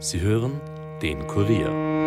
Sie 0.00 0.20
hören 0.20 0.60
den 1.02 1.26
Kurier. 1.26 2.06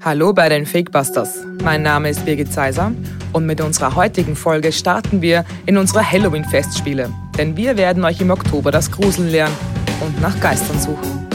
Hallo 0.00 0.32
bei 0.32 0.48
den 0.48 0.64
Fakebusters. 0.64 1.44
Mein 1.62 1.82
Name 1.82 2.08
ist 2.08 2.24
Birgit 2.24 2.50
Zeiser 2.50 2.92
und 3.34 3.44
mit 3.44 3.60
unserer 3.60 3.94
heutigen 3.94 4.34
Folge 4.34 4.72
starten 4.72 5.20
wir 5.20 5.44
in 5.66 5.76
unsere 5.76 6.10
Halloween-Festspiele. 6.10 7.10
Denn 7.36 7.54
wir 7.54 7.76
werden 7.76 8.02
euch 8.02 8.22
im 8.22 8.30
Oktober 8.30 8.70
das 8.70 8.90
Gruseln 8.90 9.28
lernen 9.28 9.54
und 10.00 10.22
nach 10.22 10.40
Geistern 10.40 10.80
suchen. 10.80 11.28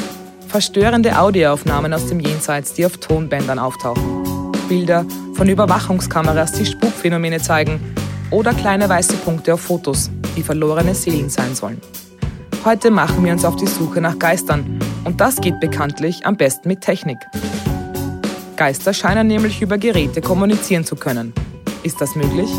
Verstörende 0.47 1.19
Audioaufnahmen 1.19 1.93
aus 1.93 2.07
dem 2.07 2.19
Jenseits, 2.19 2.73
die 2.73 2.87
auf 2.87 2.97
Tonbändern 2.97 3.59
auftauchen. 3.59 4.51
Bilder 4.67 5.05
von 5.35 5.47
Überwachungskameras, 5.47 6.53
die 6.53 6.65
Spukphänomene 6.65 7.39
zeigen. 7.39 7.79
Oder 8.31 8.55
kleine 8.55 8.89
weiße 8.89 9.17
Punkte 9.17 9.53
auf 9.53 9.61
Fotos, 9.61 10.09
die 10.35 10.41
verlorene 10.41 10.95
Seelen 10.95 11.29
sein 11.29 11.53
sollen. 11.53 11.79
Heute 12.67 12.91
machen 12.91 13.23
wir 13.23 13.31
uns 13.31 13.45
auf 13.45 13.55
die 13.55 13.65
Suche 13.65 14.01
nach 14.01 14.19
Geistern 14.19 14.81
und 15.05 15.21
das 15.21 15.37
geht 15.37 15.61
bekanntlich 15.61 16.25
am 16.25 16.35
besten 16.35 16.67
mit 16.67 16.81
Technik. 16.81 17.17
Geister 18.57 18.93
scheinen 18.93 19.27
nämlich 19.27 19.61
über 19.61 19.77
Geräte 19.77 20.19
kommunizieren 20.19 20.83
zu 20.83 20.97
können. 20.97 21.31
Ist 21.83 22.01
das 22.01 22.17
möglich? 22.17 22.49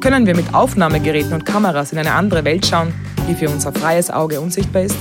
Können 0.00 0.26
wir 0.26 0.34
mit 0.34 0.52
Aufnahmegeräten 0.52 1.34
und 1.34 1.46
Kameras 1.46 1.92
in 1.92 1.98
eine 1.98 2.14
andere 2.14 2.44
Welt 2.44 2.66
schauen, 2.66 2.92
die 3.28 3.36
für 3.36 3.48
unser 3.48 3.72
freies 3.72 4.10
Auge 4.10 4.40
unsichtbar 4.40 4.82
ist? 4.82 4.98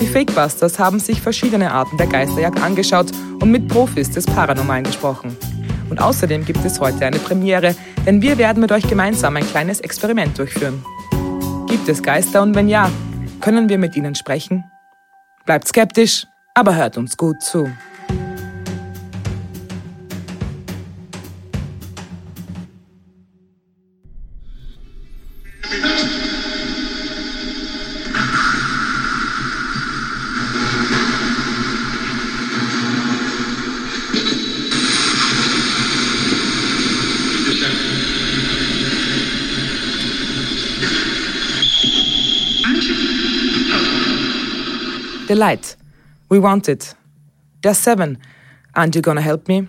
Die 0.00 0.08
Fakebusters 0.08 0.80
haben 0.80 0.98
sich 0.98 1.20
verschiedene 1.20 1.70
Arten 1.70 1.98
der 1.98 2.08
Geisterjagd 2.08 2.60
angeschaut 2.60 3.12
und 3.40 3.52
mit 3.52 3.68
Profis 3.68 4.10
des 4.10 4.26
Paranormalen 4.26 4.82
gesprochen. 4.82 5.36
Und 5.88 6.02
außerdem 6.02 6.44
gibt 6.44 6.64
es 6.64 6.80
heute 6.80 7.06
eine 7.06 7.20
Premiere, 7.20 7.76
denn 8.04 8.22
wir 8.22 8.38
werden 8.38 8.60
mit 8.60 8.72
euch 8.72 8.88
gemeinsam 8.88 9.36
ein 9.36 9.46
kleines 9.46 9.78
Experiment 9.78 10.36
durchführen. 10.36 10.84
Gibt 11.68 11.88
es 11.88 12.02
Geister 12.02 12.42
und 12.42 12.56
wenn 12.56 12.68
ja, 12.68 12.90
können 13.40 13.68
wir 13.68 13.78
mit 13.78 13.96
ihnen 13.96 14.14
sprechen? 14.14 14.70
Bleibt 15.44 15.68
skeptisch, 15.68 16.26
aber 16.54 16.76
hört 16.76 16.96
uns 16.96 17.16
gut 17.16 17.42
zu. 17.42 17.70
The 45.30 45.36
Light. 45.36 45.78
We 46.28 46.42
Want 46.42 46.66
It. 46.66 46.96
Der 47.62 47.72
Seven. 47.72 48.18
Aren't 48.74 48.96
You 48.96 49.00
Gonna 49.00 49.20
Help 49.20 49.46
Me? 49.46 49.68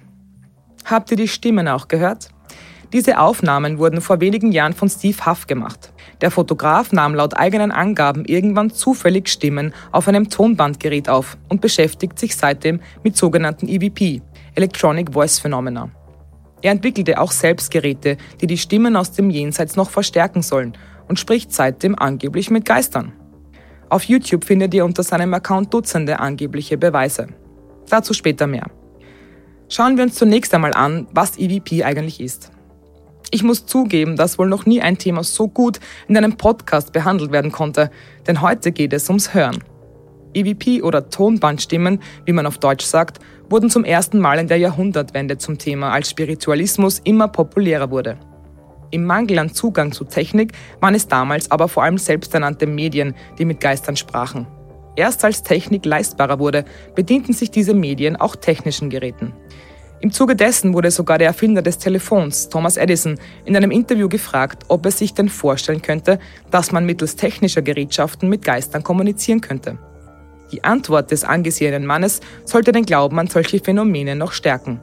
Habt 0.86 1.12
ihr 1.12 1.18
die 1.18 1.28
Stimmen 1.28 1.68
auch 1.68 1.88
gehört? 1.88 2.30
Diese 2.94 3.20
Aufnahmen 3.20 3.78
wurden 3.78 4.02
vor 4.02 4.20
wenigen 4.22 4.52
Jahren 4.52 4.74
von 4.74 4.90
Steve 4.90 5.24
Huff 5.24 5.46
gemacht. 5.46 5.94
Der 6.22 6.32
Fotograf 6.32 6.92
nahm 6.92 7.14
laut 7.14 7.38
eigenen 7.38 7.72
Angaben 7.72 8.26
irgendwann 8.26 8.72
zufällig 8.72 9.30
Stimmen 9.30 9.72
auf 9.92 10.08
einem 10.08 10.32
Tonbandgerät 10.32 11.08
auf 11.08 11.38
und 11.48 11.62
beschäftigt 11.62 12.18
sich 12.18 12.36
seitdem 12.36 12.80
mit 13.04 13.16
sogenannten 13.16 13.68
EVP, 13.68 14.24
Electronic 14.56 15.14
Voice 15.14 15.38
Phenomena. 15.38 15.92
Er 16.64 16.72
entwickelte 16.72 17.22
auch 17.22 17.32
selbst 17.32 17.70
Geräte, 17.70 18.18
die 18.42 18.48
die 18.48 18.58
Stimmen 18.58 18.96
aus 18.96 19.12
dem 19.12 19.30
Jenseits 19.30 19.76
noch 19.76 19.92
verstärken 19.92 20.42
sollen 20.42 20.76
und 21.08 21.20
spricht 21.20 21.54
seitdem 21.54 21.94
angeblich 22.00 22.50
mit 22.50 22.66
Geistern. 22.66 23.14
Auf 23.92 24.06
YouTube 24.06 24.46
findet 24.46 24.74
ihr 24.74 24.86
unter 24.86 25.04
seinem 25.04 25.34
Account 25.34 25.74
Dutzende 25.74 26.22
angebliche 26.22 26.78
Beweise. 26.78 27.28
Dazu 27.90 28.14
später 28.14 28.48
mehr. 28.48 28.68
Schauen 29.68 29.98
wir 29.98 30.06
uns 30.06 30.16
zunächst 30.16 30.54
einmal 30.54 30.74
an, 30.74 31.08
was 31.12 31.38
EVP 31.38 31.84
eigentlich 31.84 32.22
ist. 32.22 32.54
Ich 33.32 33.44
muss 33.44 33.66
zugeben, 33.66 34.16
dass 34.16 34.40
wohl 34.40 34.48
noch 34.48 34.66
nie 34.66 34.82
ein 34.82 34.98
Thema 34.98 35.26
so 35.26 35.50
gut 35.50 35.82
in 36.08 36.16
einem 36.16 36.38
Podcast 36.38 36.94
behandelt 36.94 37.34
werden 37.34 37.52
konnte, 37.52 37.92
denn 38.28 38.40
heute 38.40 38.72
geht 38.72 38.94
es 38.94 39.10
ums 39.10 39.34
Hören. 39.34 39.62
EVP 40.34 40.84
oder 40.84 41.10
Tonbandstimmen, 41.10 42.00
wie 42.24 42.32
man 42.32 42.46
auf 42.46 42.60
Deutsch 42.60 42.86
sagt, 42.86 43.20
wurden 43.50 43.70
zum 43.70 43.84
ersten 43.84 44.20
Mal 44.20 44.40
in 44.40 44.48
der 44.48 44.58
Jahrhundertwende 44.58 45.38
zum 45.38 45.58
Thema, 45.58 45.92
als 45.92 46.10
Spiritualismus 46.10 47.02
immer 47.04 47.28
populärer 47.28 47.92
wurde. 47.92 48.18
Im 48.92 49.06
Mangel 49.06 49.40
an 49.40 49.54
Zugang 49.54 49.94
zu 49.94 50.04
Technik 50.04 50.52
waren 50.82 50.96
es 50.96 51.08
damals 51.08 51.50
aber 51.50 51.70
vor 51.70 51.84
allem 51.84 51.98
selbsternannte 51.98 52.68
Medien, 52.68 53.16
die 53.38 53.46
mit 53.46 53.62
Geistern 53.62 53.96
sprachen. 53.96 54.48
Erst 54.98 55.24
als 55.24 55.44
Technik 55.44 55.86
leistbarer 55.86 56.40
wurde, 56.40 56.66
bedienten 56.94 57.32
sich 57.32 57.50
diese 57.50 57.74
Medien 57.74 58.18
auch 58.18 58.36
technischen 58.36 58.90
Geräten. 58.90 59.34
Im 60.02 60.12
Zuge 60.12 60.36
dessen 60.36 60.74
wurde 60.74 60.92
sogar 60.92 61.20
der 61.20 61.28
Erfinder 61.28 61.62
des 61.62 61.78
Telefons, 61.78 62.50
Thomas 62.50 62.76
Edison, 62.76 63.18
in 63.46 63.56
einem 63.56 63.72
Interview 63.72 64.10
gefragt, 64.10 64.64
ob 64.68 64.86
er 64.86 64.92
sich 64.92 65.14
denn 65.14 65.30
vorstellen 65.30 65.82
könnte, 65.82 66.20
dass 66.50 66.72
man 66.72 66.86
mittels 66.86 67.16
technischer 67.16 67.62
Gerätschaften 67.62 68.28
mit 68.28 68.44
Geistern 68.44 68.84
kommunizieren 68.84 69.42
könnte. 69.42 69.78
Die 70.52 70.64
Antwort 70.64 71.12
des 71.12 71.24
angesehenen 71.24 71.86
Mannes 71.86 72.20
sollte 72.44 72.72
den 72.72 72.86
Glauben 72.86 73.20
an 73.20 73.28
solche 73.28 73.60
Phänomene 73.60 74.16
noch 74.16 74.34
stärken. 74.34 74.82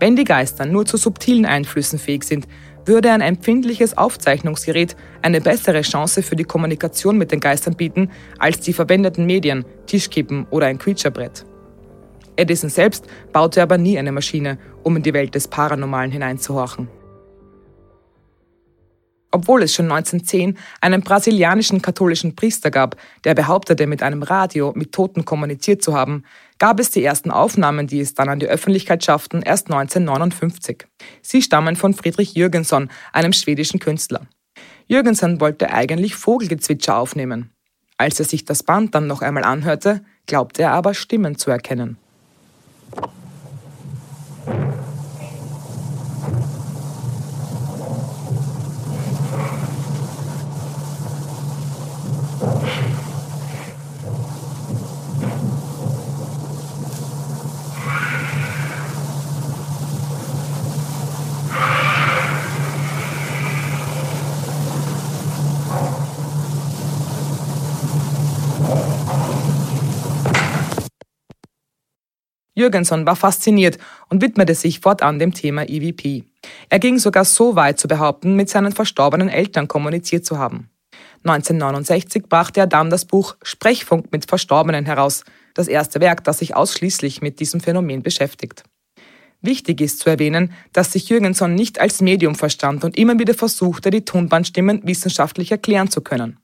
Wenn 0.00 0.16
die 0.16 0.24
Geister 0.24 0.66
nur 0.66 0.84
zu 0.84 0.96
subtilen 0.96 1.46
Einflüssen 1.46 2.00
fähig 2.00 2.24
sind, 2.24 2.48
würde 2.84 3.12
ein 3.12 3.20
empfindliches 3.20 3.96
Aufzeichnungsgerät 3.96 4.96
eine 5.22 5.40
bessere 5.40 5.82
Chance 5.82 6.22
für 6.22 6.36
die 6.36 6.44
Kommunikation 6.44 7.16
mit 7.16 7.32
den 7.32 7.40
Geistern 7.40 7.76
bieten 7.76 8.10
als 8.38 8.60
die 8.60 8.72
verwendeten 8.72 9.26
Medien, 9.26 9.64
Tischkippen 9.86 10.46
oder 10.50 10.66
ein 10.66 10.78
Quietscherbrett. 10.78 11.44
Edison 12.36 12.70
selbst 12.70 13.06
baute 13.32 13.62
aber 13.62 13.78
nie 13.78 13.98
eine 13.98 14.12
Maschine, 14.12 14.58
um 14.82 14.96
in 14.96 15.02
die 15.02 15.12
Welt 15.12 15.34
des 15.34 15.48
Paranormalen 15.48 16.10
hineinzuhorchen. 16.10 16.88
Obwohl 19.34 19.62
es 19.62 19.74
schon 19.74 19.90
1910 19.90 20.58
einen 20.82 21.00
brasilianischen 21.00 21.80
katholischen 21.80 22.36
Priester 22.36 22.70
gab, 22.70 22.96
der 23.24 23.34
behauptete, 23.34 23.86
mit 23.86 24.02
einem 24.02 24.22
Radio 24.22 24.72
mit 24.76 24.92
Toten 24.92 25.24
kommuniziert 25.24 25.82
zu 25.82 25.94
haben, 25.94 26.24
gab 26.62 26.78
es 26.78 26.92
die 26.92 27.02
ersten 27.02 27.32
Aufnahmen, 27.32 27.88
die 27.88 27.98
es 27.98 28.14
dann 28.14 28.28
an 28.28 28.38
die 28.38 28.46
Öffentlichkeit 28.46 29.02
schafften, 29.02 29.42
erst 29.42 29.68
1959. 29.68 30.86
Sie 31.20 31.42
stammen 31.42 31.74
von 31.74 31.92
Friedrich 31.92 32.34
Jürgenson, 32.34 32.88
einem 33.12 33.32
schwedischen 33.32 33.80
Künstler. 33.80 34.28
Jürgenson 34.86 35.40
wollte 35.40 35.72
eigentlich 35.72 36.14
Vogelgezwitscher 36.14 36.96
aufnehmen. 36.96 37.50
Als 37.96 38.20
er 38.20 38.26
sich 38.26 38.44
das 38.44 38.62
Band 38.62 38.94
dann 38.94 39.08
noch 39.08 39.22
einmal 39.22 39.42
anhörte, 39.42 40.04
glaubte 40.26 40.62
er 40.62 40.70
aber 40.70 40.94
Stimmen 40.94 41.36
zu 41.36 41.50
erkennen. 41.50 41.96
Jürgenson 72.62 73.06
war 73.06 73.16
fasziniert 73.16 73.78
und 74.08 74.22
widmete 74.22 74.54
sich 74.54 74.78
fortan 74.78 75.18
dem 75.18 75.34
Thema 75.34 75.68
EVP. 75.68 76.24
Er 76.68 76.78
ging 76.78 76.98
sogar 76.98 77.24
so 77.24 77.56
weit 77.56 77.80
zu 77.80 77.88
behaupten, 77.88 78.36
mit 78.36 78.48
seinen 78.48 78.72
verstorbenen 78.72 79.28
Eltern 79.28 79.66
kommuniziert 79.66 80.24
zu 80.24 80.38
haben. 80.38 80.70
1969 81.24 82.24
brachte 82.28 82.60
er 82.60 82.66
dann 82.66 82.90
das 82.90 83.04
Buch 83.04 83.36
Sprechfunk 83.42 84.12
mit 84.12 84.28
Verstorbenen 84.28 84.86
heraus, 84.86 85.24
das 85.54 85.68
erste 85.68 86.00
Werk, 86.00 86.24
das 86.24 86.38
sich 86.38 86.54
ausschließlich 86.54 87.20
mit 87.20 87.40
diesem 87.40 87.60
Phänomen 87.60 88.02
beschäftigt. 88.02 88.64
Wichtig 89.40 89.80
ist 89.80 89.98
zu 89.98 90.08
erwähnen, 90.08 90.52
dass 90.72 90.92
sich 90.92 91.08
Jürgenson 91.08 91.54
nicht 91.54 91.80
als 91.80 92.00
Medium 92.00 92.36
verstand 92.36 92.84
und 92.84 92.96
immer 92.96 93.18
wieder 93.18 93.34
versuchte, 93.34 93.90
die 93.90 94.04
Tonbandstimmen 94.04 94.82
wissenschaftlich 94.84 95.50
erklären 95.50 95.90
zu 95.90 96.00
können. 96.00 96.38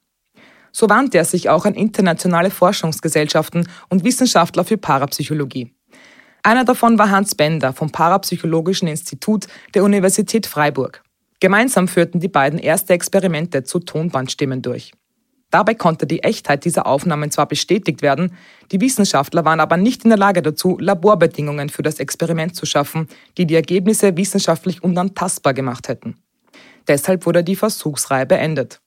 So 0.73 0.89
wandte 0.89 1.19
er 1.19 1.25
sich 1.25 1.49
auch 1.49 1.65
an 1.65 1.75
internationale 1.75 2.51
Forschungsgesellschaften 2.51 3.69
und 3.89 4.05
Wissenschaftler 4.05 4.65
für 4.65 4.79
Parapsychologie. 4.79 5.73
Einer 6.43 6.65
davon 6.65 6.99
war 6.99 7.11
Hans 7.11 7.35
Bender 7.35 7.73
vom 7.73 7.91
Parapsychologischen 7.91 8.89
Institut 8.89 9.47
der 9.75 9.85
Universität 9.85 10.47
Freiburg. 10.47 11.03
Gemeinsam 11.41 11.89
führten 11.89 12.21
die 12.21 12.29
beiden 12.29 12.59
erste 12.59 12.95
Experimente 12.95 13.63
zu 13.63 13.79
Tonbandstimmen 13.79 14.63
durch. 14.63 14.93
Dabei 15.51 15.75
konnte 15.75 16.07
die 16.07 16.23
Echtheit 16.23 16.65
dieser 16.65 16.87
Aufnahmen 16.87 17.31
zwar 17.31 17.47
bestätigt 17.47 18.03
werden, 18.03 18.37
die 18.71 18.81
Wissenschaftler 18.81 19.45
waren 19.45 19.61
aber 19.61 19.79
nicht 19.79 20.05
in 20.05 20.11
der 20.11 20.19
Lage 20.19 20.43
dazu, 20.43 20.77
Laborbedingungen 20.79 21.71
für 21.71 21.83
das 21.83 22.01
Experiment 22.01 22.55
zu 22.55 22.67
schaffen, 22.67 23.09
die 23.39 23.47
die 23.47 23.55
Ergebnisse 23.55 24.17
wissenschaftlich 24.17 24.83
unantastbar 24.83 25.55
gemacht 25.55 25.89
hätten. 25.89 26.17
Deshalb 26.87 27.25
wurde 27.25 27.45
die 27.45 27.57
Versuchsreihe 27.57 28.27
beendet. 28.27 28.81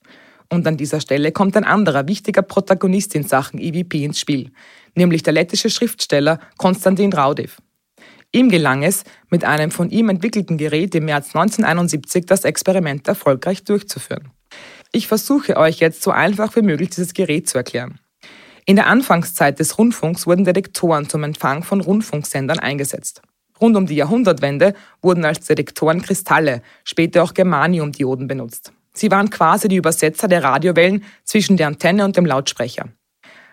Und 0.52 0.68
an 0.68 0.76
dieser 0.76 1.00
Stelle 1.00 1.32
kommt 1.32 1.56
ein 1.56 1.64
anderer 1.64 2.08
wichtiger 2.10 2.42
Protagonist 2.42 3.16
in 3.16 3.24
Sachen 3.24 3.58
EVP 3.58 4.04
ins 4.04 4.20
Spiel, 4.20 4.52
nämlich 4.96 5.24
der 5.24 5.32
lettische 5.32 5.70
Schriftsteller 5.70 6.42
Konstantin 6.58 7.14
Raudiv. 7.14 7.58
Ihm 8.34 8.50
gelang 8.50 8.84
es, 8.84 9.06
mit 9.30 9.46
einem 9.46 9.72
von 9.72 9.90
ihm 9.90 10.10
entwickelten 10.10 10.58
Gerät 10.58 10.94
im 10.94 11.06
März 11.06 11.28
1971 11.28 12.26
das 12.26 12.44
Experiment 12.44 13.08
erfolgreich 13.08 13.64
durchzuführen. 13.64 14.30
Ich 14.92 15.08
versuche 15.08 15.56
euch 15.56 15.80
jetzt 15.80 16.02
so 16.02 16.12
einfach 16.12 16.54
wie 16.58 16.62
möglich 16.62 16.90
dieses 16.90 17.14
Gerät 17.14 17.48
zu 17.48 17.58
erklären. 17.58 18.00
In 18.66 18.76
der 18.76 18.88
Anfangszeit 18.88 19.58
des 19.58 19.78
Rundfunks 19.78 20.28
wurden 20.28 20.44
Detektoren 20.44 21.08
zum 21.08 21.24
Empfang 21.24 21.64
von 21.64 21.80
Rundfunksendern 21.80 22.60
eingesetzt. 22.60 23.22
Rund 23.62 23.78
um 23.78 23.86
die 23.86 23.96
Jahrhundertwende 23.96 24.74
wurden 25.02 25.24
als 25.24 25.46
Detektoren 25.46 26.02
Kristalle, 26.02 26.62
später 26.84 27.24
auch 27.24 27.34
Germaniumdioden 27.34 28.28
benutzt. 28.28 28.74
Sie 28.94 29.12
waren 29.12 29.30
quasi 29.30 29.68
die 29.68 29.78
Übersetzer 29.78 30.28
der 30.28 30.44
Radiowellen 30.44 31.04
zwischen 31.24 31.58
der 31.58 31.68
Antenne 31.68 32.06
und 32.06 32.18
dem 32.18 32.26
Lautsprecher. 32.26 32.90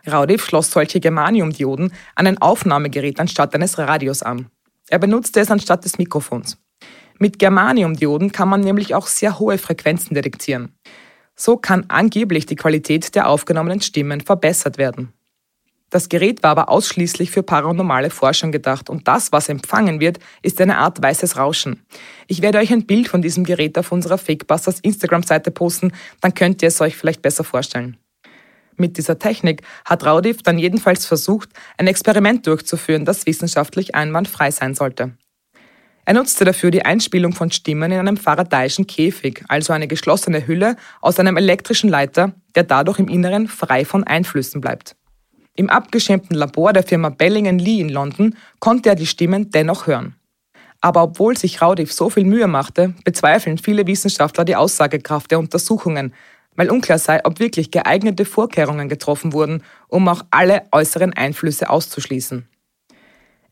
Raudiv 0.06 0.44
schloss 0.44 0.70
solche 0.70 1.00
Germaniumdioden 1.00 1.92
an 2.14 2.26
ein 2.26 2.38
Aufnahmegerät 2.38 3.20
anstatt 3.20 3.54
eines 3.54 3.78
Radios 3.78 4.22
an. 4.22 4.46
Er 4.88 4.98
benutzte 4.98 5.40
es 5.40 5.50
anstatt 5.50 5.84
des 5.84 5.98
Mikrofons. 5.98 6.58
Mit 7.18 7.38
Germaniumdioden 7.38 8.32
kann 8.32 8.48
man 8.48 8.60
nämlich 8.60 8.94
auch 8.94 9.06
sehr 9.06 9.38
hohe 9.38 9.58
Frequenzen 9.58 10.14
detektieren. 10.14 10.72
So 11.34 11.56
kann 11.56 11.84
angeblich 11.88 12.46
die 12.46 12.56
Qualität 12.56 13.14
der 13.14 13.28
aufgenommenen 13.28 13.80
Stimmen 13.80 14.20
verbessert 14.20 14.78
werden. 14.78 15.12
Das 15.90 16.10
Gerät 16.10 16.42
war 16.42 16.50
aber 16.50 16.68
ausschließlich 16.68 17.30
für 17.30 17.42
paranormale 17.42 18.10
Forschung 18.10 18.52
gedacht 18.52 18.90
und 18.90 19.08
das, 19.08 19.32
was 19.32 19.48
empfangen 19.48 20.00
wird, 20.00 20.18
ist 20.42 20.60
eine 20.60 20.76
Art 20.78 21.02
weißes 21.02 21.38
Rauschen. 21.38 21.82
Ich 22.26 22.42
werde 22.42 22.58
euch 22.58 22.72
ein 22.72 22.86
Bild 22.86 23.08
von 23.08 23.22
diesem 23.22 23.44
Gerät 23.44 23.78
auf 23.78 23.90
unserer 23.90 24.18
Fakebusters 24.18 24.80
Instagram-Seite 24.80 25.50
posten, 25.50 25.92
dann 26.20 26.34
könnt 26.34 26.62
ihr 26.62 26.68
es 26.68 26.80
euch 26.82 26.96
vielleicht 26.96 27.22
besser 27.22 27.42
vorstellen. 27.42 27.96
Mit 28.76 28.96
dieser 28.96 29.18
Technik 29.18 29.62
hat 29.84 30.04
Raudiv 30.04 30.42
dann 30.42 30.58
jedenfalls 30.58 31.06
versucht, 31.06 31.48
ein 31.78 31.88
Experiment 31.88 32.46
durchzuführen, 32.46 33.04
das 33.04 33.26
wissenschaftlich 33.26 33.94
einwandfrei 33.94 34.50
sein 34.50 34.74
sollte. 34.74 35.14
Er 36.04 36.14
nutzte 36.14 36.44
dafür 36.44 36.70
die 36.70 36.84
Einspielung 36.84 37.32
von 37.32 37.50
Stimmen 37.50 37.92
in 37.92 37.98
einem 37.98 38.16
faradayischen 38.16 38.86
Käfig, 38.86 39.44
also 39.48 39.72
eine 39.72 39.88
geschlossene 39.88 40.46
Hülle 40.46 40.76
aus 41.00 41.18
einem 41.18 41.36
elektrischen 41.36 41.90
Leiter, 41.90 42.32
der 42.54 42.62
dadurch 42.62 42.98
im 42.98 43.08
Inneren 43.08 43.48
frei 43.48 43.84
von 43.84 44.04
Einflüssen 44.04 44.60
bleibt. 44.60 44.97
Im 45.58 45.70
abgeschirmten 45.70 46.36
Labor 46.36 46.72
der 46.72 46.84
Firma 46.84 47.08
Belling 47.08 47.58
Lee 47.58 47.80
in 47.80 47.88
London 47.88 48.36
konnte 48.60 48.90
er 48.90 48.94
die 48.94 49.06
Stimmen 49.06 49.50
dennoch 49.50 49.88
hören. 49.88 50.14
Aber 50.80 51.02
obwohl 51.02 51.36
sich 51.36 51.60
Raudiv 51.60 51.92
so 51.92 52.10
viel 52.10 52.24
Mühe 52.24 52.46
machte, 52.46 52.94
bezweifeln 53.02 53.58
viele 53.58 53.84
Wissenschaftler 53.88 54.44
die 54.44 54.54
Aussagekraft 54.54 55.32
der 55.32 55.40
Untersuchungen, 55.40 56.14
weil 56.54 56.70
unklar 56.70 56.98
sei, 57.00 57.24
ob 57.24 57.40
wirklich 57.40 57.72
geeignete 57.72 58.24
Vorkehrungen 58.24 58.88
getroffen 58.88 59.32
wurden, 59.32 59.64
um 59.88 60.06
auch 60.06 60.24
alle 60.30 60.62
äußeren 60.70 61.12
Einflüsse 61.14 61.68
auszuschließen. 61.68 62.48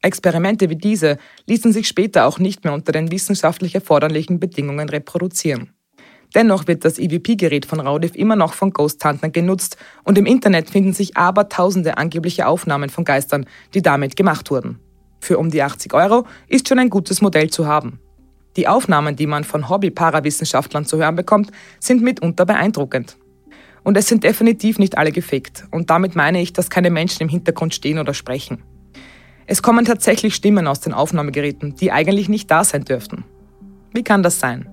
Experimente 0.01 0.71
wie 0.71 0.77
diese 0.77 1.19
ließen 1.47 1.73
sich 1.73 1.89
später 1.89 2.27
auch 2.27 2.39
nicht 2.39 2.63
mehr 2.63 2.73
unter 2.73 2.93
den 2.93 3.11
wissenschaftlich 3.11 3.75
erforderlichen 3.75 4.39
Bedingungen 4.39 4.89
reproduzieren. 4.89 5.76
Dennoch 6.35 6.67
wird 6.67 6.85
das 6.85 6.99
EVP-Gerät 6.99 7.67
von 7.67 7.81
Raudiv 7.81 8.15
immer 8.15 8.37
noch 8.37 8.55
von 8.55 8.73
Ghost 8.73 9.05
Huntern 9.05 9.33
genutzt 9.33 9.77
und 10.05 10.19
im 10.19 10.27
Internet 10.27 10.71
finden 10.71 10.93
sich 10.93 11.17
aber 11.17 11.49
tausende 11.49 11.97
angebliche 11.99 12.47
Aufnahmen 12.47 12.91
von 12.91 13.05
Geistern, 13.05 13.47
die 13.75 13.83
damit 13.83 14.17
gemacht 14.17 14.51
wurden. 14.51 14.79
Für 15.21 15.39
um 15.39 15.51
die 15.51 15.63
80 15.63 15.95
Euro 15.95 16.27
ist 16.49 16.69
schon 16.69 16.79
ein 16.79 16.91
gutes 16.91 17.23
Modell 17.23 17.51
zu 17.51 17.67
haben. 17.67 18.01
Die 18.57 18.69
Aufnahmen, 18.69 19.17
die 19.17 19.27
man 19.27 19.45
von 19.45 19.69
Hobby-Parawissenschaftlern 19.69 20.87
zu 20.87 20.97
hören 20.99 21.15
bekommt, 21.15 21.51
sind 21.79 22.03
mitunter 22.03 22.47
beeindruckend. 22.47 23.17
Und 23.85 23.97
es 23.97 24.09
sind 24.09 24.25
definitiv 24.25 24.79
nicht 24.79 24.99
alle 24.99 25.13
gefickt. 25.13 25.65
Und 25.71 25.91
damit 25.91 26.17
meine 26.17 26.41
ich, 26.41 26.53
dass 26.53 26.71
keine 26.71 26.91
Menschen 26.91 27.23
im 27.23 27.29
Hintergrund 27.29 27.75
stehen 27.75 27.99
oder 27.99 28.15
sprechen. 28.15 28.63
Es 29.47 29.63
kommen 29.63 29.85
tatsächlich 29.85 30.35
Stimmen 30.35 30.67
aus 30.67 30.81
den 30.81 30.93
Aufnahmegeräten, 30.93 31.77
die 31.77 31.93
eigentlich 31.93 32.29
nicht 32.29 32.51
da 32.51 32.65
sein 32.65 32.85
dürften. 32.85 33.25
Wie 33.93 34.03
kann 34.03 34.23
das 34.23 34.41
sein? 34.41 34.69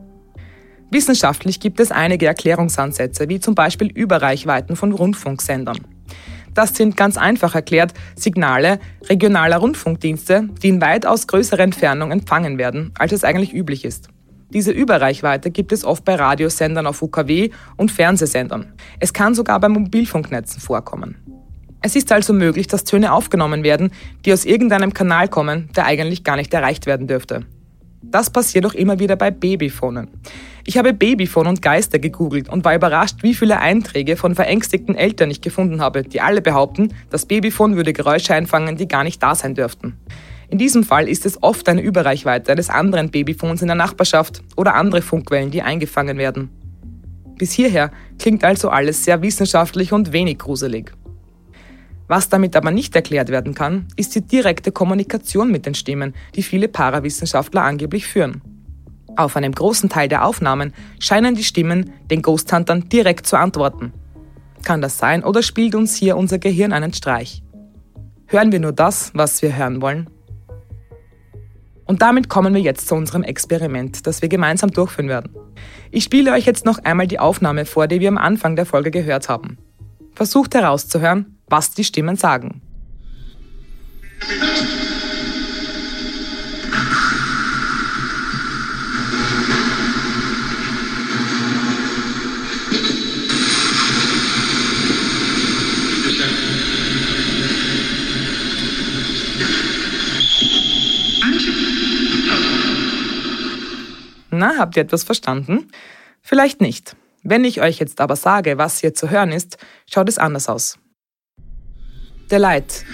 Wissenschaftlich 0.93 1.59
gibt 1.59 1.79
es 1.79 1.91
einige 1.91 2.27
Erklärungsansätze, 2.27 3.27
wie 3.27 3.39
zum 3.39 3.55
Beispiel 3.55 3.87
Überreichweiten 3.87 4.75
von 4.75 4.91
Rundfunksendern. 4.91 5.79
Das 6.53 6.75
sind 6.75 6.95
ganz 6.95 7.17
einfach 7.17 7.55
erklärt 7.55 7.95
Signale 8.15 8.79
regionaler 9.09 9.57
Rundfunkdienste, 9.57 10.49
die 10.61 10.69
in 10.69 10.81
weitaus 10.81 11.25
größerer 11.25 11.61
Entfernung 11.61 12.11
empfangen 12.11 12.59
werden, 12.59 12.91
als 12.95 13.11
es 13.11 13.23
eigentlich 13.23 13.55
üblich 13.55 13.85
ist. 13.85 14.09
Diese 14.53 14.71
Überreichweite 14.71 15.49
gibt 15.49 15.71
es 15.71 15.83
oft 15.83 16.05
bei 16.05 16.13
Radiosendern 16.13 16.85
auf 16.85 17.01
UKW 17.01 17.49
und 17.75 17.91
Fernsehsendern. 17.91 18.73
Es 18.99 19.13
kann 19.13 19.33
sogar 19.33 19.59
bei 19.59 19.69
Mobilfunknetzen 19.69 20.61
vorkommen. 20.61 21.15
Es 21.81 21.95
ist 21.95 22.11
also 22.11 22.33
möglich, 22.33 22.67
dass 22.67 22.83
Töne 22.83 23.13
aufgenommen 23.13 23.63
werden, 23.63 23.91
die 24.25 24.31
aus 24.31 24.45
irgendeinem 24.45 24.93
Kanal 24.93 25.27
kommen, 25.27 25.69
der 25.75 25.87
eigentlich 25.87 26.23
gar 26.23 26.35
nicht 26.35 26.53
erreicht 26.53 26.85
werden 26.85 27.07
dürfte. 27.07 27.47
Das 28.03 28.29
passiert 28.29 28.65
auch 28.65 28.73
immer 28.73 28.99
wieder 28.99 29.15
bei 29.15 29.31
Babyphonen. 29.31 30.07
Ich 30.65 30.77
habe 30.77 30.93
Babyphone 30.93 31.47
und 31.47 31.61
Geister 31.61 31.99
gegoogelt 31.99 32.47
und 32.47 32.63
war 32.63 32.75
überrascht, 32.75 33.23
wie 33.23 33.33
viele 33.33 33.59
Einträge 33.59 34.15
von 34.15 34.35
verängstigten 34.35 34.95
Eltern 34.95 35.29
ich 35.29 35.41
gefunden 35.41 35.81
habe, 35.81 36.03
die 36.03 36.21
alle 36.21 36.41
behaupten, 36.41 36.93
das 37.09 37.25
Babyphone 37.25 37.75
würde 37.75 37.91
Geräusche 37.91 38.33
einfangen, 38.33 38.77
die 38.77 38.87
gar 38.87 39.03
nicht 39.03 39.21
da 39.21 39.35
sein 39.35 39.55
dürften. 39.55 39.97
In 40.49 40.57
diesem 40.57 40.83
Fall 40.83 41.09
ist 41.09 41.25
es 41.25 41.41
oft 41.41 41.67
eine 41.67 41.81
Überreichweite 41.81 42.51
eines 42.51 42.69
anderen 42.69 43.09
Babyphones 43.09 43.61
in 43.61 43.67
der 43.67 43.75
Nachbarschaft 43.75 44.43
oder 44.55 44.75
andere 44.75 45.01
Funkwellen, 45.01 45.51
die 45.51 45.63
eingefangen 45.63 46.17
werden. 46.17 46.49
Bis 47.37 47.51
hierher 47.51 47.91
klingt 48.19 48.43
also 48.43 48.69
alles 48.69 49.03
sehr 49.03 49.21
wissenschaftlich 49.21 49.91
und 49.91 50.13
wenig 50.13 50.37
gruselig. 50.37 50.93
Was 52.15 52.29
damit 52.29 52.55
aber 52.55 52.69
nicht 52.69 52.95
erklärt 52.95 53.29
werden 53.29 53.55
kann, 53.55 53.87
ist 53.95 54.13
die 54.13 54.21
direkte 54.21 54.71
Kommunikation 54.71 55.49
mit 55.51 55.65
den 55.65 55.73
Stimmen, 55.73 56.13
die 56.35 56.43
viele 56.43 56.67
Parawissenschaftler 56.67 57.63
angeblich 57.63 58.05
führen. 58.05 58.43
Auf 59.15 59.35
einem 59.35 59.51
großen 59.51 59.89
Teil 59.89 60.09
der 60.09 60.23
Aufnahmen 60.23 60.75
scheinen 60.99 61.33
die 61.33 61.43
Stimmen 61.43 61.89
den 62.11 62.21
Ghost 62.21 62.53
Huntern 62.53 62.87
direkt 62.87 63.25
zu 63.25 63.35
antworten. 63.35 63.93
Kann 64.63 64.79
das 64.79 64.99
sein 64.99 65.23
oder 65.23 65.41
spielt 65.41 65.73
uns 65.73 65.95
hier 65.95 66.15
unser 66.15 66.37
Gehirn 66.37 66.71
einen 66.71 66.93
Streich? 66.93 67.41
Hören 68.27 68.51
wir 68.51 68.59
nur 68.59 68.73
das, 68.73 69.09
was 69.15 69.41
wir 69.41 69.57
hören 69.57 69.81
wollen? 69.81 70.07
Und 71.85 72.03
damit 72.03 72.29
kommen 72.29 72.53
wir 72.53 72.61
jetzt 72.61 72.87
zu 72.89 72.93
unserem 72.93 73.23
Experiment, 73.23 74.05
das 74.05 74.21
wir 74.21 74.29
gemeinsam 74.29 74.69
durchführen 74.69 75.09
werden. 75.09 75.35
Ich 75.89 76.03
spiele 76.03 76.31
euch 76.33 76.45
jetzt 76.45 76.63
noch 76.63 76.77
einmal 76.83 77.07
die 77.07 77.17
Aufnahme 77.17 77.65
vor, 77.65 77.87
die 77.87 78.01
wir 78.01 78.09
am 78.09 78.19
Anfang 78.19 78.55
der 78.55 78.67
Folge 78.67 78.91
gehört 78.91 79.29
haben. 79.29 79.57
Versucht 80.13 80.53
herauszuhören, 80.53 81.39
was 81.53 81.69
die 81.69 81.83
Stimmen 81.83 82.15
sagen. 82.15 82.63
Na, 104.31 104.57
habt 104.57 104.75
ihr 104.75 104.81
etwas 104.81 105.03
verstanden? 105.03 105.69
Vielleicht 106.23 106.61
nicht. 106.61 106.95
Wenn 107.21 107.45
ich 107.45 107.61
euch 107.61 107.77
jetzt 107.77 108.01
aber 108.01 108.15
sage, 108.15 108.57
was 108.57 108.79
hier 108.79 108.95
zu 108.95 109.11
hören 109.11 109.31
ist, 109.31 109.59
schaut 109.85 110.09
es 110.09 110.17
anders 110.17 110.49
aus. 110.49 110.79
The 112.29 112.37
light. 112.37 112.85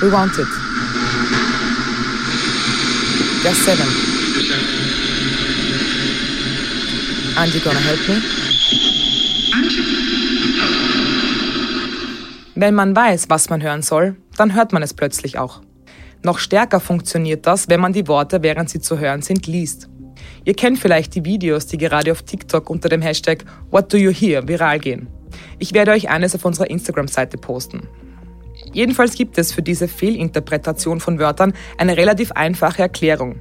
We 0.00 0.10
want 0.10 0.38
it. 0.38 0.46
There's 3.42 3.58
seven. 3.58 3.86
And 7.36 7.52
you 7.52 7.60
gonna 7.60 7.80
help 7.80 8.08
me? 8.08 8.22
Wenn 12.54 12.74
man 12.74 12.94
weiß, 12.94 13.28
was 13.28 13.50
man 13.50 13.62
hören 13.62 13.82
soll, 13.82 14.16
dann 14.36 14.54
hört 14.54 14.72
man 14.72 14.82
es 14.82 14.94
plötzlich 14.94 15.38
auch. 15.38 15.60
Noch 16.22 16.38
stärker 16.38 16.80
funktioniert 16.80 17.44
das, 17.46 17.68
wenn 17.68 17.80
man 17.80 17.92
die 17.92 18.06
Worte, 18.06 18.42
während 18.42 18.70
sie 18.70 18.80
zu 18.80 18.98
hören 18.98 19.20
sind, 19.20 19.46
liest. 19.46 19.88
Ihr 20.44 20.54
kennt 20.54 20.78
vielleicht 20.78 21.14
die 21.14 21.24
Videos, 21.24 21.66
die 21.66 21.76
gerade 21.76 22.12
auf 22.12 22.22
TikTok 22.22 22.70
unter 22.70 22.88
dem 22.88 23.02
Hashtag 23.02 23.44
What 23.70 23.92
do 23.92 23.96
you 23.96 24.12
hear 24.12 24.46
viral 24.46 24.78
gehen. 24.78 25.08
Ich 25.58 25.74
werde 25.74 25.92
euch 25.92 26.08
eines 26.08 26.34
auf 26.34 26.44
unserer 26.44 26.70
Instagram-Seite 26.70 27.38
posten. 27.38 27.88
Jedenfalls 28.72 29.14
gibt 29.14 29.38
es 29.38 29.52
für 29.52 29.62
diese 29.62 29.88
Fehlinterpretation 29.88 31.00
von 31.00 31.18
Wörtern 31.18 31.54
eine 31.78 31.96
relativ 31.96 32.32
einfache 32.32 32.82
Erklärung. 32.82 33.36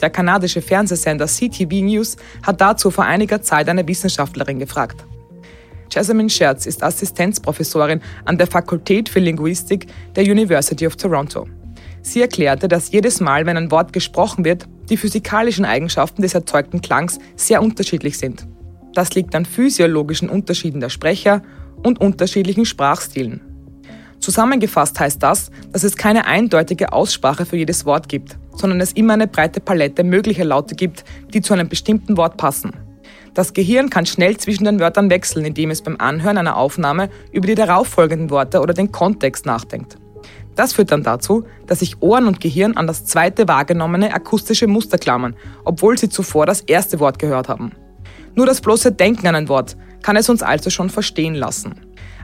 Der 0.00 0.10
kanadische 0.10 0.62
Fernsehsender 0.62 1.26
CTV 1.26 1.82
News 1.82 2.16
hat 2.42 2.60
dazu 2.60 2.90
vor 2.90 3.04
einiger 3.04 3.42
Zeit 3.42 3.68
eine 3.68 3.86
Wissenschaftlerin 3.86 4.58
gefragt. 4.58 5.04
Jasmine 5.90 6.30
Scherz 6.30 6.66
ist 6.66 6.82
Assistenzprofessorin 6.82 8.00
an 8.24 8.38
der 8.38 8.46
Fakultät 8.46 9.08
für 9.08 9.20
Linguistik 9.20 9.86
der 10.16 10.24
University 10.24 10.86
of 10.86 10.96
Toronto. 10.96 11.46
Sie 12.00 12.20
erklärte, 12.20 12.66
dass 12.66 12.90
jedes 12.90 13.20
Mal, 13.20 13.46
wenn 13.46 13.56
ein 13.56 13.70
Wort 13.70 13.92
gesprochen 13.92 14.44
wird, 14.44 14.66
die 14.88 14.96
physikalischen 14.96 15.64
Eigenschaften 15.64 16.22
des 16.22 16.34
erzeugten 16.34 16.80
Klangs 16.80 17.18
sehr 17.36 17.62
unterschiedlich 17.62 18.18
sind. 18.18 18.46
Das 18.94 19.14
liegt 19.14 19.34
an 19.34 19.44
physiologischen 19.44 20.28
Unterschieden 20.28 20.80
der 20.80 20.90
Sprecher 20.90 21.42
und 21.82 22.00
unterschiedlichen 22.00 22.64
Sprachstilen. 22.64 23.40
Zusammengefasst 24.20 25.00
heißt 25.00 25.22
das, 25.22 25.50
dass 25.72 25.82
es 25.82 25.96
keine 25.96 26.26
eindeutige 26.26 26.92
Aussprache 26.92 27.44
für 27.44 27.56
jedes 27.56 27.84
Wort 27.84 28.08
gibt, 28.08 28.38
sondern 28.54 28.80
es 28.80 28.92
immer 28.92 29.14
eine 29.14 29.26
breite 29.26 29.60
Palette 29.60 30.04
möglicher 30.04 30.44
Laute 30.44 30.76
gibt, 30.76 31.04
die 31.34 31.40
zu 31.40 31.54
einem 31.54 31.68
bestimmten 31.68 32.16
Wort 32.16 32.36
passen. 32.36 32.72
Das 33.34 33.52
Gehirn 33.52 33.90
kann 33.90 34.06
schnell 34.06 34.36
zwischen 34.36 34.64
den 34.64 34.78
Wörtern 34.78 35.10
wechseln, 35.10 35.44
indem 35.44 35.70
es 35.70 35.82
beim 35.82 35.96
Anhören 35.98 36.38
einer 36.38 36.56
Aufnahme 36.56 37.08
über 37.32 37.46
die 37.46 37.54
darauffolgenden 37.54 38.30
Worte 38.30 38.60
oder 38.60 38.74
den 38.74 38.92
Kontext 38.92 39.46
nachdenkt. 39.46 39.96
Das 40.54 40.74
führt 40.74 40.92
dann 40.92 41.02
dazu, 41.02 41.44
dass 41.66 41.80
sich 41.80 42.02
Ohren 42.02 42.26
und 42.26 42.40
Gehirn 42.40 42.76
an 42.76 42.86
das 42.86 43.06
zweite 43.06 43.48
wahrgenommene 43.48 44.12
akustische 44.14 44.66
Muster 44.66 44.98
klammern, 44.98 45.34
obwohl 45.64 45.96
sie 45.96 46.10
zuvor 46.10 46.46
das 46.46 46.60
erste 46.60 47.00
Wort 47.00 47.18
gehört 47.18 47.48
haben. 47.48 47.72
Nur 48.34 48.46
das 48.46 48.60
bloße 48.60 48.92
Denken 48.92 49.26
an 49.26 49.34
ein 49.34 49.48
Wort 49.48 49.76
kann 50.02 50.16
es 50.16 50.28
uns 50.28 50.42
also 50.42 50.70
schon 50.70 50.90
verstehen 50.90 51.34
lassen. 51.34 51.74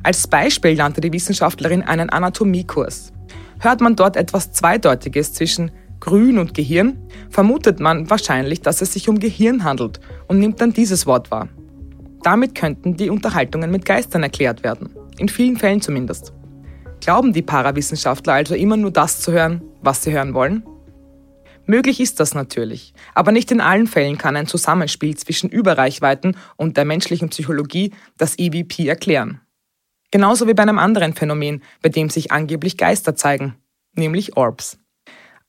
Als 0.03 0.27
Beispiel 0.27 0.75
nannte 0.75 1.00
die 1.00 1.12
Wissenschaftlerin 1.12 1.83
einen 1.83 2.11
Anatomiekurs. 2.11 3.12
Hört 3.61 3.81
man 3.81 3.97
dort 3.97 4.17
etwas 4.17 4.53
Zweideutiges 4.53 5.33
zwischen 5.33 5.71
Grün 6.00 6.38
und 6.38 6.55
Gehirn, 6.55 6.97
vermutet 7.29 7.81
man 7.81 8.09
wahrscheinlich, 8.09 8.62
dass 8.62 8.81
es 8.83 8.93
sich 8.93 9.09
um 9.09 9.19
Gehirn 9.19 9.65
handelt 9.65 10.00
und 10.29 10.38
nimmt 10.38 10.61
dann 10.61 10.73
dieses 10.73 11.07
Wort 11.07 11.31
wahr. 11.31 11.49
Damit 12.23 12.55
könnten 12.55 12.97
die 12.97 13.11
Unterhaltungen 13.11 13.71
mit 13.71 13.85
Geistern 13.85 14.23
erklärt 14.23 14.62
werden, 14.62 14.91
in 15.19 15.29
vielen 15.29 15.57
Fällen 15.57 15.81
zumindest. 15.81 16.33
Glauben 17.00 17.33
die 17.33 17.43
Parawissenschaftler 17.43 18.35
also 18.35 18.55
immer 18.55 18.77
nur 18.77 18.91
das 18.91 19.21
zu 19.21 19.33
hören, 19.33 19.62
was 19.83 20.03
sie 20.03 20.12
hören 20.12 20.35
wollen? 20.35 20.62
Möglich 21.70 22.00
ist 22.00 22.18
das 22.18 22.34
natürlich, 22.34 22.94
aber 23.14 23.30
nicht 23.30 23.50
in 23.52 23.60
allen 23.60 23.87
Fällen 23.87 24.16
kann 24.16 24.37
ein 24.37 24.46
Zusammenspiel 24.46 25.18
zwischen 25.18 25.50
Überreichweiten 25.50 26.34
und 26.56 26.78
der 26.78 26.87
menschlichen 26.87 27.28
Psychologie 27.28 27.92
das 28.16 28.38
EVP 28.38 28.88
erklären. 28.88 29.42
Genauso 30.10 30.48
wie 30.48 30.54
bei 30.54 30.62
einem 30.62 30.78
anderen 30.78 31.12
Phänomen, 31.12 31.62
bei 31.82 31.90
dem 31.90 32.08
sich 32.08 32.32
angeblich 32.32 32.78
Geister 32.78 33.16
zeigen, 33.16 33.56
nämlich 33.94 34.34
Orbs. 34.38 34.78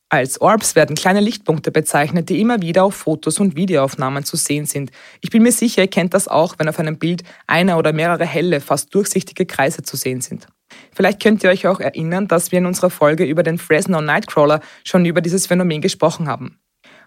Als 0.09 0.41
Orbs 0.41 0.75
werden 0.75 0.97
kleine 0.97 1.21
Lichtpunkte 1.21 1.71
bezeichnet, 1.71 2.27
die 2.27 2.41
immer 2.41 2.61
wieder 2.61 2.83
auf 2.83 2.95
Fotos 2.95 3.39
und 3.39 3.55
Videoaufnahmen 3.55 4.25
zu 4.25 4.35
sehen 4.35 4.65
sind. 4.65 4.91
Ich 5.21 5.29
bin 5.29 5.41
mir 5.41 5.53
sicher, 5.53 5.83
ihr 5.83 5.87
kennt 5.87 6.13
das 6.13 6.27
auch, 6.27 6.55
wenn 6.57 6.67
auf 6.67 6.79
einem 6.79 6.97
Bild 6.97 7.23
einer 7.47 7.77
oder 7.77 7.93
mehrere 7.93 8.25
helle, 8.25 8.59
fast 8.59 8.93
durchsichtige 8.93 9.45
Kreise 9.45 9.83
zu 9.83 9.95
sehen 9.95 10.19
sind. 10.19 10.47
Vielleicht 10.93 11.21
könnt 11.21 11.43
ihr 11.43 11.49
euch 11.49 11.67
auch 11.67 11.79
erinnern, 11.79 12.27
dass 12.27 12.51
wir 12.51 12.59
in 12.59 12.65
unserer 12.65 12.89
Folge 12.89 13.23
über 13.23 13.43
den 13.43 13.57
Fresno 13.57 14.01
Nightcrawler 14.01 14.61
schon 14.83 15.05
über 15.05 15.21
dieses 15.21 15.47
Phänomen 15.47 15.81
gesprochen 15.81 16.27
haben. 16.27 16.59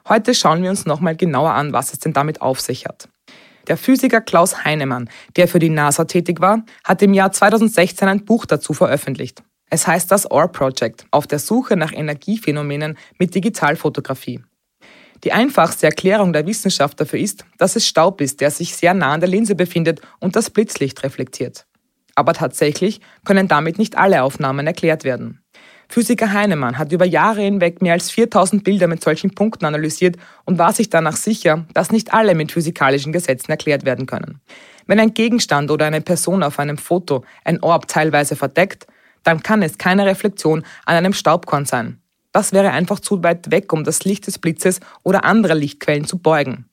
Heute 0.09 0.35
schauen 0.35 0.63
wir 0.63 0.71
uns 0.71 0.87
nochmal 0.87 1.17
genauer 1.17 1.53
an, 1.53 1.73
was 1.73 1.93
es 1.93 2.01
denn 2.01 2.13
damit 2.13 2.41
auf 2.41 2.61
sich 2.61 2.87
hat. 2.87 3.09
Der 3.69 3.77
Physiker 3.77 4.21
Klaus 4.21 4.65
Heinemann, 4.65 5.09
der 5.37 5.47
für 5.47 5.61
die 5.61 5.69
NASA 5.69 6.05
tätig 6.05 6.41
war, 6.41 6.65
hat 6.85 7.03
im 7.03 7.15
Jahr 7.15 7.31
2016 7.31 8.09
ein 8.09 8.25
Buch 8.25 8.47
dazu 8.47 8.75
veröffentlicht. 8.75 9.43
Es 9.71 9.87
heißt 9.87 10.11
das 10.11 10.31
OR 10.31 10.49
Project, 10.49 11.07
auf 11.13 11.27
der 11.27 11.39
Suche 11.39 11.77
nach 11.77 11.93
Energiephänomenen 11.93 12.99
mit 13.19 13.35
Digitalfotografie. 13.35 14.43
Die 15.25 15.33
einfachste 15.33 15.87
Erklärung 15.87 16.33
der 16.33 16.47
Wissenschaft 16.47 17.01
dafür 17.01 17.21
ist, 17.21 17.45
dass 17.57 17.77
es 17.77 17.87
Staub 17.87 18.21
ist, 18.21 18.41
der 18.41 18.51
sich 18.51 18.75
sehr 18.75 18.93
nah 18.93 19.13
an 19.13 19.21
der 19.21 19.29
Linse 19.29 19.55
befindet 19.55 20.01
und 20.19 20.35
das 20.35 20.51
Blitzlicht 20.51 21.03
reflektiert. 21.05 21.65
Aber 22.15 22.35
tatsächlich 22.35 23.01
können 23.25 23.49
damit 23.49 23.79
nicht 23.79 23.97
alle 23.97 24.23
Aufnahmen 24.23 24.67
erklärt 24.67 25.05
werden. 25.05 25.43
Physiker 25.89 26.33
Heinemann 26.33 26.79
hat 26.79 26.91
über 26.91 27.05
Jahre 27.05 27.43
hinweg 27.43 27.83
mehr 27.83 27.93
als 27.93 28.11
4000 28.11 28.65
Bilder 28.65 28.87
mit 28.89 29.05
solchen 29.05 29.35
Punkten 29.35 29.67
analysiert 29.67 30.17
und 30.47 30.59
war 30.59 30.73
sich 30.73 30.89
danach 30.89 31.17
sicher, 31.17 31.67
dass 31.75 31.93
nicht 31.93 32.15
alle 32.15 32.35
mit 32.35 32.51
physikalischen 32.51 33.13
Gesetzen 33.13 33.51
erklärt 33.51 33.85
werden 33.85 34.07
können. 34.07 34.41
Wenn 34.87 35.01
ein 35.01 35.13
Gegenstand 35.13 35.71
oder 35.71 35.87
eine 35.87 36.01
Person 36.01 36.43
auf 36.43 36.59
einem 36.59 36.79
Foto 36.79 37.25
ein 37.45 37.63
Orb 37.63 37.89
teilweise 37.89 38.37
verdeckt, 38.37 38.87
dann 39.23 39.43
kann 39.43 39.63
es 39.63 39.79
keine 39.79 40.07
Reflexion 40.07 40.65
an 40.87 40.97
einem 40.97 41.13
Staubkorn 41.13 41.67
sein. 41.67 42.01
Das 42.33 42.53
wäre 42.53 42.71
einfach 42.71 42.99
zu 42.99 43.23
weit 43.23 43.51
weg, 43.51 43.73
um 43.73 43.85
das 43.85 44.05
Licht 44.05 44.27
des 44.27 44.39
Blitzes 44.39 44.81
oder 45.03 45.25
anderer 45.25 45.55
Lichtquellen 45.55 46.07
zu 46.07 46.19
beugen. 46.19 46.65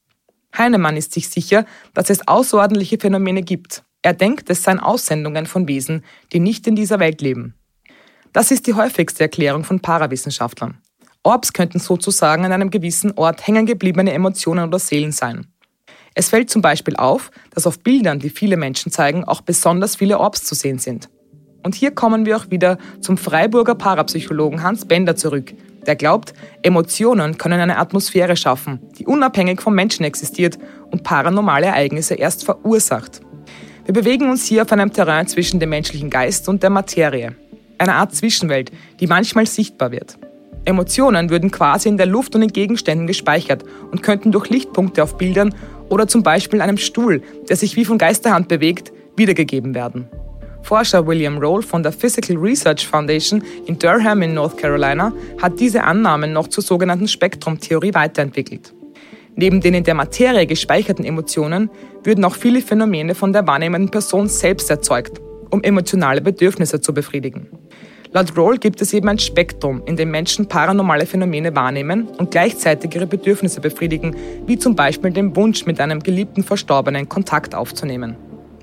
Heinemann 0.58 0.98
ist 0.98 1.14
sich 1.14 1.30
sicher, 1.30 1.66
dass 1.94 2.10
es 2.10 2.28
außerordentliche 2.28 2.98
Phänomene 2.98 3.44
gibt. 3.44 3.84
Er 4.02 4.14
denkt, 4.14 4.50
es 4.50 4.64
seien 4.64 4.80
Aussendungen 4.80 5.46
von 5.46 5.68
Wesen, 5.68 6.04
die 6.32 6.40
nicht 6.40 6.68
in 6.68 6.76
dieser 6.76 7.00
Welt 7.00 7.22
leben. 7.22 7.56
Das 8.32 8.52
ist 8.52 8.68
die 8.68 8.74
häufigste 8.74 9.24
Erklärung 9.24 9.64
von 9.64 9.82
Parawissenschaftlern. 9.82 10.78
Orbs 11.24 11.52
könnten 11.52 11.80
sozusagen 11.80 12.46
an 12.46 12.54
einem 12.54 12.70
gewissen 12.70 13.12
Ort 13.18 13.46
hängengebliebene 13.46 14.14
Emotionen 14.14 14.68
oder 14.68 14.80
Seelen 14.80 15.12
sein. 15.12 15.48
Es 16.16 16.30
fällt 16.30 16.50
zum 16.50 16.62
Beispiel 16.62 16.96
auf, 16.96 17.30
dass 17.52 17.68
auf 17.68 17.80
Bildern, 17.80 18.20
die 18.20 18.30
viele 18.30 18.56
Menschen 18.56 18.92
zeigen, 18.92 19.26
auch 19.26 19.42
besonders 19.42 19.98
viele 19.98 20.20
Orbs 20.20 20.44
zu 20.44 20.56
sehen 20.56 20.80
sind. 20.80 21.10
Und 21.64 21.76
hier 21.76 21.92
kommen 21.92 22.26
wir 22.26 22.38
auch 22.38 22.50
wieder 22.50 22.78
zum 23.02 23.18
Freiburger 23.18 23.76
Parapsychologen 23.76 24.64
Hans 24.64 24.86
Bender 24.86 25.18
zurück, 25.18 25.54
der 25.86 25.96
glaubt, 25.96 26.34
Emotionen 26.62 27.38
können 27.38 27.60
eine 27.60 27.78
Atmosphäre 27.78 28.38
schaffen, 28.38 28.80
die 28.98 29.06
unabhängig 29.06 29.62
vom 29.62 29.76
Menschen 29.76 30.06
existiert 30.06 30.58
und 30.92 31.04
paranormale 31.04 31.68
Ereignisse 31.68 32.16
erst 32.16 32.46
verursacht. 32.46 33.22
Wir 33.90 34.04
bewegen 34.04 34.30
uns 34.30 34.46
hier 34.46 34.62
auf 34.62 34.72
einem 34.72 34.94
Terrain 34.94 35.26
zwischen 35.26 35.60
dem 35.60 35.72
menschlichen 35.72 36.12
Geist 36.12 36.48
und 36.48 36.62
der 36.62 36.70
Materie, 36.70 37.34
einer 37.80 37.96
Art 37.96 38.14
Zwischenwelt, 38.14 38.72
die 39.00 39.08
manchmal 39.08 39.48
sichtbar 39.48 39.92
wird. 39.92 40.16
Emotionen 40.64 41.32
würden 41.32 41.50
quasi 41.50 41.90
in 41.90 41.98
der 41.98 42.06
Luft 42.06 42.36
und 42.36 42.44
in 42.44 42.54
Gegenständen 42.54 43.08
gespeichert 43.08 43.64
und 43.90 44.04
könnten 44.04 44.32
durch 44.32 44.48
Lichtpunkte 44.52 45.02
auf 45.02 45.18
Bildern 45.18 45.56
oder 45.90 46.08
zum 46.08 46.22
Beispiel 46.22 46.62
einem 46.62 46.78
Stuhl, 46.78 47.24
der 47.50 47.56
sich 47.56 47.76
wie 47.78 47.84
von 47.84 47.98
Geisterhand 47.98 48.48
bewegt, 48.48 48.94
wiedergegeben 49.16 49.74
werden. 49.74 50.08
Forscher 50.62 51.08
William 51.08 51.40
Roll 51.40 51.64
von 51.64 51.82
der 51.82 51.92
Physical 51.92 52.38
Research 52.38 52.86
Foundation 52.86 53.44
in 53.66 53.80
Durham 53.80 54.22
in 54.22 54.36
North 54.36 54.56
Carolina 54.56 55.12
hat 55.42 55.60
diese 55.60 55.84
Annahmen 55.84 56.32
noch 56.32 56.50
zur 56.50 56.64
sogenannten 56.64 57.08
Spektrumtheorie 57.08 57.96
weiterentwickelt. 57.96 58.72
Neben 59.36 59.62
den 59.62 59.74
in 59.74 59.84
der 59.86 59.96
Materie 59.96 60.46
gespeicherten 60.46 61.06
Emotionen 61.06 61.70
würden 62.04 62.26
auch 62.26 62.36
viele 62.36 62.62
Phänomene 62.62 63.16
von 63.16 63.34
der 63.34 63.46
wahrnehmenden 63.48 63.92
Person 63.92 64.28
selbst 64.28 64.70
erzeugt, 64.70 65.20
um 65.50 65.64
emotionale 65.64 66.22
Bedürfnisse 66.22 66.82
zu 66.82 66.94
befriedigen. 66.94 67.48
Laut 68.12 68.36
Roll 68.36 68.58
gibt 68.58 68.82
es 68.82 68.92
eben 68.92 69.08
ein 69.08 69.20
Spektrum, 69.20 69.84
in 69.86 69.96
dem 69.96 70.10
Menschen 70.10 70.48
paranormale 70.48 71.06
Phänomene 71.06 71.56
wahrnehmen 71.56 72.08
und 72.18 72.32
gleichzeitig 72.32 72.96
ihre 72.96 73.06
Bedürfnisse 73.06 73.62
befriedigen, 73.62 74.16
wie 74.48 74.58
zum 74.58 74.76
Beispiel 74.76 75.12
den 75.12 75.36
Wunsch, 75.36 75.68
mit 75.68 75.80
einem 75.80 76.02
geliebten 76.02 76.44
Verstorbenen 76.44 77.08
Kontakt 77.08 77.54
aufzunehmen. 77.54 78.16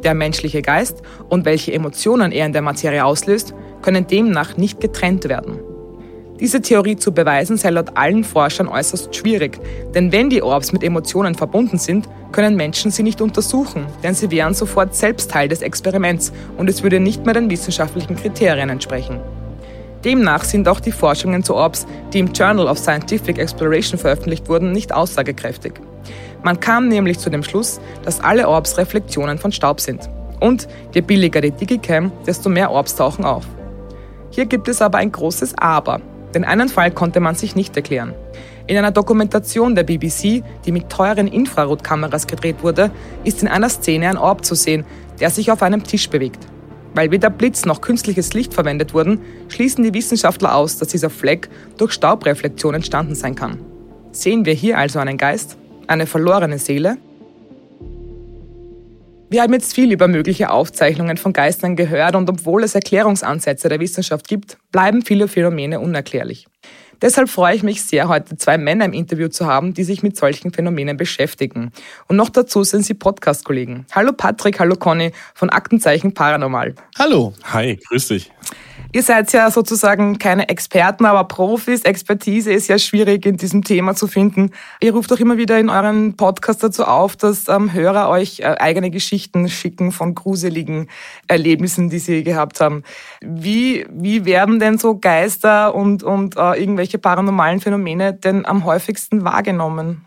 Der 0.03 0.15
menschliche 0.15 0.63
Geist 0.63 1.01
und 1.29 1.45
welche 1.45 1.73
Emotionen 1.73 2.33
er 2.33 2.47
in 2.47 2.53
der 2.53 2.63
Materie 2.63 3.05
auslöst, 3.05 3.55
können 3.83 4.07
demnach 4.09 4.57
nicht 4.57 4.81
getrennt 4.81 5.29
werden. 5.29 5.61
Diese 6.39 6.61
Theorie 6.61 6.97
zu 6.97 7.13
beweisen 7.13 7.57
sei 7.57 7.71
laut 7.71 7.97
allen 7.97 8.23
Forschern 8.23 8.69
äußerst 8.69 9.15
schwierig, 9.17 9.59
denn 9.95 10.13
wenn 10.13 10.29
die 10.29 10.43
Orbs 10.43 10.71
mit 10.73 10.83
Emotionen 10.83 11.35
verbunden 11.35 11.79
sind, 11.79 12.09
können 12.31 12.57
Menschen 12.57 12.91
sie 12.91 13.03
nicht 13.03 13.23
untersuchen, 13.23 13.87
denn 14.03 14.15
sie 14.15 14.31
wären 14.31 14.53
sofort 14.53 14.95
selbst 14.95 15.31
Teil 15.31 15.49
des 15.49 15.63
Experiments 15.63 16.33
und 16.59 16.69
es 16.69 16.83
würde 16.83 17.01
nicht 17.01 17.25
mehr 17.25 17.33
den 17.33 17.49
wissenschaftlichen 17.49 18.17
Kriterien 18.17 18.69
entsprechen. 18.69 19.19
Demnach 20.05 20.45
sind 20.45 20.69
auch 20.69 20.81
die 20.81 20.93
Forschungen 20.93 21.43
zu 21.43 21.55
Orbs, 21.55 21.87
die 22.13 22.19
im 22.19 22.33
Journal 22.33 22.69
of 22.69 22.79
Scientific 22.79 23.39
Exploration 23.39 23.99
veröffentlicht 23.99 24.49
wurden, 24.49 24.73
nicht 24.73 24.93
aussagekräftig. 24.93 25.73
Man 26.43 26.61
kam 26.61 26.89
nämlich 26.89 27.19
zu 27.19 27.31
dem 27.31 27.43
Schluss, 27.43 27.81
dass 28.05 28.21
alle 28.21 28.47
Orbs 28.47 28.77
Reflexionen 28.77 29.39
von 29.39 29.53
Staub 29.53 29.81
sind. 29.81 30.09
Und 30.39 30.69
je 30.95 31.01
billiger 31.01 31.41
die 31.41 31.51
Digicam, 31.51 32.13
desto 32.27 32.51
mehr 32.51 32.71
Orbs 32.71 32.95
tauchen 32.95 33.25
auf. 33.25 33.47
Hier 34.31 34.45
gibt 34.45 34.69
es 34.69 34.83
aber 34.83 34.99
ein 34.99 35.11
großes 35.11 35.55
Aber. 35.57 36.01
Den 36.37 36.45
einen 36.45 36.69
Fall 36.69 36.91
konnte 36.91 37.19
man 37.19 37.35
sich 37.35 37.57
nicht 37.57 37.75
erklären. 37.77 38.13
In 38.67 38.77
einer 38.77 38.91
Dokumentation 38.91 39.75
der 39.75 39.85
BBC, 39.85 40.45
die 40.67 40.71
mit 40.71 40.91
teuren 40.91 41.29
Infrarotkameras 41.29 42.27
gedreht 42.27 42.57
wurde, 42.61 42.91
ist 43.25 43.41
in 43.41 43.49
einer 43.49 43.71
Szene 43.71 44.11
ein 44.11 44.19
Orb 44.19 44.45
zu 44.45 44.55
sehen, 44.55 44.85
der 45.19 45.31
sich 45.31 45.51
auf 45.51 45.63
einem 45.63 45.83
Tisch 45.83 46.11
bewegt. 46.11 46.47
Weil 46.93 47.11
weder 47.11 47.31
Blitz 47.31 47.65
noch 47.65 47.81
künstliches 47.81 48.35
Licht 48.35 48.53
verwendet 48.53 48.93
wurden, 48.93 49.21
schließen 49.49 49.83
die 49.83 49.95
Wissenschaftler 49.95 50.55
aus, 50.55 50.77
dass 50.77 50.89
dieser 50.89 51.09
Fleck 51.09 51.49
durch 51.79 51.93
Staubreflexion 51.93 52.75
entstanden 52.75 53.15
sein 53.15 53.35
kann. 53.35 53.61
Sehen 54.13 54.45
wir 54.45 54.53
hier 54.53 54.77
also 54.77 54.99
einen 54.99 55.17
Geist? 55.17 55.57
Eine 55.87 56.05
verlorene 56.05 56.59
Seele? 56.59 56.99
Wir 59.29 59.43
haben 59.43 59.53
jetzt 59.55 59.75
viel 59.75 59.91
über 59.91 60.07
mögliche 60.07 60.51
Aufzeichnungen 60.51 61.17
von 61.17 61.33
Geistern 61.33 61.75
gehört 61.75 62.15
und 62.15 62.31
obwohl 62.31 62.63
es 62.63 62.77
Erklärungsansätze 62.77 63.69
der 63.69 63.81
Wissenschaft 63.81 64.29
gibt, 64.29 64.57
bleiben 64.71 65.03
viele 65.03 65.27
Phänomene 65.27 65.81
unerklärlich. 65.81 66.47
Deshalb 67.03 67.29
freue 67.29 67.57
ich 67.57 67.65
mich 67.65 67.83
sehr, 67.83 68.07
heute 68.09 68.37
zwei 68.37 68.57
Männer 68.57 68.85
im 68.85 68.93
Interview 68.93 69.27
zu 69.27 69.47
haben, 69.47 69.75
die 69.75 69.83
sich 69.83 70.05
mit 70.05 70.17
solchen 70.17 70.53
Phänomenen 70.53 70.97
beschäftigen. 70.97 71.73
Und 72.07 72.17
noch 72.17 72.31
dazu 72.31 72.63
sind 72.63 72.85
sie 72.85 72.95
Podcast-Kollegen. 72.95 73.87
Hallo 73.93 74.13
Patrick, 74.13 74.61
hallo 74.61 74.77
Conny 74.77 75.11
von 75.35 75.51
Aktenzeichen 75.51 76.15
Paranormal. 76.15 76.77
Hallo. 76.97 77.35
Hi, 77.53 77.81
grüß 77.89 78.09
dich. 78.09 78.31
Ihr 78.97 79.03
seid 79.03 79.31
ja 79.35 79.51
sozusagen 79.51 80.19
keine 80.19 80.49
Experten, 80.49 81.05
aber 81.05 81.25
Profis. 81.25 81.83
Expertise 81.83 82.51
ist 82.51 82.67
ja 82.69 82.79
schwierig 82.79 83.27
in 83.27 83.37
diesem 83.37 83.63
Thema 83.63 83.95
zu 83.95 84.07
finden. 84.07 84.53
Ihr 84.81 84.95
ruft 84.95 85.13
auch 85.13 85.19
immer 85.19 85.37
wieder 85.37 85.59
in 85.59 85.69
euren 85.69 86.17
Podcast 86.17 86.63
dazu 86.63 86.87
auf, 86.87 87.15
dass 87.15 87.47
ähm, 87.49 87.75
Hörer 87.75 88.09
euch 88.09 88.41
äh, 88.41 88.55
eigene 88.59 88.91
Geschichten 88.91 89.51
schicken 89.51 89.93
von 89.93 90.15
gruseligen 90.15 90.89
Erlebnissen, 91.29 91.91
die 91.91 91.99
sie 91.99 92.25
gehabt 92.25 92.59
haben. 92.63 92.85
Wie, 93.21 93.85
wie 93.91 94.25
werden 94.25 94.61
denn 94.61 94.79
so 94.79 94.97
Geister 94.97 95.75
und, 95.75 96.03
und 96.03 96.39
äh, 96.39 96.59
irgendwelche 96.59 96.97
paranormalen 96.97 97.61
Phänomene 97.61 98.15
denn 98.15 98.47
am 98.47 98.65
häufigsten 98.65 99.27
wahrgenommen? 99.27 100.07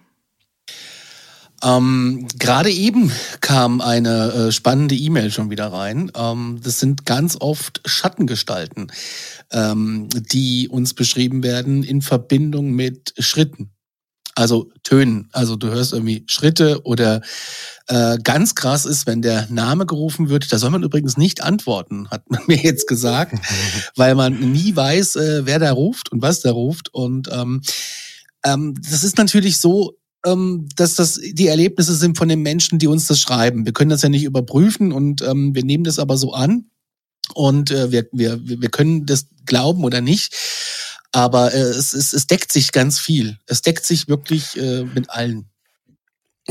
Ähm, 1.63 2.27
Gerade 2.37 2.71
eben 2.71 3.11
kam 3.41 3.81
eine 3.81 4.31
äh, 4.31 4.51
spannende 4.51 4.95
E-Mail 4.95 5.31
schon 5.31 5.49
wieder 5.49 5.67
rein. 5.67 6.11
Ähm, 6.15 6.59
das 6.63 6.79
sind 6.79 7.05
ganz 7.05 7.37
oft 7.39 7.81
Schattengestalten, 7.85 8.91
ähm, 9.51 10.07
die 10.09 10.69
uns 10.69 10.93
beschrieben 10.93 11.43
werden 11.43 11.83
in 11.83 12.01
Verbindung 12.01 12.71
mit 12.71 13.13
Schritten. 13.17 13.71
Also 14.35 14.71
Tönen. 14.83 15.27
Also 15.33 15.57
du 15.57 15.67
hörst 15.67 15.91
irgendwie 15.91 16.23
Schritte 16.27 16.83
oder 16.85 17.21
äh, 17.87 18.17
ganz 18.23 18.55
krass 18.55 18.85
ist, 18.85 19.05
wenn 19.05 19.21
der 19.21 19.47
Name 19.49 19.85
gerufen 19.85 20.29
wird. 20.29 20.53
Da 20.53 20.57
soll 20.57 20.69
man 20.69 20.83
übrigens 20.83 21.17
nicht 21.17 21.43
antworten, 21.43 22.09
hat 22.09 22.29
man 22.29 22.41
mir 22.47 22.57
jetzt 22.57 22.87
gesagt, 22.87 23.35
weil 23.97 24.15
man 24.15 24.39
nie 24.39 24.73
weiß, 24.73 25.17
äh, 25.17 25.45
wer 25.45 25.59
da 25.59 25.73
ruft 25.73 26.11
und 26.11 26.21
was 26.21 26.39
da 26.39 26.51
ruft. 26.51 26.93
Und 26.93 27.27
ähm, 27.33 27.61
ähm, 28.45 28.75
das 28.81 29.03
ist 29.03 29.17
natürlich 29.17 29.57
so, 29.57 29.97
ähm, 30.25 30.67
dass 30.75 30.95
das 30.95 31.19
die 31.21 31.47
Erlebnisse 31.47 31.95
sind 31.95 32.17
von 32.17 32.29
den 32.29 32.41
Menschen, 32.41 32.79
die 32.79 32.87
uns 32.87 33.07
das 33.07 33.19
schreiben. 33.19 33.65
Wir 33.65 33.73
können 33.73 33.89
das 33.89 34.01
ja 34.01 34.09
nicht 34.09 34.23
überprüfen 34.23 34.91
und 34.91 35.21
ähm, 35.21 35.55
wir 35.55 35.63
nehmen 35.63 35.83
das 35.83 35.99
aber 35.99 36.17
so 36.17 36.33
an 36.33 36.69
und 37.33 37.71
äh, 37.71 37.91
wir, 37.91 38.07
wir, 38.11 38.39
wir 38.43 38.69
können 38.69 39.05
das 39.05 39.27
glauben 39.45 39.83
oder 39.83 40.01
nicht. 40.01 40.35
Aber 41.11 41.53
äh, 41.53 41.57
es, 41.57 41.93
es, 41.93 42.13
es 42.13 42.27
deckt 42.27 42.51
sich 42.51 42.71
ganz 42.71 42.99
viel. 42.99 43.37
Es 43.47 43.61
deckt 43.61 43.85
sich 43.85 44.07
wirklich 44.07 44.57
äh, 44.57 44.83
mit 44.83 45.09
allen. 45.09 45.49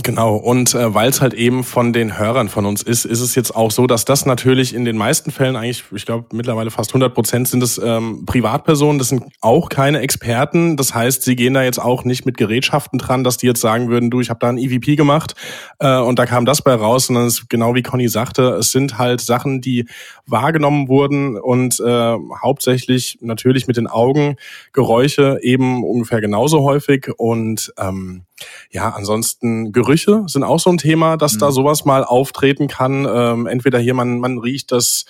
Genau, 0.05 0.37
und 0.37 0.75
äh, 0.75 0.95
weil 0.95 1.09
es 1.09 1.21
halt 1.21 1.35
eben 1.35 1.64
von 1.64 1.93
den 1.93 2.19
Hörern 2.19 2.49
von 2.49 2.67
uns 2.67 2.83
ist, 2.83 3.05
ist 3.05 3.21
es 3.21 3.35
jetzt 3.35 3.57
auch 3.57 3.73
so, 3.73 3.88
dass 3.88 4.05
das 4.05 4.26
natürlich 4.26 4.73
in 4.73 4.85
den 4.85 4.97
meisten 4.97 5.33
Fällen 5.33 5.57
eigentlich, 5.57 5.85
ich 5.93 6.07
glaube 6.07 6.26
mittlerweile 6.33 6.71
fast 6.71 6.90
100 6.90 7.12
Prozent 7.12 7.49
sind 7.49 7.62
es 7.64 7.78
ähm, 7.78 8.25
Privatpersonen, 8.25 8.99
das 8.99 9.09
sind 9.09 9.25
auch 9.40 9.69
keine 9.69 10.00
Experten. 10.00 10.76
Das 10.76 10.95
heißt, 10.95 11.23
sie 11.23 11.35
gehen 11.35 11.55
da 11.55 11.62
jetzt 11.62 11.81
auch 11.81 12.05
nicht 12.05 12.26
mit 12.26 12.37
Gerätschaften 12.37 12.99
dran, 12.99 13.25
dass 13.25 13.38
die 13.38 13.47
jetzt 13.47 13.61
sagen 13.61 13.88
würden, 13.88 14.11
du, 14.11 14.21
ich 14.21 14.31
habe 14.31 14.38
da 14.38 14.49
ein 14.49 14.59
EVP 14.59 14.95
gemacht 14.95 15.35
äh, 15.81 15.99
und 15.99 16.19
da 16.19 16.26
kam 16.26 16.45
das 16.45 16.62
bei 16.62 16.75
raus, 16.75 17.07
sondern 17.07 17.26
es 17.26 17.40
ist 17.40 17.50
genau 17.50 17.75
wie 17.75 17.83
Conny 17.83 18.09
sagte, 18.09 18.50
es 18.55 18.71
sind 18.71 18.99
halt 18.99 19.21
Sachen, 19.21 19.61
die 19.61 19.87
wahrgenommen 20.26 20.88
wurden 20.88 21.37
und 21.37 21.81
äh, 21.81 22.17
hauptsächlich 22.40 23.19
natürlich 23.21 23.67
mit 23.67 23.76
den 23.76 23.88
Augen, 23.88 24.37
Geräusche 24.73 25.40
eben 25.43 25.83
ungefähr 25.83 26.21
genauso 26.21 26.62
häufig 26.62 27.09
und 27.17 27.73
ähm, 27.78 28.23
ja, 28.71 28.90
ansonsten 28.90 29.73
Gerüche 29.73 30.25
sind 30.26 30.45
auch 30.45 30.61
so 30.61 30.71
ein 30.71 30.78
Thema, 30.78 31.16
dass 31.16 31.35
mhm. 31.35 31.38
da 31.38 31.52
sowas 31.52 31.85
mal 31.85 32.04
auftreten 32.04 32.68
kann. 32.68 33.07
Ähm, 33.11 33.47
entweder 33.47 33.78
hier 33.78 33.95
man, 33.95 34.21
man 34.21 34.38
riecht 34.38 34.73
das 34.73 35.04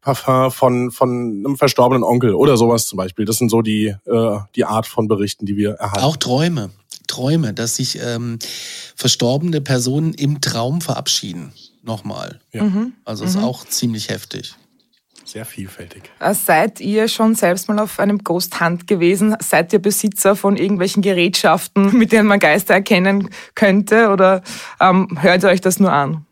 Parfum 0.00 0.50
von, 0.50 0.90
von 0.90 1.10
einem 1.44 1.56
verstorbenen 1.56 2.04
Onkel 2.04 2.34
oder 2.34 2.56
sowas 2.56 2.86
zum 2.86 2.96
Beispiel. 2.96 3.24
Das 3.24 3.38
sind 3.38 3.50
so 3.50 3.62
die, 3.62 3.94
äh, 4.06 4.38
die 4.54 4.64
Art 4.64 4.86
von 4.86 5.08
Berichten, 5.08 5.46
die 5.46 5.56
wir 5.56 5.72
erhalten. 5.72 6.04
Auch 6.04 6.16
Träume. 6.16 6.70
Träume, 7.06 7.54
dass 7.54 7.76
sich 7.76 7.98
ähm, 8.00 8.38
verstorbene 8.94 9.60
Personen 9.60 10.14
im 10.14 10.40
Traum 10.40 10.80
verabschieden. 10.80 11.52
Nochmal. 11.82 12.40
Ja. 12.52 12.64
Mhm. 12.64 12.92
Also 13.04 13.24
ist 13.24 13.36
mhm. 13.36 13.44
auch 13.44 13.64
ziemlich 13.64 14.10
heftig. 14.10 14.54
Sehr 15.28 15.44
vielfältig. 15.44 16.04
Äh, 16.20 16.32
seid 16.32 16.80
ihr 16.80 17.06
schon 17.06 17.34
selbst 17.34 17.68
mal 17.68 17.78
auf 17.78 18.00
einem 18.00 18.24
Ghost 18.24 18.62
Hunt 18.62 18.86
gewesen? 18.86 19.36
Seid 19.40 19.74
ihr 19.74 19.78
Besitzer 19.78 20.34
von 20.34 20.56
irgendwelchen 20.56 21.02
Gerätschaften, 21.02 21.92
mit 21.98 22.12
denen 22.12 22.26
man 22.26 22.38
Geister 22.38 22.72
erkennen 22.72 23.28
könnte? 23.54 24.08
Oder 24.08 24.42
ähm, 24.80 25.18
hört 25.20 25.44
ihr 25.44 25.50
euch 25.50 25.60
das 25.60 25.80
nur 25.80 25.92
an? 25.92 26.24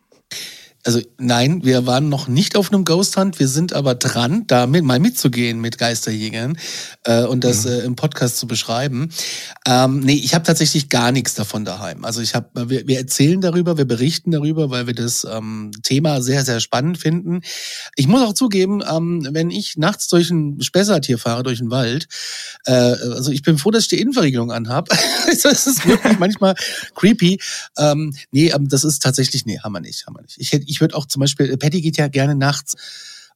Also 0.86 1.00
nein, 1.18 1.64
wir 1.64 1.84
waren 1.84 2.08
noch 2.08 2.28
nicht 2.28 2.56
auf 2.56 2.72
einem 2.72 2.84
Ghost 2.84 3.16
Hunt. 3.16 3.40
Wir 3.40 3.48
sind 3.48 3.72
aber 3.72 3.96
dran, 3.96 4.44
da 4.46 4.68
mit, 4.68 4.84
mal 4.84 5.00
mitzugehen 5.00 5.60
mit 5.60 5.78
Geisterjägern 5.78 6.56
äh, 7.02 7.24
und 7.24 7.42
das 7.42 7.64
mhm. 7.64 7.72
äh, 7.72 7.78
im 7.80 7.96
Podcast 7.96 8.36
zu 8.36 8.46
beschreiben. 8.46 9.10
Ähm, 9.66 9.98
nee, 9.98 10.14
ich 10.14 10.32
habe 10.32 10.44
tatsächlich 10.44 10.88
gar 10.88 11.10
nichts 11.10 11.34
davon 11.34 11.64
daheim. 11.64 12.04
Also 12.04 12.20
ich 12.20 12.36
habe, 12.36 12.70
wir, 12.70 12.86
wir 12.86 12.98
erzählen 12.98 13.40
darüber, 13.40 13.76
wir 13.76 13.84
berichten 13.84 14.30
darüber, 14.30 14.70
weil 14.70 14.86
wir 14.86 14.94
das 14.94 15.26
ähm, 15.28 15.72
Thema 15.82 16.22
sehr, 16.22 16.44
sehr 16.44 16.60
spannend 16.60 16.98
finden. 16.98 17.40
Ich 17.96 18.06
muss 18.06 18.22
auch 18.22 18.34
zugeben, 18.34 18.80
ähm, 18.88 19.26
wenn 19.32 19.50
ich 19.50 19.76
nachts 19.76 20.06
durch 20.06 20.30
ein 20.30 20.62
Spessartier 20.62 21.18
fahre, 21.18 21.42
durch 21.42 21.58
den 21.58 21.72
Wald, 21.72 22.06
äh, 22.64 22.70
also 22.70 23.32
ich 23.32 23.42
bin 23.42 23.58
froh, 23.58 23.72
dass 23.72 23.82
ich 23.82 23.88
die 23.88 24.00
Innenverriegelung 24.00 24.52
anhab. 24.52 24.88
das 25.42 25.66
ist 25.66 25.84
wirklich 25.84 26.16
manchmal 26.20 26.54
creepy. 26.94 27.40
Ähm, 27.76 28.14
nee, 28.30 28.50
ähm, 28.50 28.68
das 28.68 28.84
ist 28.84 29.02
tatsächlich, 29.02 29.46
nee, 29.46 29.58
haben 29.58 29.72
wir 29.72 29.80
nicht, 29.80 30.06
haben 30.06 30.14
wir 30.14 30.22
nicht. 30.22 30.38
Ich 30.38 30.52
hätte, 30.52 30.64
ich 30.68 30.75
würde 30.80 30.96
auch 30.96 31.06
zum 31.06 31.20
Beispiel, 31.20 31.56
Patty 31.56 31.80
geht 31.80 31.96
ja 31.96 32.08
gerne 32.08 32.34
nachts 32.34 32.76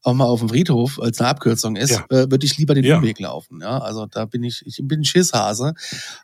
auch 0.02 0.14
mal 0.14 0.24
auf 0.24 0.40
dem 0.40 0.48
Friedhof 0.48 0.98
als 0.98 1.20
eine 1.20 1.28
Abkürzung 1.28 1.76
ist, 1.76 1.90
ja. 1.90 2.04
äh, 2.08 2.30
würde 2.30 2.46
ich 2.46 2.56
lieber 2.56 2.74
den 2.74 2.84
ja. 2.84 2.96
Umweg 2.96 3.20
laufen. 3.20 3.60
Ja, 3.60 3.78
also 3.78 4.06
da 4.06 4.24
bin 4.24 4.42
ich, 4.42 4.64
ich 4.64 4.80
bin 4.82 5.00
ein 5.00 5.04
Schisshase. 5.04 5.74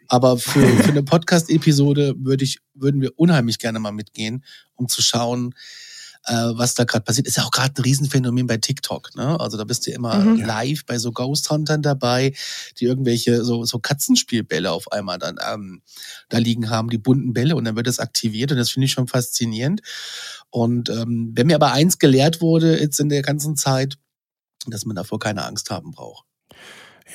Aber 0.08 0.38
für, 0.38 0.66
für 0.82 0.90
eine 0.90 1.02
Podcast-Episode 1.02 2.14
würde 2.18 2.44
ich, 2.44 2.58
würden 2.74 3.00
wir 3.00 3.12
unheimlich 3.16 3.58
gerne 3.58 3.78
mal 3.78 3.92
mitgehen, 3.92 4.44
um 4.76 4.88
zu 4.88 5.02
schauen, 5.02 5.54
äh, 6.26 6.32
was 6.32 6.74
da 6.74 6.84
gerade 6.84 7.04
passiert. 7.04 7.26
Ist 7.26 7.36
ja 7.36 7.44
auch 7.44 7.50
gerade 7.50 7.74
ein 7.76 7.82
Riesenphänomen 7.82 8.46
bei 8.46 8.56
TikTok. 8.56 9.14
Ne? 9.14 9.38
Also 9.38 9.56
da 9.56 9.64
bist 9.64 9.86
du 9.86 9.90
immer 9.92 10.16
mhm. 10.16 10.44
live 10.44 10.84
bei 10.84 10.98
so 10.98 11.12
Ghost 11.12 11.50
Huntern 11.50 11.82
dabei, 11.82 12.34
die 12.78 12.84
irgendwelche 12.84 13.44
so, 13.44 13.64
so 13.64 13.78
Katzenspielbälle 13.78 14.72
auf 14.72 14.90
einmal 14.90 15.18
dann 15.18 15.36
ähm, 15.52 15.82
da 16.28 16.38
liegen 16.38 16.70
haben, 16.70 16.90
die 16.90 16.98
bunten 16.98 17.32
Bälle 17.32 17.56
und 17.56 17.64
dann 17.64 17.76
wird 17.76 17.86
das 17.86 18.00
aktiviert 18.00 18.52
und 18.52 18.58
das 18.58 18.70
finde 18.70 18.86
ich 18.86 18.92
schon 18.92 19.06
faszinierend. 19.06 19.82
Und 20.50 20.88
ähm, 20.88 21.32
wenn 21.34 21.46
mir 21.46 21.56
aber 21.56 21.72
eins 21.72 21.98
gelehrt 21.98 22.40
wurde 22.40 22.78
jetzt 22.78 23.00
in 23.00 23.08
der 23.08 23.22
ganzen 23.22 23.56
Zeit, 23.56 23.98
dass 24.66 24.84
man 24.84 24.96
davor 24.96 25.18
keine 25.18 25.44
Angst 25.44 25.70
haben 25.70 25.92
braucht. 25.92 26.25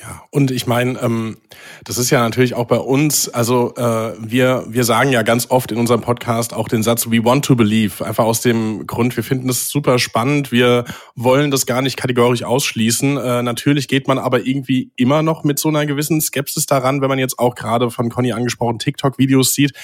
Ja, 0.00 0.22
und 0.30 0.50
ich 0.50 0.66
meine, 0.66 0.98
ähm, 1.00 1.36
das 1.84 1.98
ist 1.98 2.08
ja 2.08 2.20
natürlich 2.22 2.54
auch 2.54 2.66
bei 2.66 2.78
uns, 2.78 3.28
also 3.28 3.74
äh, 3.76 4.14
wir, 4.18 4.64
wir 4.66 4.84
sagen 4.84 5.12
ja 5.12 5.22
ganz 5.22 5.50
oft 5.50 5.70
in 5.70 5.76
unserem 5.76 6.00
Podcast 6.00 6.54
auch 6.54 6.68
den 6.68 6.82
Satz, 6.82 7.10
we 7.10 7.22
want 7.22 7.44
to 7.44 7.54
believe, 7.54 8.02
einfach 8.04 8.24
aus 8.24 8.40
dem 8.40 8.86
Grund, 8.86 9.14
wir 9.16 9.22
finden 9.22 9.48
das 9.48 9.68
super 9.68 9.98
spannend, 9.98 10.50
wir 10.50 10.86
wollen 11.14 11.50
das 11.50 11.66
gar 11.66 11.82
nicht 11.82 11.98
kategorisch 11.98 12.42
ausschließen. 12.42 13.18
Äh, 13.18 13.42
natürlich 13.42 13.86
geht 13.86 14.08
man 14.08 14.18
aber 14.18 14.46
irgendwie 14.46 14.90
immer 14.96 15.22
noch 15.22 15.44
mit 15.44 15.58
so 15.58 15.68
einer 15.68 15.84
gewissen 15.84 16.22
Skepsis 16.22 16.64
daran, 16.64 17.02
wenn 17.02 17.08
man 17.08 17.18
jetzt 17.18 17.38
auch 17.38 17.54
gerade 17.54 17.90
von 17.90 18.08
Conny 18.08 18.32
angesprochen 18.32 18.78
TikTok-Videos 18.78 19.52
sieht, 19.52 19.74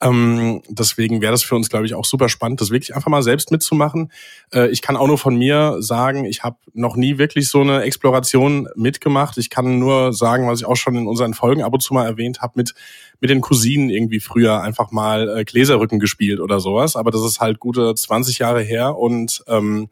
ähm, 0.00 0.62
deswegen 0.68 1.20
wäre 1.20 1.32
das 1.32 1.42
für 1.42 1.56
uns, 1.56 1.68
glaube 1.68 1.86
ich, 1.86 1.94
auch 1.94 2.04
super 2.04 2.28
spannend, 2.28 2.60
das 2.60 2.70
wirklich 2.70 2.94
einfach 2.94 3.10
mal 3.10 3.22
selbst 3.22 3.50
mitzumachen. 3.50 4.12
Äh, 4.52 4.68
ich 4.68 4.80
kann 4.80 4.96
auch 4.96 5.08
nur 5.08 5.18
von 5.18 5.36
mir 5.36 5.76
sagen, 5.80 6.24
ich 6.24 6.44
habe 6.44 6.56
noch 6.72 6.94
nie 6.94 7.18
wirklich 7.18 7.48
so 7.48 7.60
eine 7.60 7.82
Exploration 7.82 8.68
mitgemacht. 8.76 9.38
Ich 9.38 9.50
kann 9.58 9.80
nur 9.80 10.12
sagen, 10.12 10.46
was 10.46 10.60
ich 10.60 10.66
auch 10.66 10.76
schon 10.76 10.94
in 10.94 11.08
unseren 11.08 11.34
Folgen 11.34 11.62
ab 11.62 11.72
und 11.72 11.80
zu 11.80 11.92
mal 11.92 12.06
erwähnt 12.06 12.40
habe, 12.40 12.52
mit 12.54 12.74
mit 13.20 13.28
den 13.28 13.40
Cousinen 13.40 13.90
irgendwie 13.90 14.20
früher 14.20 14.62
einfach 14.62 14.92
mal 14.92 15.38
äh, 15.38 15.44
Gläserrücken 15.44 15.98
gespielt 15.98 16.38
oder 16.38 16.60
sowas. 16.60 16.94
Aber 16.94 17.10
das 17.10 17.22
ist 17.22 17.40
halt 17.40 17.58
gute 17.58 17.92
20 17.92 18.38
Jahre 18.38 18.62
her 18.62 18.96
und 18.96 19.42
ähm, 19.48 19.88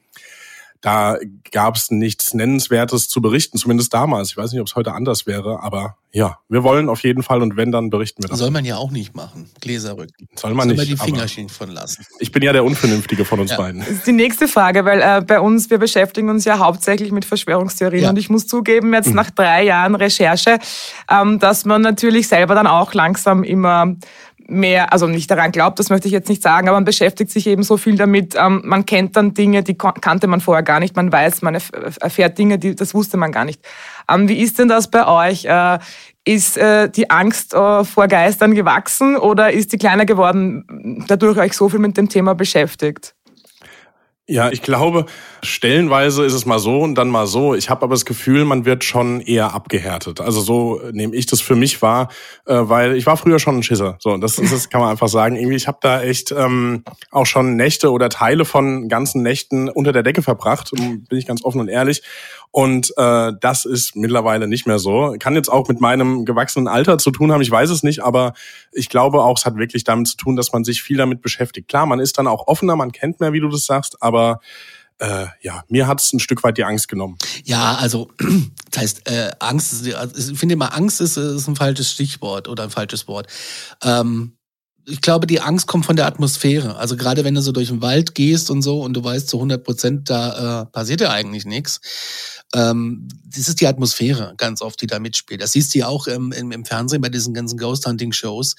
da 0.87 1.19
gab 1.51 1.75
es 1.75 1.91
nichts 1.91 2.33
Nennenswertes 2.33 3.09
zu 3.09 3.21
berichten, 3.21 3.59
zumindest 3.59 3.93
damals. 3.93 4.31
Ich 4.31 4.37
weiß 4.37 4.53
nicht, 4.53 4.61
ob 4.61 4.69
es 4.69 4.77
heute 4.77 4.93
anders 4.93 5.27
wäre, 5.27 5.61
aber 5.61 5.97
ja, 6.13 6.39
wir 6.49 6.63
wollen 6.63 6.89
auf 6.89 7.03
jeden 7.03 7.25
Fall 7.25 7.43
und 7.43 7.57
wenn, 7.57 7.73
dann 7.73 7.91
berichten 7.91 8.23
wir 8.23 8.29
das. 8.29 8.39
Soll 8.39 8.53
man 8.53 8.65
ja 8.65 8.77
auch 8.77 8.93
nicht 8.93 9.17
machen, 9.17 9.51
Gläserrücken. 9.61 10.29
Soll 10.37 10.55
man 10.55 10.69
Soll 10.69 10.77
nicht. 10.77 10.87
Soll 10.87 10.97
man 10.97 11.07
die 11.07 11.13
Fingerchen 11.13 11.49
von 11.49 11.71
lassen. 11.73 12.07
Ich 12.21 12.31
bin 12.31 12.41
ja 12.45 12.53
der 12.53 12.63
Unvernünftige 12.63 13.25
von 13.25 13.41
uns 13.41 13.51
ja. 13.51 13.57
beiden. 13.57 13.81
Das 13.81 13.91
ist 13.91 14.07
die 14.07 14.13
nächste 14.13 14.47
Frage, 14.47 14.85
weil 14.85 15.03
äh, 15.03 15.23
bei 15.27 15.41
uns, 15.41 15.71
wir 15.71 15.79
beschäftigen 15.79 16.31
uns 16.31 16.45
ja 16.45 16.61
hauptsächlich 16.61 17.11
mit 17.11 17.25
Verschwörungstheorien 17.25 18.05
ja. 18.05 18.11
und 18.11 18.17
ich 18.17 18.31
muss 18.31 18.47
zugeben, 18.47 18.95
jetzt 18.95 19.09
mhm. 19.09 19.17
nach 19.17 19.33
drei 19.33 19.65
Jahren 19.65 19.97
Recherche, 19.97 20.61
ähm, 21.11 21.41
dass 21.41 21.65
man 21.65 21.83
natürlich 21.83 22.29
selber 22.29 22.55
dann 22.55 22.69
auch 22.69 22.95
langsam 22.95 23.43
immer 23.43 23.97
mehr, 24.49 24.93
also 24.93 25.07
nicht 25.07 25.31
daran 25.31 25.53
glaubt, 25.53 25.79
das 25.79 25.91
möchte 25.91 26.09
ich 26.09 26.13
jetzt 26.13 26.29
nicht 26.29 26.43
sagen, 26.43 26.69
aber 26.69 26.77
man 26.77 26.85
beschäftigt 26.85 27.31
sich 27.31 27.47
eben 27.47 27.63
so 27.63 27.77
viel 27.77 27.97
damit. 27.97 28.35
Ähm, 28.39 28.63
man 28.65 28.87
kennt 28.87 29.17
dann 29.17 29.35
Dinge, 29.35 29.63
die 29.63 29.75
kannte 29.75 30.27
man 30.27 30.41
vorher 30.41 30.63
gar 30.63 30.81
nicht. 30.81 30.97
Man 30.97 31.11
weiß, 31.11 31.43
man 31.43 31.55
erfährt 31.55 32.39
Dinge, 32.39 32.59
die 32.59 32.75
das 32.75 32.95
wusste 32.95 33.17
man 33.17 33.33
gar 33.33 33.45
nicht. 33.45 33.61
Ähm, 34.09 34.29
wie 34.29 34.41
ist 34.41 34.59
denn 34.59 34.69
das 34.69 34.89
bei 34.91 35.07
euch? 35.07 35.45
Äh, 35.45 35.79
ist 36.25 36.57
äh, 36.57 36.89
die 36.91 37.11
Angst 37.11 37.55
äh, 37.55 37.85
vor 37.85 38.09
Geistern 38.09 38.55
gewachsen 38.55 39.17
oder 39.17 39.53
ist 39.53 39.73
die 39.73 39.79
kleiner 39.79 40.05
geworden, 40.05 41.05
dadurch 41.07 41.39
euch 41.39 41.53
so 41.53 41.69
viel 41.69 41.79
mit 41.79 41.97
dem 41.97 42.09
Thema 42.09 42.35
beschäftigt? 42.35 43.16
Ja, 44.29 44.51
ich 44.51 44.61
glaube, 44.61 45.07
stellenweise 45.45 46.25
ist 46.25 46.33
es 46.33 46.47
mal 46.47 46.59
so 46.59 46.81
und 46.81 46.97
dann 46.97 47.09
mal 47.09 47.29
so. 47.29 47.55
Ich 47.55 47.71
habe 47.71 47.83
aber 47.85 47.95
das 47.95 48.05
Gefühl, 48.05 48.45
man 48.45 48.65
wird 48.65 48.83
schon 48.83 49.21
eher 49.21 49.55
abgehärtet. 49.55 50.21
Also 50.21 50.41
so 50.41 50.81
nehme 50.91 51.15
ich 51.15 51.27
das 51.27 51.41
für 51.41 51.55
mich 51.55 51.81
wahr, 51.81 52.09
äh, 52.45 52.55
weil 52.57 52.97
ich 52.97 53.07
war 53.07 53.17
früher 53.17 53.39
schon 53.39 53.59
ein 53.59 53.63
Schisser. 53.63 53.99
So, 54.01 54.17
das, 54.17 54.35
das 54.35 54.69
kann 54.69 54.81
man 54.81 54.91
einfach 54.91 55.07
sagen. 55.07 55.37
Irgendwie, 55.37 55.55
ich 55.55 55.69
habe 55.69 55.79
da 55.81 56.03
echt 56.03 56.33
ähm, 56.33 56.83
auch 57.13 57.27
schon 57.27 57.55
Nächte 57.55 57.93
oder 57.93 58.09
Teile 58.09 58.45
von 58.45 58.89
ganzen 58.89 59.23
Nächten 59.23 59.69
unter 59.69 59.93
der 59.93 60.03
Decke 60.03 60.23
verbracht, 60.23 60.73
bin 60.73 61.07
ich 61.11 61.27
ganz 61.29 61.45
offen 61.45 61.61
und 61.61 61.69
ehrlich. 61.69 62.03
Und 62.51 62.93
äh, 62.97 63.33
das 63.41 63.65
ist 63.65 63.97
mittlerweile 63.97 64.49
nicht 64.49 64.67
mehr 64.67 64.79
so. 64.79 65.15
Kann 65.19 65.35
jetzt 65.35 65.51
auch 65.51 65.69
mit 65.69 65.81
meinem 65.81 66.25
gewachsenen 66.25 66.69
Alter 66.69 66.99
zu 66.99 67.11
tun 67.11 67.33
haben, 67.33 67.43
ich 67.43 67.51
weiß 67.51 67.71
es 67.71 67.83
nicht, 67.83 68.03
aber 68.03 68.33
ich 68.73 68.89
glaube 68.89 69.23
auch, 69.23 69.39
es 69.39 69.45
hat 69.45 69.57
wirklich 69.57 69.85
damit 69.85 70.09
zu 70.09 70.17
tun, 70.17 70.37
dass 70.37 70.53
man 70.53 70.65
sich 70.65 70.83
viel 70.83 70.97
damit 70.97 71.21
beschäftigt. 71.21 71.69
Klar, 71.69 71.87
man 71.87 72.01
ist 72.01 72.19
dann 72.19 72.27
auch 72.27 72.47
offener, 72.47 72.77
man 72.77 72.93
kennt 72.93 73.21
mehr, 73.21 73.33
wie 73.33 73.41
du 73.41 73.49
das 73.49 73.67
sagst, 73.67 74.03
aber 74.03 74.41
äh, 74.99 75.27
ja, 75.43 75.63
mir 75.69 75.87
hat 75.87 76.01
es 76.01 76.13
ein 76.13 76.21
Stück 76.21 76.43
weit 76.43 76.57
die 76.57 76.65
Angst 76.65 76.89
genommen. 76.89 77.19
Ja, 77.45 77.75
also 77.75 78.11
das 78.71 78.83
heißt, 78.83 79.11
äh, 79.11 79.33
Angst, 79.41 79.73
ist, 79.73 79.95
also, 79.95 80.33
ich 80.33 80.39
finde 80.39 80.55
immer, 80.55 80.75
Angst 80.75 81.01
ist, 81.01 81.17
ist 81.17 81.49
ein 81.49 81.57
falsches 81.57 81.93
Stichwort 81.93 82.49
oder 82.49 82.65
ein 82.65 82.71
falsches 82.71 83.07
Wort. 83.07 83.27
Ähm, 83.83 84.36
ich 84.89 85.01
glaube, 85.01 85.27
die 85.27 85.41
Angst 85.41 85.67
kommt 85.67 85.85
von 85.85 85.97
der 85.97 86.07
Atmosphäre. 86.07 86.77
Also 86.77 86.97
gerade 86.97 87.25
wenn 87.25 87.35
du 87.35 87.43
so 87.43 87.53
durch 87.53 87.69
den 87.69 87.83
Wald 87.83 88.15
gehst 88.15 88.51
und 88.51 88.63
so 88.63 88.83
und 88.83 88.95
du 88.95 89.03
weißt 89.03 89.29
zu 89.29 89.37
100 89.37 89.65
Prozent, 89.65 90.11
da 90.11 90.63
äh, 90.63 90.67
passiert 90.67 91.01
ja 91.01 91.11
eigentlich 91.11 91.45
nichts 91.45 91.81
ähm, 92.55 93.09
das 93.25 93.49
ist 93.49 93.61
die 93.61 93.67
Atmosphäre 93.67 94.35
ganz 94.37 94.63
oft, 94.63 94.81
die 94.81 94.87
da 94.87 94.99
mitspielt. 94.99 95.43
Das 95.43 95.53
siehst 95.53 95.75
du 95.75 95.81
ja 95.81 95.89
auch 95.89 96.07
im, 96.07 96.33
im, 96.33 96.53
im 96.53 96.65
Fernsehen 96.65 97.03
bei 97.03 97.09
diesen 97.09 97.35
ganzen 97.35 97.59
Ghost 97.59 97.87
Hunting 97.87 98.13
Shows. 98.13 98.55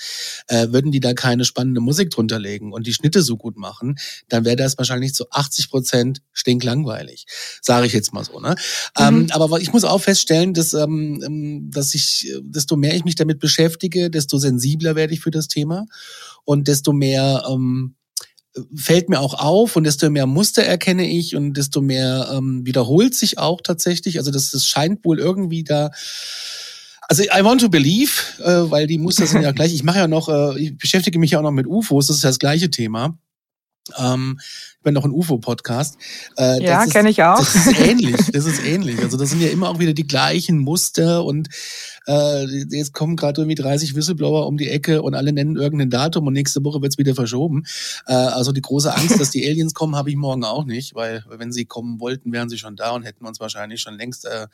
Äh, 0.48 0.68
würden 0.72 0.92
die 0.92 1.00
da 1.00 1.14
keine 1.14 1.46
spannende 1.46 1.82
Musik 1.82 2.12
drunter 2.12 2.38
legen 2.38 2.74
und 2.74 2.86
die 2.86 2.94
Schnitte 2.94 3.22
so 3.22 3.38
gut 3.38 3.58
machen, 3.58 3.98
dann 4.30 4.46
wäre 4.46 4.56
das 4.56 4.78
wahrscheinlich 4.78 5.14
zu 5.14 5.30
80 5.32 5.70
Prozent 5.70 6.22
stinklangweilig. 6.34 7.26
Sage 7.62 7.88
ich 7.88 7.94
jetzt 7.94 8.14
mal 8.14 8.24
so. 8.24 8.40
Ne? 8.40 8.56
Ähm, 9.00 9.14
mhm. 9.14 9.22
Ähm, 9.22 9.32
aber 9.32 9.60
ich 9.60 9.72
muss 9.72 9.84
auch 9.84 10.02
feststellen, 10.02 10.54
dass, 10.54 10.74
ähm, 10.74 11.22
ähm, 11.26 11.72
dass 11.72 11.96
ich, 11.96 12.32
desto 12.42 12.76
mehr 12.76 12.96
ich 12.96 13.06
mich 13.06 13.16
damit 13.16 13.40
beschäftige, 13.40 14.10
desto 14.10 14.38
sensibler 14.38 14.96
werde 14.96 15.14
ich 15.14 15.22
für 15.22 15.32
das 15.32 15.48
Thema 15.48 15.86
und 16.46 16.68
desto 16.68 16.94
mehr 16.94 17.46
ähm, 17.50 17.96
fällt 18.76 19.10
mir 19.10 19.20
auch 19.20 19.34
auf 19.34 19.76
und 19.76 19.84
desto 19.84 20.10
mehr 20.10 20.26
Muster 20.26 20.64
erkenne 20.64 21.08
ich 21.08 21.36
und 21.36 21.56
desto 21.56 21.82
mehr 21.82 22.30
ähm, 22.34 22.66
wiederholt 22.66 23.16
sich 23.16 23.38
auch 23.38 23.62
tatsächlich. 23.62 24.18
Also 24.18 24.32
das, 24.32 24.52
das 24.52 24.66
scheint 24.66 25.06
wohl 25.06 25.20
irgendwie 25.20 25.64
da. 25.64 25.92
Also 27.10 27.24
I 27.24 27.44
want 27.44 27.62
to 27.62 27.70
believe, 27.70 28.12
äh, 28.40 28.70
weil 28.70 28.88
die 28.88 28.98
Muster 28.98 29.28
sind 29.28 29.42
ja 29.42 29.52
gleich. 29.54 29.74
Ich 29.74 29.84
mache 29.84 30.00
ja 30.00 30.08
noch, 30.08 30.30
äh, 30.30 30.60
ich 30.60 30.78
beschäftige 30.78 31.20
mich 31.20 31.32
ja 31.32 31.40
auch 31.40 31.44
noch 31.44 31.52
mit 31.52 31.68
UFOs, 31.68 32.08
das 32.08 32.18
ist 32.18 32.24
ja 32.24 32.30
das 32.30 32.40
gleiche 32.40 32.70
Thema. 32.70 33.18
Ähm, 33.98 34.40
ich 34.40 34.84
bin 34.84 34.94
noch 34.94 35.06
ein 35.06 35.12
UFO-Podcast. 35.12 35.98
Äh, 36.38 36.64
ja, 36.64 36.86
kenne 36.86 37.10
ich 37.10 37.24
auch. 37.24 37.38
Das 37.38 37.56
ist 37.56 37.80
ähnlich. 37.80 38.16
Das 38.32 38.46
ist 38.46 38.64
ähnlich. 38.66 39.00
Also 39.00 39.18
das 39.18 39.30
sind 39.30 39.42
ja 39.42 39.50
immer 39.50 39.70
auch 39.70 39.80
wieder 39.80 39.94
die 39.94 40.08
gleichen 40.08 40.60
Muster 40.60 41.24
und 41.24 41.50
äh, 42.08 42.46
jetzt 42.70 42.94
kommen 42.94 43.16
gerade 43.16 43.42
irgendwie 43.42 43.56
30 43.56 43.96
Whistleblower 43.96 44.48
um 44.48 44.58
die 44.58 44.70
Ecke 44.70 45.02
und 45.02 45.16
alle 45.16 45.34
nennen 45.34 45.56
irgendein 45.56 45.90
Datum 45.90 46.28
und 46.28 46.34
nächste 46.34 46.64
Woche 46.64 46.82
wird's 46.82 46.98
wieder 46.98 47.16
verschoben. 47.16 47.64
Äh, 48.08 48.14
also 48.14 48.52
die 48.52 48.62
große 48.62 48.94
Angst, 48.94 49.20
dass 49.20 49.30
die 49.30 49.48
Aliens 49.48 49.74
kommen, 49.74 49.96
habe 49.96 50.10
ich 50.10 50.16
morgen 50.16 50.44
auch 50.44 50.66
nicht, 50.66 50.96
weil 50.96 51.24
wenn 51.30 51.52
sie 51.52 51.66
kommen 51.66 52.00
wollten, 52.00 52.32
wären 52.32 52.50
sie 52.50 52.58
schon 52.58 52.76
da 52.76 52.92
und 52.92 53.04
hätten 53.04 53.26
uns 53.26 53.40
wahrscheinlich 53.40 53.82
schon 53.82 53.98
längst 53.98 54.26
äh, 54.26 54.30
einen 54.30 54.48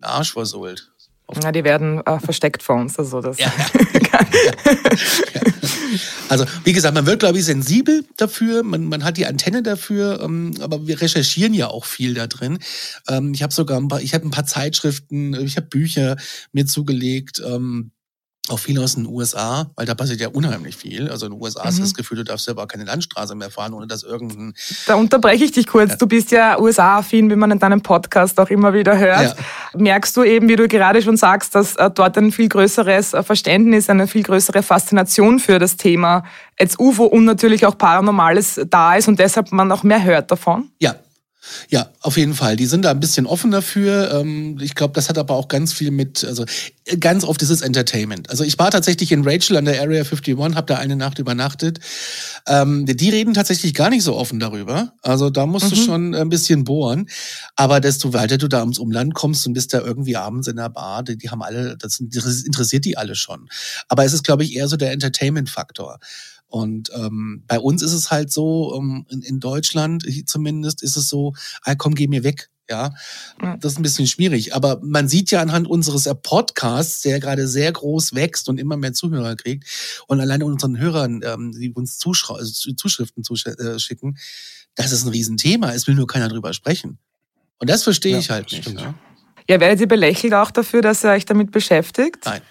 Arsch 0.00 0.32
versohlt. 0.32 0.90
Ja, 1.42 1.52
die 1.52 1.64
werden 1.64 2.00
äh, 2.06 2.20
versteckt 2.20 2.62
vor 2.62 2.76
uns. 2.76 2.98
Also 2.98 3.20
das. 3.20 3.38
Ja, 3.38 3.52
ja. 3.56 4.00
Also 6.28 6.46
wie 6.64 6.72
gesagt, 6.72 6.94
man 6.94 7.06
wird, 7.06 7.20
glaube 7.20 7.38
ich, 7.38 7.44
sensibel 7.44 8.04
dafür. 8.16 8.62
Man, 8.62 8.84
man 8.86 9.04
hat 9.04 9.16
die 9.16 9.26
Antenne 9.26 9.62
dafür, 9.62 10.20
ähm, 10.22 10.54
aber 10.60 10.86
wir 10.86 11.00
recherchieren 11.00 11.54
ja 11.54 11.68
auch 11.68 11.84
viel 11.84 12.14
da 12.14 12.26
drin. 12.26 12.58
Ähm, 13.08 13.34
ich 13.34 13.42
habe 13.42 13.52
sogar 13.52 13.78
ein 13.78 13.88
paar, 13.88 14.00
ich 14.00 14.14
habe 14.14 14.26
ein 14.26 14.30
paar 14.30 14.46
Zeitschriften, 14.46 15.34
ich 15.44 15.56
habe 15.56 15.66
Bücher 15.66 16.16
mir 16.52 16.66
zugelegt. 16.66 17.42
Ähm, 17.44 17.92
auch 18.48 18.58
viel 18.58 18.78
aus 18.78 18.94
den 18.94 19.06
USA, 19.06 19.70
weil 19.74 19.86
da 19.86 19.94
passiert 19.94 20.20
ja 20.20 20.28
unheimlich 20.28 20.76
viel. 20.76 21.08
Also 21.08 21.24
in 21.26 21.32
den 21.32 21.40
USA 21.40 21.64
mhm. 21.70 21.76
du 21.76 21.80
das 21.80 21.94
Gefühl, 21.94 22.18
du 22.18 22.24
darfst 22.24 22.44
selber 22.44 22.66
keine 22.66 22.84
Landstraße 22.84 23.34
mehr 23.34 23.50
fahren, 23.50 23.72
ohne 23.72 23.86
dass 23.86 24.02
irgendein... 24.02 24.52
Da 24.86 24.96
unterbreche 24.96 25.44
ich 25.44 25.52
dich 25.52 25.66
kurz. 25.66 25.92
Ja. 25.92 25.96
Du 25.96 26.06
bist 26.06 26.30
ja 26.30 26.60
USA-affin, 26.60 27.30
wie 27.30 27.36
man 27.36 27.50
in 27.50 27.58
deinem 27.58 27.80
Podcast 27.80 28.38
auch 28.38 28.50
immer 28.50 28.74
wieder 28.74 28.98
hört. 28.98 29.36
Ja. 29.38 29.44
Merkst 29.76 30.16
du 30.16 30.22
eben, 30.22 30.48
wie 30.48 30.56
du 30.56 30.68
gerade 30.68 31.02
schon 31.02 31.16
sagst, 31.16 31.54
dass 31.54 31.76
äh, 31.76 31.90
dort 31.90 32.16
ein 32.18 32.32
viel 32.32 32.48
größeres 32.48 33.14
äh, 33.14 33.22
Verständnis, 33.22 33.90
eine 33.90 34.06
viel 34.06 34.22
größere 34.22 34.62
Faszination 34.62 35.38
für 35.38 35.58
das 35.58 35.76
Thema 35.76 36.24
jetzt 36.58 36.78
UFO 36.78 37.04
und 37.04 37.24
natürlich 37.24 37.66
auch 37.66 37.76
Paranormales 37.76 38.60
da 38.68 38.94
ist 38.94 39.08
und 39.08 39.18
deshalb 39.18 39.52
man 39.52 39.70
auch 39.72 39.82
mehr 39.82 40.02
hört 40.02 40.30
davon? 40.30 40.70
Ja, 40.78 40.94
ja, 41.68 41.90
auf 42.00 42.16
jeden 42.16 42.34
Fall. 42.34 42.56
Die 42.56 42.66
sind 42.66 42.84
da 42.84 42.90
ein 42.90 43.00
bisschen 43.00 43.26
offen 43.26 43.50
dafür. 43.50 44.12
Ähm, 44.12 44.58
ich 44.60 44.74
glaube, 44.74 44.94
das 44.94 45.08
hat 45.08 45.18
aber 45.18 45.34
auch 45.34 45.48
ganz 45.48 45.72
viel 45.72 45.90
mit, 45.90 46.24
also 46.24 46.44
ganz 47.00 47.24
oft 47.24 47.42
ist 47.42 47.50
es 47.50 47.62
Entertainment. 47.62 48.30
Also 48.30 48.44
ich 48.44 48.58
war 48.58 48.70
tatsächlich 48.70 49.12
in 49.12 49.26
Rachel 49.26 49.56
an 49.56 49.64
der 49.64 49.80
Area 49.80 50.02
51, 50.02 50.36
habe 50.54 50.66
da 50.66 50.76
eine 50.76 50.96
Nacht 50.96 51.18
übernachtet. 51.18 51.80
Ähm, 52.46 52.86
die 52.86 53.10
reden 53.10 53.34
tatsächlich 53.34 53.74
gar 53.74 53.90
nicht 53.90 54.02
so 54.02 54.16
offen 54.16 54.40
darüber. 54.40 54.92
Also 55.02 55.30
da 55.30 55.46
musst 55.46 55.66
mhm. 55.66 55.70
du 55.70 55.76
schon 55.76 56.14
ein 56.14 56.28
bisschen 56.28 56.64
bohren. 56.64 57.08
Aber 57.56 57.80
desto 57.80 58.12
weiter 58.12 58.38
du 58.38 58.48
da 58.48 58.60
ums 58.60 58.78
Umland 58.78 59.14
kommst 59.14 59.46
und 59.46 59.54
bist 59.54 59.74
da 59.74 59.80
irgendwie 59.80 60.16
abends 60.16 60.48
in 60.48 60.56
der 60.56 60.70
Bar, 60.70 61.02
die, 61.02 61.16
die 61.16 61.30
haben 61.30 61.42
alle, 61.42 61.76
das 61.76 62.00
interessiert 62.00 62.84
die 62.84 62.96
alle 62.96 63.14
schon. 63.14 63.48
Aber 63.88 64.04
es 64.04 64.12
ist, 64.12 64.24
glaube 64.24 64.44
ich, 64.44 64.54
eher 64.54 64.68
so 64.68 64.76
der 64.76 64.92
Entertainment-Faktor. 64.92 65.98
Und 66.54 66.92
ähm, 66.94 67.42
bei 67.48 67.58
uns 67.58 67.82
ist 67.82 67.92
es 67.92 68.12
halt 68.12 68.30
so, 68.30 68.76
ähm, 68.78 69.04
in, 69.10 69.22
in 69.22 69.40
Deutschland 69.40 70.06
zumindest 70.26 70.84
ist 70.84 70.96
es 70.96 71.08
so, 71.08 71.34
ah, 71.62 71.74
komm, 71.74 71.96
geh 71.96 72.06
mir 72.06 72.22
weg. 72.22 72.48
Ja, 72.70 72.94
das 73.58 73.72
ist 73.72 73.78
ein 73.80 73.82
bisschen 73.82 74.06
schwierig. 74.06 74.54
Aber 74.54 74.78
man 74.80 75.08
sieht 75.08 75.32
ja 75.32 75.40
anhand 75.40 75.66
unseres 75.66 76.08
Podcasts, 76.22 77.02
der 77.02 77.18
gerade 77.18 77.48
sehr 77.48 77.72
groß 77.72 78.14
wächst 78.14 78.48
und 78.48 78.58
immer 78.58 78.76
mehr 78.76 78.92
Zuhörer 78.92 79.34
kriegt, 79.34 79.66
und 80.06 80.20
alleine 80.20 80.46
unseren 80.46 80.78
Hörern, 80.78 81.22
ähm, 81.24 81.50
die 81.50 81.72
uns 81.72 81.98
Zuschra 81.98 82.36
also 82.36 82.72
Zuschriften 82.72 83.24
zuschicken, 83.24 84.16
das 84.76 84.92
ist 84.92 85.04
ein 85.04 85.10
Riesenthema. 85.10 85.72
Es 85.72 85.88
will 85.88 85.96
nur 85.96 86.06
keiner 86.06 86.28
drüber 86.28 86.54
sprechen. 86.54 86.98
Und 87.58 87.68
das 87.68 87.82
verstehe 87.82 88.12
ja, 88.12 88.18
ich 88.20 88.30
halt 88.30 88.52
nicht. 88.52 88.72
Ne? 88.72 88.94
Ja, 89.50 89.58
werdet 89.58 89.80
ihr 89.80 89.88
belächelt 89.88 90.34
auch 90.34 90.52
dafür, 90.52 90.82
dass 90.82 91.04
ihr 91.04 91.10
euch 91.10 91.24
damit 91.24 91.50
beschäftigt? 91.50 92.24
Nein. 92.24 92.42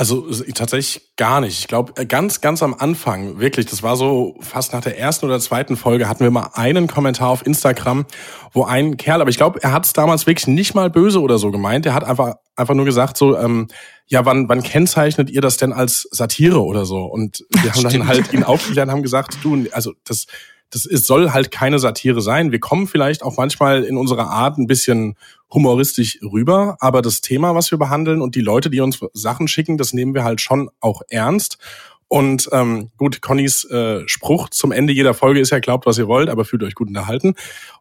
Also 0.00 0.26
tatsächlich 0.54 1.12
gar 1.16 1.42
nicht. 1.42 1.58
Ich 1.58 1.68
glaube, 1.68 1.92
äh, 2.00 2.06
ganz, 2.06 2.40
ganz 2.40 2.62
am 2.62 2.72
Anfang, 2.72 3.38
wirklich, 3.38 3.66
das 3.66 3.82
war 3.82 3.96
so 3.96 4.34
fast 4.40 4.72
nach 4.72 4.80
der 4.80 4.98
ersten 4.98 5.26
oder 5.26 5.38
zweiten 5.40 5.76
Folge, 5.76 6.08
hatten 6.08 6.24
wir 6.24 6.30
mal 6.30 6.52
einen 6.54 6.86
Kommentar 6.86 7.28
auf 7.28 7.44
Instagram, 7.44 8.06
wo 8.54 8.64
ein 8.64 8.96
Kerl, 8.96 9.20
aber 9.20 9.28
ich 9.28 9.36
glaube, 9.36 9.62
er 9.62 9.72
hat 9.72 9.84
es 9.84 9.92
damals 9.92 10.26
wirklich 10.26 10.46
nicht 10.46 10.74
mal 10.74 10.88
böse 10.88 11.20
oder 11.20 11.36
so 11.36 11.50
gemeint. 11.50 11.84
Er 11.84 11.92
hat 11.92 12.04
einfach, 12.04 12.36
einfach 12.56 12.72
nur 12.72 12.86
gesagt, 12.86 13.18
so, 13.18 13.36
ähm, 13.36 13.68
ja, 14.06 14.24
wann, 14.24 14.48
wann 14.48 14.62
kennzeichnet 14.62 15.28
ihr 15.28 15.42
das 15.42 15.58
denn 15.58 15.74
als 15.74 16.08
Satire 16.10 16.64
oder 16.64 16.86
so? 16.86 17.04
Und 17.04 17.44
wir 17.62 17.70
haben 17.70 17.82
dann 17.82 18.06
halt 18.06 18.32
ihn 18.32 18.42
aufgeklärt 18.42 18.86
und 18.88 18.92
haben 18.92 19.02
gesagt, 19.02 19.36
du, 19.42 19.66
also 19.70 19.92
das, 20.06 20.24
das 20.70 20.86
ist, 20.86 21.06
soll 21.06 21.32
halt 21.32 21.50
keine 21.50 21.78
Satire 21.78 22.20
sein. 22.20 22.52
Wir 22.52 22.60
kommen 22.60 22.86
vielleicht 22.86 23.22
auch 23.22 23.36
manchmal 23.36 23.84
in 23.84 23.96
unserer 23.96 24.30
Art 24.30 24.58
ein 24.58 24.66
bisschen 24.66 25.16
humoristisch 25.52 26.18
rüber, 26.22 26.76
aber 26.80 27.02
das 27.02 27.20
Thema, 27.20 27.54
was 27.54 27.70
wir 27.70 27.78
behandeln 27.78 28.22
und 28.22 28.34
die 28.36 28.40
Leute, 28.40 28.70
die 28.70 28.80
uns 28.80 29.00
Sachen 29.12 29.48
schicken, 29.48 29.78
das 29.78 29.92
nehmen 29.92 30.14
wir 30.14 30.24
halt 30.24 30.40
schon 30.40 30.70
auch 30.80 31.02
ernst. 31.08 31.58
Und 32.06 32.48
ähm, 32.50 32.90
gut, 32.96 33.22
Connys 33.22 33.64
äh, 33.70 34.02
Spruch 34.08 34.48
zum 34.48 34.72
Ende 34.72 34.92
jeder 34.92 35.14
Folge 35.14 35.38
ist 35.38 35.50
ja, 35.50 35.60
glaubt, 35.60 35.86
was 35.86 35.96
ihr 35.98 36.08
wollt, 36.08 36.28
aber 36.28 36.44
fühlt 36.44 36.62
euch 36.64 36.74
gut 36.74 36.88
unterhalten. 36.88 37.34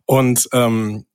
Und 0.05 0.47
ähm, 0.53 1.05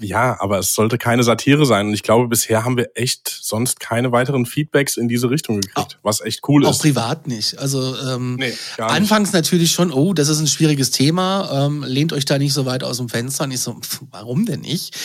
ja, 0.00 0.36
aber 0.40 0.58
es 0.58 0.74
sollte 0.74 0.98
keine 0.98 1.24
Satire 1.24 1.66
sein. 1.66 1.88
Und 1.88 1.94
ich 1.94 2.02
glaube, 2.02 2.28
bisher 2.28 2.64
haben 2.64 2.76
wir 2.76 2.90
echt 2.94 3.28
sonst 3.28 3.80
keine 3.80 4.12
weiteren 4.12 4.46
Feedbacks 4.46 4.96
in 4.96 5.08
diese 5.08 5.30
Richtung 5.30 5.60
gekriegt, 5.60 5.76
auch, 5.98 6.04
was 6.04 6.20
echt 6.20 6.46
cool 6.48 6.62
ist. 6.62 6.68
Auch 6.68 6.78
privat 6.78 7.26
nicht. 7.26 7.58
Also 7.58 7.96
ähm, 8.06 8.36
nee, 8.36 8.52
anfangs 8.78 9.32
natürlich 9.32 9.72
schon, 9.72 9.90
oh, 9.92 10.12
das 10.12 10.28
ist 10.28 10.38
ein 10.38 10.46
schwieriges 10.46 10.90
Thema, 10.90 11.66
ähm, 11.66 11.82
lehnt 11.82 12.12
euch 12.12 12.24
da 12.26 12.38
nicht 12.38 12.52
so 12.52 12.66
weit 12.66 12.84
aus 12.84 12.98
dem 12.98 13.08
Fenster. 13.08 13.44
Und 13.44 13.50
ich 13.50 13.60
so, 13.60 13.74
pff, 13.74 14.02
warum 14.10 14.46
denn 14.46 14.60
nicht? 14.60 14.96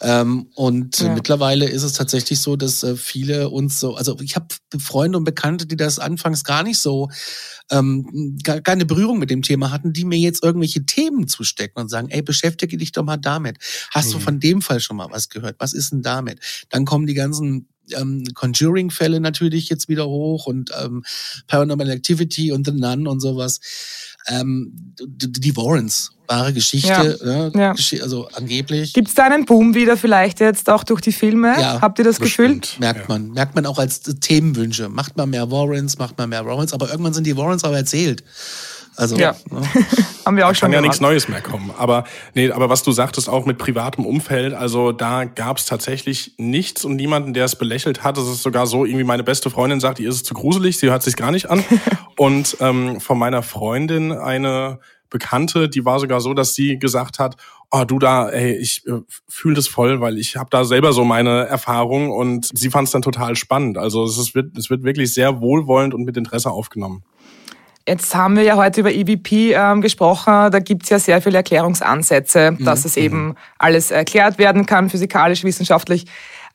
Ähm, 0.00 0.48
und 0.54 1.00
ja. 1.00 1.12
mittlerweile 1.12 1.68
ist 1.68 1.82
es 1.82 1.92
tatsächlich 1.92 2.40
so, 2.40 2.56
dass 2.56 2.82
äh, 2.84 2.96
viele 2.96 3.50
uns 3.50 3.80
so, 3.80 3.96
also 3.96 4.16
ich 4.20 4.36
habe 4.36 4.46
Freunde 4.78 5.18
und 5.18 5.24
Bekannte, 5.24 5.66
die 5.66 5.76
das 5.76 5.98
anfangs 5.98 6.44
gar 6.44 6.62
nicht 6.62 6.78
so 6.78 7.10
ähm, 7.70 8.38
keine 8.64 8.86
Berührung 8.86 9.18
mit 9.18 9.30
dem 9.30 9.42
Thema 9.42 9.70
hatten, 9.70 9.92
die 9.92 10.04
mir 10.04 10.18
jetzt 10.18 10.42
irgendwelche 10.42 10.84
Themen 10.84 11.26
zustecken 11.28 11.82
und 11.82 11.88
sagen, 11.88 12.08
ey, 12.10 12.22
beschäftige 12.22 12.76
dich 12.76 12.92
doch 12.92 13.04
mal 13.04 13.16
damit. 13.16 13.58
Hast 13.90 14.08
mhm. 14.08 14.12
du 14.12 14.18
von 14.20 14.40
dem 14.40 14.62
Fall 14.62 14.80
schon 14.80 14.96
mal 14.96 15.08
was 15.10 15.28
gehört? 15.28 15.56
Was 15.58 15.72
ist 15.72 15.92
denn 15.92 16.02
damit? 16.02 16.40
Dann 16.70 16.84
kommen 16.84 17.06
die 17.06 17.14
ganzen 17.14 17.68
ähm, 17.92 18.24
Conjuring-Fälle 18.34 19.20
natürlich 19.20 19.68
jetzt 19.68 19.88
wieder 19.88 20.06
hoch 20.06 20.46
und 20.46 20.70
ähm, 20.80 21.04
Paranormal 21.46 21.90
Activity 21.90 22.52
und 22.52 22.66
The 22.66 22.72
Nun 22.72 23.06
und 23.06 23.20
sowas. 23.20 23.60
Ähm, 24.28 24.72
die 24.98 25.56
Warrens, 25.56 26.10
wahre 26.26 26.52
Geschichte, 26.52 27.18
ja. 27.22 27.50
Ne? 27.50 27.52
ja. 27.54 28.02
also 28.02 28.28
angeblich. 28.34 28.92
Gibt 28.92 29.08
es 29.08 29.14
da 29.14 29.24
einen 29.24 29.44
Boom 29.44 29.74
wieder 29.74 29.96
vielleicht 29.96 30.40
jetzt 30.40 30.68
auch 30.68 30.84
durch 30.84 31.00
die 31.00 31.12
Filme? 31.12 31.54
Ja, 31.60 31.80
Habt 31.80 31.98
ihr 31.98 32.04
das 32.04 32.18
bestimmt. 32.18 32.62
Gefühl? 32.62 32.80
Merkt 32.80 33.00
ja. 33.00 33.06
man. 33.08 33.30
Merkt 33.30 33.54
man 33.54 33.66
auch 33.66 33.78
als 33.78 34.00
Themenwünsche. 34.00 34.88
Macht 34.88 35.16
man 35.16 35.30
mehr 35.30 35.50
Warrens, 35.50 35.98
macht 35.98 36.18
man 36.18 36.28
mehr 36.28 36.44
Warrens, 36.44 36.72
aber 36.72 36.90
irgendwann 36.90 37.14
sind 37.14 37.26
die 37.26 37.36
Warrens 37.36 37.64
aber 37.64 37.76
erzählt. 37.76 38.24
Also 38.96 39.16
ja. 39.16 39.36
ne? 39.50 39.62
haben 40.24 40.36
wir 40.36 40.46
auch 40.46 40.50
da 40.50 40.54
schon 40.54 40.66
kann 40.66 40.72
ja 40.72 40.78
gemacht. 40.78 40.82
nichts 40.82 41.00
Neues 41.00 41.28
mehr 41.28 41.40
kommen. 41.40 41.70
Aber 41.76 42.04
nee, 42.34 42.50
aber 42.50 42.68
was 42.68 42.82
du 42.82 42.92
sagtest 42.92 43.28
auch 43.28 43.44
mit 43.46 43.58
privatem 43.58 44.06
Umfeld, 44.06 44.54
also 44.54 44.92
da 44.92 45.24
gab 45.24 45.58
es 45.58 45.66
tatsächlich 45.66 46.34
nichts 46.38 46.84
und 46.84 46.96
niemanden, 46.96 47.34
der 47.34 47.44
es 47.44 47.56
belächelt 47.56 48.02
hat. 48.04 48.18
Es 48.18 48.26
ist 48.26 48.42
sogar 48.42 48.66
so, 48.66 48.84
irgendwie 48.84 49.04
meine 49.04 49.24
beste 49.24 49.50
Freundin 49.50 49.80
sagt, 49.80 50.00
ihr 50.00 50.08
ist 50.08 50.16
es 50.16 50.22
zu 50.22 50.34
gruselig, 50.34 50.78
sie 50.78 50.90
hört 50.90 51.02
sich 51.02 51.16
gar 51.16 51.30
nicht 51.30 51.50
an. 51.50 51.62
und 52.16 52.56
ähm, 52.60 53.00
von 53.00 53.18
meiner 53.18 53.42
Freundin 53.42 54.12
eine 54.12 54.78
Bekannte, 55.10 55.68
die 55.68 55.84
war 55.84 56.00
sogar 56.00 56.20
so, 56.20 56.34
dass 56.34 56.54
sie 56.54 56.78
gesagt 56.78 57.18
hat, 57.18 57.36
oh 57.70 57.84
du 57.84 57.98
da, 57.98 58.28
ey, 58.28 58.56
ich 58.56 58.86
äh, 58.86 59.00
fühle 59.28 59.54
das 59.54 59.68
voll, 59.68 60.00
weil 60.00 60.18
ich 60.18 60.36
habe 60.36 60.48
da 60.50 60.64
selber 60.64 60.92
so 60.92 61.04
meine 61.04 61.46
Erfahrung 61.46 62.10
und 62.10 62.50
sie 62.56 62.70
fand 62.70 62.88
es 62.88 62.92
dann 62.92 63.02
total 63.02 63.36
spannend. 63.36 63.78
Also 63.78 64.04
es, 64.04 64.18
ist, 64.18 64.34
wird, 64.34 64.56
es 64.56 64.70
wird 64.70 64.82
wirklich 64.84 65.12
sehr 65.12 65.40
wohlwollend 65.40 65.94
und 65.94 66.04
mit 66.04 66.16
Interesse 66.16 66.50
aufgenommen. 66.50 67.04
Jetzt 67.88 68.16
haben 68.16 68.36
wir 68.36 68.42
ja 68.42 68.56
heute 68.56 68.80
über 68.80 68.92
EVP 68.92 69.52
ähm, 69.54 69.80
gesprochen. 69.80 70.50
Da 70.50 70.58
gibt's 70.58 70.88
ja 70.88 70.98
sehr 70.98 71.22
viele 71.22 71.36
Erklärungsansätze, 71.36 72.56
dass 72.58 72.84
es 72.84 72.96
eben 72.96 73.36
alles 73.58 73.92
erklärt 73.92 74.38
werden 74.38 74.66
kann, 74.66 74.90
physikalisch, 74.90 75.44
wissenschaftlich. 75.44 76.06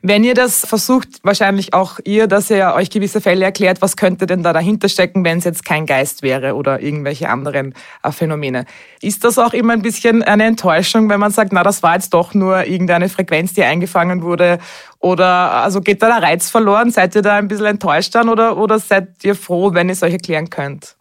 Wenn 0.04 0.24
ihr 0.24 0.34
das 0.34 0.66
versucht, 0.66 1.20
wahrscheinlich 1.22 1.76
auch 1.76 2.00
ihr, 2.04 2.26
dass 2.28 2.50
ihr 2.50 2.74
euch 2.76 2.90
gewisse 2.90 3.22
Fälle 3.22 3.46
erklärt, 3.46 3.84
was 3.84 3.96
könnte 3.96 4.26
denn 4.26 4.42
da 4.42 4.52
dahinter 4.52 4.90
stecken, 4.90 5.24
wenn 5.24 5.38
es 5.38 5.44
jetzt 5.44 5.64
kein 5.64 5.86
Geist 5.86 6.24
wäre 6.24 6.56
oder 6.56 6.82
irgendwelche 6.82 7.30
anderen 7.30 7.76
äh, 8.04 8.12
Phänomene. 8.12 8.66
Ist 9.02 9.24
das 9.24 9.38
auch 9.38 9.54
immer 9.54 9.74
ein 9.74 9.84
bisschen 9.84 10.24
eine 10.24 10.46
Enttäuschung, 10.46 11.08
wenn 11.08 11.20
man 11.20 11.32
sagt, 11.32 11.54
na, 11.54 11.62
das 11.62 11.84
war 11.84 11.94
jetzt 11.94 12.16
doch 12.16 12.34
nur 12.34 12.66
irgendeine 12.66 13.10
Frequenz, 13.10 13.54
die 13.54 13.64
eingefangen 13.64 14.24
wurde? 14.24 14.58
Oder 15.00 15.26
also 15.26 15.82
geht 15.82 16.02
da 16.02 16.08
der 16.08 16.28
Reiz 16.28 16.50
verloren? 16.50 16.90
Seid 16.90 17.16
ihr 17.16 17.22
da 17.22 17.36
ein 17.36 17.48
bisschen 17.48 17.68
enttäuscht 17.68 18.16
dann 18.16 18.28
oder, 18.28 18.58
oder 18.58 18.80
seid 18.80 19.24
ihr 19.24 19.36
froh, 19.36 19.74
wenn 19.74 19.88
ihr 19.88 19.94
es 19.94 20.02
euch 20.02 20.14
erklären 20.14 20.50
könnt? 20.50 20.96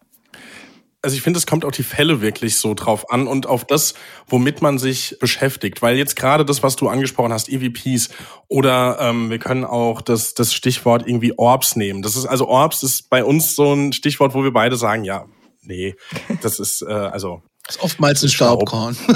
Also 1.03 1.15
ich 1.15 1.23
finde, 1.23 1.39
es 1.39 1.47
kommt 1.47 1.65
auf 1.65 1.71
die 1.71 1.83
Fälle 1.83 2.21
wirklich 2.21 2.57
so 2.57 2.75
drauf 2.75 3.11
an 3.11 3.25
und 3.25 3.47
auf 3.47 3.65
das, 3.65 3.95
womit 4.27 4.61
man 4.61 4.77
sich 4.77 5.17
beschäftigt. 5.19 5.81
Weil 5.81 5.97
jetzt 5.97 6.15
gerade 6.15 6.45
das, 6.45 6.61
was 6.61 6.75
du 6.75 6.89
angesprochen 6.89 7.33
hast, 7.33 7.49
EVPs 7.49 8.09
oder 8.47 8.97
ähm, 8.99 9.29
wir 9.31 9.39
können 9.39 9.65
auch 9.65 10.01
das, 10.01 10.35
das 10.35 10.53
Stichwort 10.53 11.07
irgendwie 11.07 11.37
Orbs 11.37 11.75
nehmen. 11.75 12.03
Das 12.03 12.15
ist 12.15 12.25
also 12.25 12.47
Orbs 12.47 12.83
ist 12.83 13.09
bei 13.09 13.23
uns 13.23 13.55
so 13.55 13.73
ein 13.73 13.93
Stichwort, 13.93 14.35
wo 14.35 14.43
wir 14.43 14.53
beide 14.53 14.75
sagen, 14.75 15.03
ja, 15.03 15.25
nee, 15.63 15.95
das 16.41 16.59
ist 16.59 16.83
äh, 16.83 16.91
also 16.91 17.41
Das 17.65 17.77
ist 17.77 17.81
oftmals 17.81 18.21
ein 18.23 18.29
Staubkorn. 18.29 18.95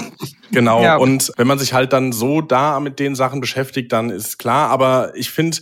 Genau. 0.51 0.81
Ja. 0.81 0.97
Und 0.97 1.31
wenn 1.37 1.47
man 1.47 1.59
sich 1.59 1.73
halt 1.73 1.91
dann 1.91 2.13
so 2.13 2.39
da 2.39 2.79
mit 2.79 2.99
den 2.99 3.15
Sachen 3.15 3.41
beschäftigt, 3.41 3.91
dann 3.91 4.09
ist 4.09 4.37
klar. 4.37 4.69
Aber 4.69 5.11
ich 5.15 5.29
finde, 5.29 5.57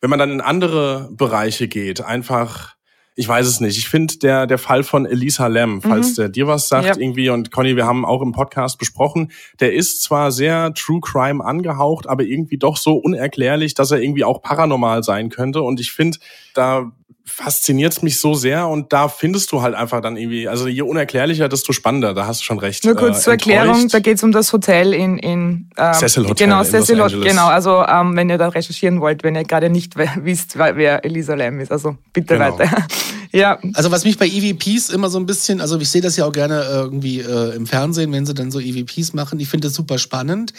wenn 0.00 0.10
man 0.10 0.18
dann 0.18 0.30
in 0.30 0.40
andere 0.40 1.08
Bereiche 1.12 1.66
geht, 1.68 2.02
einfach, 2.02 2.73
ich 3.16 3.28
weiß 3.28 3.46
es 3.46 3.60
nicht. 3.60 3.78
Ich 3.78 3.88
finde 3.88 4.18
der 4.18 4.46
der 4.46 4.58
Fall 4.58 4.82
von 4.82 5.06
Elisa 5.06 5.46
Lam, 5.46 5.82
falls 5.82 6.14
der 6.14 6.28
dir 6.28 6.46
was 6.46 6.68
sagt 6.68 6.86
Ja. 6.86 6.96
irgendwie 6.96 7.28
und 7.30 7.52
Conny, 7.52 7.76
wir 7.76 7.86
haben 7.86 8.04
auch 8.04 8.22
im 8.22 8.32
Podcast 8.32 8.78
besprochen, 8.78 9.30
der 9.60 9.72
ist 9.72 10.02
zwar 10.02 10.32
sehr 10.32 10.74
True 10.74 11.00
Crime 11.00 11.44
angehaucht, 11.44 12.08
aber 12.08 12.24
irgendwie 12.24 12.58
doch 12.58 12.76
so 12.76 12.94
unerklärlich, 12.96 13.74
dass 13.74 13.90
er 13.90 14.00
irgendwie 14.00 14.24
auch 14.24 14.42
paranormal 14.42 15.02
sein 15.04 15.28
könnte. 15.28 15.62
Und 15.62 15.80
ich 15.80 15.92
finde, 15.92 16.18
da 16.54 16.90
fasziniert 17.26 18.02
mich 18.02 18.20
so 18.20 18.34
sehr 18.34 18.68
und 18.68 18.92
da 18.92 19.08
findest 19.08 19.50
du 19.50 19.62
halt 19.62 19.74
einfach 19.74 20.02
dann 20.02 20.16
irgendwie, 20.18 20.46
also 20.46 20.68
je 20.68 20.82
unerklärlicher, 20.82 21.48
desto 21.48 21.72
spannender, 21.72 22.12
da 22.12 22.26
hast 22.26 22.40
du 22.40 22.44
schon 22.44 22.58
recht. 22.58 22.84
Nur 22.84 22.94
kurz 22.96 23.18
Äh, 23.18 23.22
zur 23.22 23.32
Erklärung, 23.32 23.88
da 23.88 23.98
geht 23.98 24.18
es 24.18 24.22
um 24.22 24.30
das 24.30 24.52
Hotel 24.52 24.92
in, 24.92 25.16
in 25.18 25.70
ähm, 25.78 25.92
Cecil 25.94 26.24
Hotel 26.28 26.46
genau, 26.46 26.60
in 26.60 26.66
Cecil 26.66 26.96
Los 26.96 27.06
Hotel, 27.06 27.16
Angeles. 27.16 27.32
genau. 27.32 27.46
Also 27.48 27.82
ähm, 27.86 28.14
wenn 28.16 28.28
ihr 28.28 28.36
da 28.36 28.48
recherchieren 28.48 29.00
wollt, 29.00 29.22
wenn 29.24 29.34
ihr 29.36 29.44
gerade 29.44 29.70
nicht 29.70 29.94
wisst, 30.22 30.58
wer, 30.58 30.76
wer 30.76 31.04
Elisa 31.04 31.34
Lam 31.34 31.60
ist, 31.60 31.72
also 31.72 31.96
bitte 32.12 32.34
Genau. 32.36 32.58
weiter. 32.58 32.86
ja, 33.32 33.58
Also 33.72 33.90
was 33.90 34.04
mich 34.04 34.18
bei 34.18 34.26
EVPs 34.26 34.90
immer 34.90 35.08
so 35.08 35.18
ein 35.18 35.24
bisschen, 35.26 35.62
also 35.62 35.78
ich 35.80 35.88
sehe 35.88 36.02
das 36.02 36.16
ja 36.18 36.26
auch 36.26 36.32
gerne 36.32 36.62
irgendwie 36.70 37.20
äh, 37.20 37.56
im 37.56 37.66
Fernsehen, 37.66 38.12
wenn 38.12 38.26
sie 38.26 38.34
dann 38.34 38.50
so 38.50 38.60
EVPs 38.60 39.14
machen. 39.14 39.40
Ich 39.40 39.48
finde 39.48 39.68
das 39.68 39.74
super 39.74 39.96
spannend. 39.98 40.52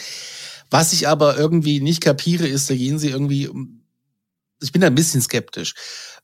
Was 0.70 0.92
ich 0.92 1.06
aber 1.06 1.38
irgendwie 1.38 1.80
nicht 1.80 2.02
kapiere, 2.02 2.48
ist, 2.48 2.68
da 2.68 2.74
gehen 2.74 2.98
sie 2.98 3.10
irgendwie, 3.10 3.46
um- 3.46 3.82
ich 4.60 4.72
bin 4.72 4.80
da 4.80 4.88
ein 4.88 4.94
bisschen 4.96 5.20
skeptisch. 5.22 5.74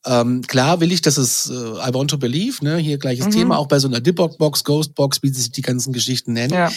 Ähm, 0.04 0.42
klar 0.42 0.80
will 0.80 0.90
ich, 0.90 1.00
dass 1.00 1.16
es 1.16 1.48
äh, 1.48 1.52
I 1.54 1.94
want 1.94 2.10
to 2.10 2.18
believe, 2.18 2.64
ne, 2.64 2.76
hier 2.76 2.98
gleiches 2.98 3.26
Mhm. 3.26 3.30
Thema, 3.30 3.58
auch 3.58 3.68
bei 3.68 3.78
so 3.78 3.86
einer 3.86 4.00
Dipbox-Box, 4.00 4.64
Ghostbox, 4.64 5.22
wie 5.22 5.28
sich 5.28 5.52
die 5.52 5.62
ganzen 5.62 5.92
Geschichten 5.92 6.32
nennen. 6.32 6.52
ja. 6.52 6.72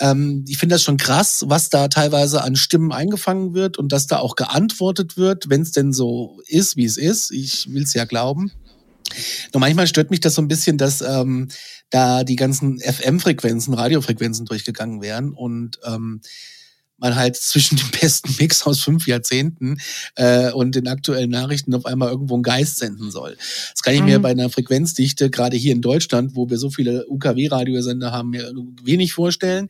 Ähm, 0.00 0.44
ich 0.48 0.58
finde 0.58 0.74
das 0.74 0.82
schon 0.82 0.96
krass, 0.96 1.44
was 1.46 1.70
da 1.70 1.88
teilweise 1.88 2.42
an 2.42 2.56
Stimmen 2.56 2.92
eingefangen 2.92 3.54
wird 3.54 3.78
und 3.78 3.92
dass 3.92 4.06
da 4.08 4.18
auch 4.18 4.34
geantwortet 4.34 5.16
wird, 5.16 5.48
wenn 5.50 5.62
es 5.62 5.72
denn 5.72 5.92
so 5.92 6.40
ist, 6.46 6.76
wie 6.76 6.84
es 6.84 6.96
ist. 6.96 7.30
Ich 7.30 7.72
will 7.72 7.82
es 7.84 7.94
ja 7.94 8.04
glauben. 8.04 8.50
Nur 9.54 9.60
manchmal 9.60 9.86
stört 9.86 10.10
mich 10.10 10.20
das 10.20 10.34
so 10.34 10.42
ein 10.42 10.48
bisschen, 10.48 10.78
dass 10.78 11.00
ähm, 11.00 11.48
da 11.90 12.24
die 12.24 12.36
ganzen 12.36 12.78
FM-Frequenzen, 12.80 13.72
Radiofrequenzen 13.74 14.46
durchgegangen 14.46 15.00
wären 15.00 15.32
und 15.32 15.78
ähm, 15.84 16.20
man 16.98 17.16
halt 17.16 17.36
zwischen 17.36 17.76
dem 17.76 17.90
besten 18.00 18.34
Mix 18.38 18.62
aus 18.64 18.80
fünf 18.80 19.06
Jahrzehnten 19.06 19.78
äh, 20.16 20.50
und 20.52 20.74
den 20.74 20.88
aktuellen 20.88 21.30
Nachrichten 21.30 21.74
auf 21.74 21.86
einmal 21.86 22.10
irgendwo 22.10 22.34
einen 22.34 22.42
Geist 22.42 22.78
senden 22.78 23.10
soll. 23.10 23.36
Das 23.72 23.82
kann 23.82 23.94
ich 23.94 24.02
mir 24.02 24.18
Mhm. 24.18 24.22
bei 24.22 24.30
einer 24.30 24.50
Frequenzdichte, 24.50 25.30
gerade 25.30 25.56
hier 25.56 25.72
in 25.72 25.80
Deutschland, 25.80 26.34
wo 26.34 26.50
wir 26.50 26.58
so 26.58 26.70
viele 26.70 27.06
UKW-Radiosender 27.08 28.12
haben, 28.12 28.30
mir 28.30 28.52
wenig 28.82 29.12
vorstellen. 29.12 29.68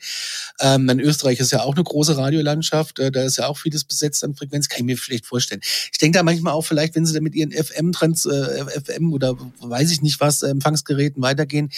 Ähm, 0.60 0.88
in 0.88 1.00
Österreich 1.00 1.38
ist 1.40 1.52
ja 1.52 1.62
auch 1.62 1.74
eine 1.74 1.84
große 1.84 2.16
Radiolandschaft, 2.16 2.98
äh, 2.98 3.10
da 3.12 3.22
ist 3.22 3.38
ja 3.38 3.46
auch 3.46 3.58
vieles 3.58 3.84
besetzt 3.84 4.24
an 4.24 4.34
Frequenz, 4.34 4.68
kann 4.68 4.80
ich 4.80 4.84
mir 4.86 4.96
vielleicht 4.96 5.26
vorstellen. 5.26 5.60
Ich 5.92 5.98
denke 5.98 6.18
da 6.18 6.22
manchmal 6.22 6.54
auch 6.54 6.62
vielleicht, 6.62 6.94
wenn 6.94 7.06
sie 7.06 7.14
da 7.14 7.20
mit 7.20 7.34
ihren 7.34 7.52
FM-Trans, 7.52 8.26
äh, 8.26 8.64
FM 8.80 9.12
oder 9.12 9.36
weiß 9.60 9.90
ich 9.90 10.02
nicht 10.02 10.20
was, 10.20 10.42
äh, 10.42 10.48
Empfangsgeräten 10.48 11.22
weitergehen, 11.22 11.70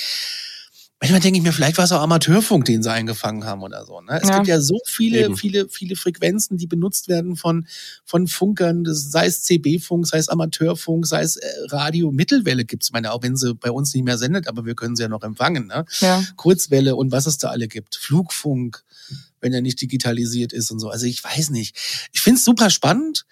Manchmal 1.01 1.21
denke 1.21 1.39
ich 1.39 1.43
mir, 1.43 1.53
vielleicht 1.55 1.79
war 1.79 1.87
es 1.87 1.93
auch 1.93 2.03
Amateurfunk, 2.03 2.67
den 2.67 2.83
sie 2.83 2.93
eingefangen 2.93 3.45
haben 3.45 3.63
oder 3.63 3.87
so. 3.87 4.03
Ne? 4.03 4.21
Es 4.23 4.29
Ja. 4.29 4.37
gibt 4.37 4.49
ja 4.49 4.61
so 4.61 4.79
viele, 4.87 5.25
Eben. 5.25 5.37
viele, 5.37 5.67
viele 5.71 5.97
Frequenzen, 5.97 6.59
die 6.59 6.67
benutzt 6.67 7.09
werden 7.09 7.37
von, 7.37 7.67
von 8.05 8.27
Funkern, 8.27 8.85
das, 8.85 9.11
sei 9.11 9.25
es 9.25 9.43
CB-Funk, 9.45 10.07
sei 10.07 10.19
es 10.19 10.29
Amateurfunk, 10.29 11.07
sei 11.07 11.23
es 11.23 11.37
äh, 11.37 11.47
Radio, 11.69 12.13
Mittelwelle 12.13 12.67
gibt's 12.67 12.93
meine, 12.93 13.13
auch 13.13 13.23
wenn 13.23 13.35
sie 13.37 13.55
bei 13.55 13.71
uns 13.71 13.95
nicht 13.95 14.05
mehr 14.05 14.19
sendet, 14.19 14.47
aber 14.47 14.67
wir 14.67 14.75
können 14.75 14.95
sie 14.95 15.03
ja 15.03 15.09
noch 15.09 15.23
empfangen. 15.23 15.69
Ne? 15.69 15.87
ja. 16.01 16.23
Kurzwelle 16.37 16.95
und 16.97 17.13
was 17.13 17.27
es 17.27 17.39
da 17.39 17.49
alle 17.49 17.67
gibt. 17.67 17.97
Flugfunk, 17.97 18.85
wenn 19.41 19.55
er 19.55 19.63
nicht 19.63 19.81
digitalisiert 19.81 20.53
ist 20.53 20.71
und 20.71 20.81
so. 20.81 20.91
Also 20.91 21.07
ich 21.07 21.25
weiß 21.25 21.49
nicht. 21.49 21.77
Ich 22.13 22.21
find's 22.21 22.45
super 22.45 22.69
spannend. 22.69 23.25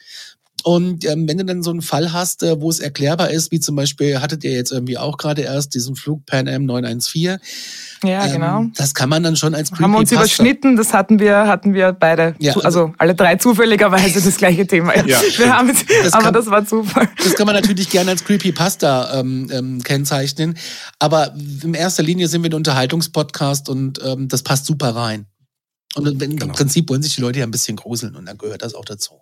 Und 0.68 1.06
ähm, 1.06 1.26
wenn 1.26 1.38
du 1.38 1.46
dann 1.46 1.62
so 1.62 1.70
einen 1.70 1.80
Fall 1.80 2.12
hast, 2.12 2.42
äh, 2.42 2.60
wo 2.60 2.68
es 2.68 2.78
erklärbar 2.78 3.30
ist, 3.30 3.50
wie 3.52 3.58
zum 3.58 3.74
Beispiel, 3.74 4.20
hattet 4.20 4.44
ihr 4.44 4.52
jetzt 4.52 4.70
irgendwie 4.70 4.98
auch 4.98 5.16
gerade 5.16 5.40
erst 5.40 5.74
diesen 5.74 5.96
Flug 5.96 6.26
Pan 6.26 6.46
Am 6.46 6.66
914. 6.66 7.38
Ja, 8.04 8.26
ähm, 8.26 8.32
genau. 8.32 8.64
Das 8.76 8.92
kann 8.92 9.08
man 9.08 9.22
dann 9.22 9.34
schon 9.34 9.54
als 9.54 9.72
Haben 9.72 9.92
wir 9.92 9.98
uns 9.98 10.12
überschnitten, 10.12 10.76
das 10.76 10.92
hatten 10.92 11.20
wir, 11.20 11.46
hatten 11.46 11.72
wir 11.72 11.92
beide, 11.92 12.34
Ja, 12.38 12.52
zu- 12.52 12.62
also 12.62 12.92
alle 12.98 13.14
drei 13.14 13.36
zufälligerweise 13.36 14.20
das 14.20 14.36
gleiche 14.36 14.66
Thema. 14.66 14.94
Ja. 15.06 15.18
wir 15.38 15.56
haben 15.56 15.70
es, 15.70 15.86
Das 16.02 16.12
aber 16.12 16.24
kann- 16.24 16.34
das 16.34 16.46
war 16.50 16.66
Zufall. 16.66 17.08
Das 17.24 17.34
kann 17.34 17.46
man 17.46 17.54
natürlich 17.54 17.88
gerne 17.88 18.10
als 18.10 18.22
Creepypasta 18.24 19.20
ähm, 19.20 19.48
ähm, 19.50 19.82
kennzeichnen. 19.82 20.58
Aber 20.98 21.34
in 21.62 21.72
erster 21.72 22.02
Linie 22.02 22.28
sind 22.28 22.42
wir 22.42 22.50
ein 22.50 22.54
Unterhaltungspodcast 22.54 23.70
und 23.70 24.00
ähm, 24.04 24.28
das 24.28 24.42
passt 24.42 24.66
super 24.66 24.94
rein. 24.94 25.24
Und 25.94 26.20
wenn, 26.20 26.32
im 26.32 26.36
Genau. 26.36 26.52
Prinzip 26.52 26.90
wollen 26.90 27.02
sich 27.02 27.14
die 27.14 27.22
Leute 27.22 27.38
ja 27.38 27.46
ein 27.46 27.50
bisschen 27.50 27.76
gruseln 27.76 28.16
und 28.16 28.26
dann 28.26 28.36
gehört 28.36 28.60
das 28.60 28.74
auch 28.74 28.84
dazu. 28.84 29.14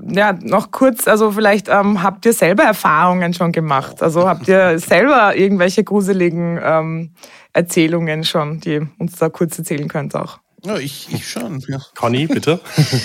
Ja, 0.00 0.32
noch 0.32 0.70
kurz, 0.70 1.08
also 1.08 1.32
vielleicht 1.32 1.68
ähm, 1.68 2.02
habt 2.02 2.24
ihr 2.24 2.32
selber 2.32 2.62
Erfahrungen 2.62 3.34
schon 3.34 3.50
gemacht? 3.50 4.00
Also 4.00 4.28
habt 4.28 4.46
ihr 4.46 4.78
selber 4.78 5.36
irgendwelche 5.36 5.82
gruseligen 5.82 6.60
ähm, 6.62 7.14
Erzählungen 7.52 8.22
schon, 8.24 8.60
die 8.60 8.80
uns 8.98 9.16
da 9.16 9.28
kurz 9.28 9.58
erzählen 9.58 9.88
könnt 9.88 10.14
auch? 10.14 10.38
Ja, 10.64 10.78
ich, 10.78 11.08
ich 11.12 11.28
schon. 11.28 11.60
Ja, 11.66 11.80
Conny, 11.96 12.28
bitte. 12.28 12.60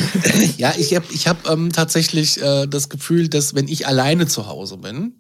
ja 0.58 0.74
ich 0.78 0.96
habe 0.96 1.06
ich 1.10 1.28
hab, 1.28 1.50
ähm, 1.50 1.72
tatsächlich 1.72 2.40
äh, 2.40 2.68
das 2.68 2.90
Gefühl, 2.90 3.30
dass 3.30 3.56
wenn 3.56 3.68
ich 3.68 3.88
alleine 3.88 4.28
zu 4.28 4.46
Hause 4.46 4.78
bin, 4.78 5.20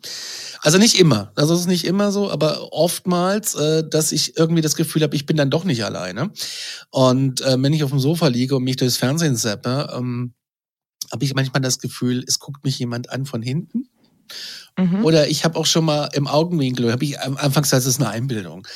also 0.61 0.77
nicht 0.77 0.99
immer, 0.99 1.31
also 1.35 1.55
es 1.55 1.61
ist 1.61 1.67
nicht 1.67 1.85
immer 1.85 2.11
so, 2.11 2.29
aber 2.29 2.71
oftmals, 2.73 3.55
äh, 3.55 3.83
dass 3.89 4.11
ich 4.11 4.37
irgendwie 4.37 4.61
das 4.61 4.75
Gefühl 4.75 5.01
habe, 5.01 5.15
ich 5.15 5.25
bin 5.25 5.37
dann 5.37 5.49
doch 5.49 5.63
nicht 5.63 5.83
alleine. 5.83 6.29
Und 6.91 7.41
äh, 7.41 7.55
wenn 7.59 7.73
ich 7.73 7.83
auf 7.83 7.89
dem 7.89 7.99
Sofa 7.99 8.27
liege 8.27 8.55
und 8.55 8.63
mich 8.63 8.75
durchs 8.75 8.97
Fernsehen 8.97 9.35
zappe, 9.35 9.89
ähm, 9.97 10.33
habe 11.11 11.23
ich 11.25 11.33
manchmal 11.33 11.61
das 11.61 11.79
Gefühl, 11.79 12.23
es 12.27 12.39
guckt 12.39 12.63
mich 12.63 12.77
jemand 12.79 13.09
an 13.09 13.25
von 13.25 13.41
hinten. 13.41 13.89
Mhm. 14.77 15.03
Oder 15.05 15.27
ich 15.29 15.43
habe 15.45 15.57
auch 15.57 15.65
schon 15.65 15.85
mal 15.85 16.09
im 16.13 16.27
Augenwinkel, 16.27 16.91
habe 16.91 17.03
ich 17.05 17.19
anfangs 17.19 17.69
das 17.69 17.85
ist 17.85 17.99
eine 17.99 18.09
Einbildung. 18.09 18.67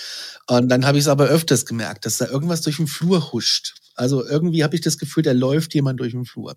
Und 0.48 0.70
dann 0.70 0.86
habe 0.86 0.98
ich 0.98 1.04
es 1.04 1.08
aber 1.08 1.26
öfters 1.26 1.66
gemerkt, 1.66 2.06
dass 2.06 2.18
da 2.18 2.26
irgendwas 2.28 2.62
durch 2.62 2.78
den 2.78 2.88
Flur 2.88 3.32
huscht. 3.32 3.76
Also 3.96 4.26
irgendwie 4.26 4.64
habe 4.64 4.74
ich 4.76 4.82
das 4.82 4.98
Gefühl, 4.98 5.24
da 5.24 5.32
läuft 5.34 5.74
jemand 5.76 6.00
durch 6.00 6.14
den 6.14 6.26
Flur. 6.26 6.56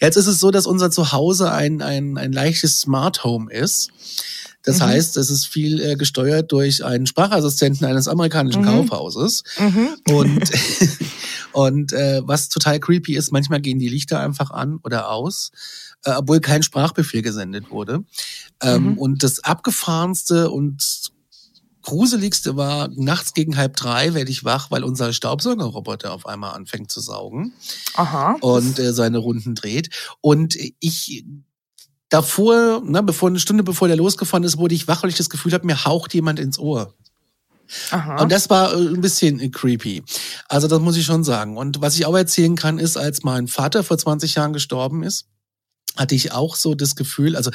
Jetzt 0.00 0.16
ist 0.16 0.26
es 0.26 0.38
so, 0.38 0.50
dass 0.50 0.66
unser 0.66 0.90
Zuhause 0.90 1.50
ein, 1.50 1.82
ein, 1.82 2.16
ein 2.18 2.32
leichtes 2.32 2.80
Smart 2.80 3.24
Home 3.24 3.50
ist. 3.52 3.90
Das 4.62 4.78
Mhm. 4.78 4.82
heißt, 4.84 5.16
es 5.16 5.30
ist 5.30 5.46
viel 5.46 5.80
äh, 5.80 5.96
gesteuert 5.96 6.52
durch 6.52 6.84
einen 6.84 7.06
Sprachassistenten 7.06 7.86
eines 7.86 8.08
amerikanischen 8.08 8.62
Mhm. 8.62 8.66
Kaufhauses. 8.66 9.42
Mhm. 9.58 9.88
Und, 10.14 10.50
und 11.56 11.94
äh, 11.94 12.20
was 12.22 12.50
total 12.50 12.78
creepy 12.78 13.16
ist, 13.16 13.32
manchmal 13.32 13.62
gehen 13.62 13.78
die 13.78 13.88
Lichter 13.88 14.20
einfach 14.20 14.50
an 14.50 14.78
oder 14.84 15.08
aus, 15.08 15.52
äh, 16.04 16.10
obwohl 16.12 16.40
kein 16.40 16.62
Sprachbefehl 16.62 17.22
gesendet 17.22 17.70
wurde. 17.70 18.04
Ähm, 18.60 18.90
Mhm. 18.90 18.98
Und 18.98 19.22
das 19.22 19.42
abgefahrenste 19.42 20.50
und 20.50 21.12
gruseligste 21.80 22.56
war, 22.58 22.88
nachts 22.88 23.32
gegen 23.32 23.56
halb 23.56 23.74
drei 23.74 24.12
werde 24.12 24.30
ich 24.30 24.44
wach, 24.44 24.70
weil 24.70 24.84
unser 24.84 25.14
Staubsaugerroboter 25.14 26.12
auf 26.12 26.26
einmal 26.26 26.54
anfängt 26.54 26.92
zu 26.92 27.00
saugen. 27.00 27.54
Aha. 27.94 28.36
Und 28.42 28.78
äh, 28.78 28.92
seine 28.92 29.16
Runden 29.16 29.54
dreht. 29.54 29.88
Und 30.20 30.58
ich 30.78 31.24
davor, 32.10 32.82
ne, 32.84 33.02
bevor 33.02 33.30
eine 33.30 33.40
Stunde 33.40 33.62
bevor 33.62 33.88
der 33.88 33.96
losgefahren 33.96 34.44
ist, 34.44 34.58
wurde 34.58 34.74
ich 34.74 34.88
wach, 34.88 35.02
weil 35.02 35.10
ich 35.10 35.16
das 35.16 35.30
Gefühl 35.30 35.54
habe, 35.54 35.64
mir 35.64 35.86
haucht 35.86 36.12
jemand 36.12 36.38
ins 36.38 36.58
Ohr. 36.58 36.92
Aha. 37.90 38.22
Und 38.22 38.32
das 38.32 38.50
war 38.50 38.72
äh, 38.72 38.76
ein 38.76 39.00
bisschen 39.00 39.50
creepy. 39.50 40.02
Also 40.48 40.68
das 40.68 40.80
muss 40.80 40.96
ich 40.96 41.04
schon 41.04 41.24
sagen. 41.24 41.56
Und 41.56 41.80
was 41.80 41.96
ich 41.96 42.06
auch 42.06 42.16
erzählen 42.16 42.56
kann, 42.56 42.78
ist, 42.78 42.96
als 42.96 43.22
mein 43.22 43.48
Vater 43.48 43.84
vor 43.84 43.98
20 43.98 44.34
Jahren 44.34 44.52
gestorben 44.52 45.02
ist, 45.02 45.26
hatte 45.96 46.14
ich 46.14 46.32
auch 46.32 46.56
so 46.56 46.74
das 46.74 46.94
Gefühl, 46.94 47.36
also 47.36 47.50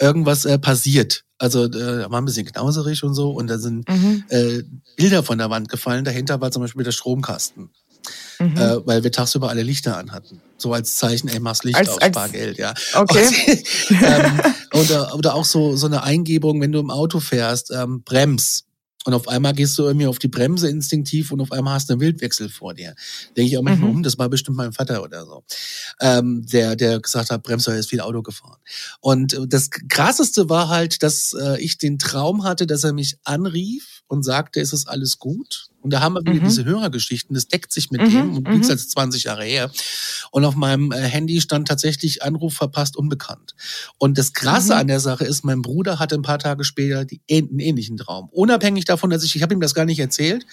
irgendwas 0.00 0.44
äh, 0.44 0.58
passiert. 0.58 1.24
Also 1.38 1.64
äh, 1.64 2.10
war 2.10 2.20
ein 2.20 2.24
bisschen 2.24 2.46
knauserig 2.46 3.02
und 3.02 3.14
so 3.14 3.30
und 3.30 3.48
da 3.48 3.58
sind 3.58 3.88
mhm. 3.88 4.24
äh, 4.28 4.62
Bilder 4.96 5.22
von 5.22 5.38
der 5.38 5.50
Wand 5.50 5.68
gefallen. 5.68 6.04
Dahinter 6.04 6.40
war 6.40 6.50
zum 6.50 6.62
Beispiel 6.62 6.84
der 6.84 6.92
Stromkasten. 6.92 7.70
Mhm. 8.38 8.56
Äh, 8.56 8.86
weil 8.86 9.04
wir 9.04 9.12
tagsüber 9.12 9.48
alle 9.48 9.62
Lichter 9.62 9.96
anhatten. 9.96 10.40
So 10.56 10.72
als 10.72 10.96
Zeichen, 10.96 11.28
ey, 11.28 11.38
mach's 11.38 11.62
Licht 11.62 11.76
als, 11.76 11.88
aus, 11.90 11.98
als, 11.98 12.14
Bargeld, 12.14 12.58
ja. 12.58 12.74
Okay. 12.94 13.26
Und, 13.90 14.02
ähm, 14.02 14.40
oder, 14.72 15.14
oder 15.14 15.34
auch 15.34 15.44
so, 15.44 15.76
so 15.76 15.86
eine 15.86 16.02
Eingebung, 16.02 16.60
wenn 16.60 16.72
du 16.72 16.80
im 16.80 16.90
Auto 16.90 17.20
fährst, 17.20 17.70
ähm, 17.70 18.02
brems. 18.02 18.64
Und 19.04 19.14
auf 19.14 19.28
einmal 19.28 19.52
gehst 19.52 19.76
du 19.78 19.84
irgendwie 19.84 20.06
auf 20.06 20.18
die 20.18 20.28
Bremse 20.28 20.68
instinktiv 20.68 21.32
und 21.32 21.40
auf 21.40 21.50
einmal 21.52 21.74
hast 21.74 21.88
du 21.88 21.94
einen 21.94 22.00
Wildwechsel 22.00 22.48
vor 22.48 22.74
dir. 22.74 22.94
Denke 23.36 23.50
ich 23.50 23.58
auch 23.58 23.62
manchmal 23.62 23.90
mhm. 23.90 23.96
um, 23.96 24.02
das 24.02 24.18
war 24.18 24.28
bestimmt 24.28 24.56
mein 24.56 24.72
Vater 24.72 25.02
oder 25.02 25.24
so, 25.24 25.44
ähm, 26.00 26.46
der, 26.46 26.76
der 26.76 27.00
gesagt 27.00 27.30
hat, 27.30 27.42
Bremser 27.42 27.76
ist 27.76 27.90
viel 27.90 28.00
Auto 28.00 28.22
gefahren. 28.22 28.60
Und 29.00 29.38
das 29.48 29.70
Krasseste 29.70 30.48
war 30.48 30.68
halt, 30.68 31.02
dass 31.02 31.34
äh, 31.40 31.60
ich 31.60 31.78
den 31.78 31.98
Traum 31.98 32.44
hatte, 32.44 32.66
dass 32.66 32.84
er 32.84 32.92
mich 32.92 33.16
anrief 33.24 34.02
und 34.06 34.22
sagte, 34.22 34.60
es 34.60 34.72
ist 34.72 34.88
alles 34.88 35.18
gut. 35.18 35.71
Und 35.82 35.92
da 35.92 36.00
haben 36.00 36.14
wir 36.14 36.22
wieder 36.22 36.42
mhm. 36.42 36.48
diese 36.48 36.64
Hörergeschichten, 36.64 37.34
das 37.34 37.48
deckt 37.48 37.72
sich 37.72 37.90
mit 37.90 38.00
mhm. 38.00 38.10
dem 38.10 38.36
und 38.36 38.48
liegt 38.48 38.64
mhm. 38.64 38.70
als 38.70 38.88
20 38.88 39.24
Jahre 39.24 39.44
her. 39.44 39.70
Und 40.30 40.44
auf 40.44 40.54
meinem 40.54 40.92
äh, 40.92 41.00
Handy 41.00 41.40
stand 41.40 41.68
tatsächlich 41.68 42.22
Anruf 42.22 42.54
verpasst, 42.54 42.96
unbekannt. 42.96 43.54
Und 43.98 44.18
das 44.18 44.32
Krasse 44.32 44.74
mhm. 44.74 44.80
an 44.80 44.86
der 44.86 45.00
Sache 45.00 45.24
ist, 45.24 45.44
mein 45.44 45.62
Bruder 45.62 45.98
hatte 45.98 46.14
ein 46.14 46.22
paar 46.22 46.38
Tage 46.38 46.64
später 46.64 47.04
die, 47.04 47.20
einen 47.30 47.58
ähnlichen 47.58 47.96
Traum. 47.96 48.28
Unabhängig 48.30 48.84
davon, 48.84 49.10
dass 49.10 49.24
ich, 49.24 49.34
ich 49.36 49.42
habe 49.42 49.54
ihm 49.54 49.60
das 49.60 49.74
gar 49.74 49.84
nicht 49.84 49.98
erzählt, 49.98 50.46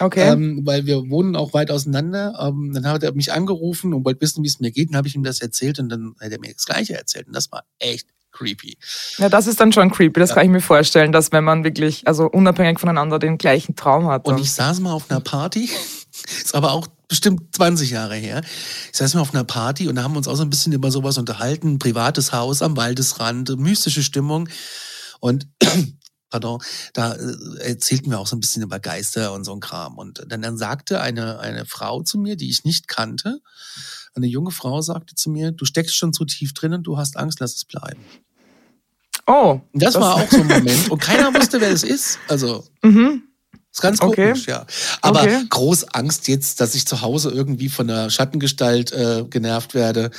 okay. 0.00 0.32
ähm, 0.32 0.62
weil 0.64 0.86
wir 0.86 1.08
wohnen 1.10 1.36
auch 1.36 1.52
weit 1.52 1.70
auseinander. 1.70 2.34
Ähm, 2.40 2.72
dann 2.74 2.86
hat 2.86 3.02
er 3.02 3.12
mich 3.12 3.32
angerufen 3.32 3.94
und 3.94 4.04
wollte 4.04 4.22
wissen, 4.22 4.42
wie 4.42 4.48
es 4.48 4.60
mir 4.60 4.70
geht. 4.70 4.90
Dann 4.90 4.96
habe 4.96 5.08
ich 5.08 5.14
ihm 5.14 5.22
das 5.22 5.40
erzählt 5.40 5.78
und 5.78 5.88
dann 5.88 6.14
hat 6.20 6.32
er 6.32 6.40
mir 6.40 6.52
das 6.52 6.64
Gleiche 6.64 6.94
erzählt. 6.94 7.26
Und 7.26 7.36
das 7.36 7.52
war 7.52 7.64
echt 7.78 8.08
creepy. 8.32 8.76
Ja, 9.18 9.28
das 9.28 9.46
ist 9.46 9.60
dann 9.60 9.72
schon 9.72 9.90
creepy. 9.90 10.18
Das 10.18 10.30
ja. 10.30 10.36
kann 10.36 10.44
ich 10.44 10.50
mir 10.50 10.60
vorstellen, 10.60 11.12
dass 11.12 11.32
wenn 11.32 11.44
man 11.44 11.64
wirklich, 11.64 12.06
also 12.06 12.26
unabhängig 12.26 12.80
voneinander 12.80 13.18
den 13.18 13.38
gleichen 13.38 13.76
Traum 13.76 14.08
hat. 14.08 14.26
Und 14.26 14.40
ich 14.40 14.52
saß 14.52 14.80
mal 14.80 14.92
auf 14.92 15.10
einer 15.10 15.20
Party, 15.20 15.70
ist 16.42 16.54
aber 16.54 16.72
auch 16.72 16.86
bestimmt 17.08 17.54
20 17.54 17.90
Jahre 17.90 18.16
her. 18.16 18.40
Ich 18.90 18.98
saß 18.98 19.14
mal 19.14 19.20
auf 19.20 19.34
einer 19.34 19.44
Party 19.44 19.88
und 19.88 19.96
da 19.96 20.02
haben 20.02 20.12
wir 20.12 20.18
uns 20.18 20.28
auch 20.28 20.36
so 20.36 20.42
ein 20.42 20.50
bisschen 20.50 20.72
über 20.72 20.90
sowas 20.90 21.18
unterhalten. 21.18 21.78
Privates 21.78 22.32
Haus 22.32 22.62
am 22.62 22.76
Waldesrand, 22.76 23.58
mystische 23.58 24.02
Stimmung. 24.02 24.48
Und 25.20 25.46
pardon, 26.30 26.60
da 26.94 27.12
äh, 27.12 27.68
erzählten 27.68 28.10
wir 28.10 28.18
auch 28.18 28.26
so 28.26 28.34
ein 28.34 28.40
bisschen 28.40 28.62
über 28.62 28.80
Geister 28.80 29.32
und 29.32 29.44
so 29.44 29.52
ein 29.52 29.60
Kram. 29.60 29.98
Und 29.98 30.24
dann, 30.26 30.42
dann 30.42 30.56
sagte 30.56 31.00
eine, 31.00 31.38
eine 31.38 31.66
Frau 31.66 32.02
zu 32.02 32.18
mir, 32.18 32.36
die 32.36 32.48
ich 32.48 32.64
nicht 32.64 32.88
kannte, 32.88 33.40
eine 34.14 34.26
junge 34.26 34.50
Frau 34.50 34.80
sagte 34.82 35.14
zu 35.14 35.30
mir, 35.30 35.52
du 35.52 35.64
steckst 35.64 35.96
schon 35.96 36.12
zu 36.12 36.24
tief 36.24 36.52
drin 36.54 36.74
und 36.74 36.82
du 36.84 36.98
hast 36.98 37.16
Angst, 37.16 37.40
lass 37.40 37.54
es 37.54 37.64
bleiben. 37.64 38.00
Oh. 39.26 39.60
Das, 39.72 39.94
das 39.94 40.02
war 40.02 40.16
auch 40.16 40.30
so 40.30 40.40
ein 40.40 40.46
Moment. 40.46 40.90
Und 40.90 40.98
keiner 41.00 41.32
wusste, 41.40 41.60
wer 41.60 41.70
es 41.70 41.82
ist. 41.82 42.18
Also. 42.28 42.64
Mhm. 42.82 43.22
Ist 43.72 43.80
ganz 43.80 44.00
komisch, 44.00 44.42
okay. 44.42 44.50
ja. 44.50 44.66
Aber 45.00 45.22
okay. 45.22 45.44
groß 45.48 45.94
Angst 45.94 46.28
jetzt, 46.28 46.60
dass 46.60 46.74
ich 46.74 46.86
zu 46.86 47.00
Hause 47.00 47.30
irgendwie 47.30 47.70
von 47.70 47.86
der 47.86 48.10
Schattengestalt 48.10 48.92
äh, 48.92 49.24
genervt 49.30 49.72
werde. 49.72 50.10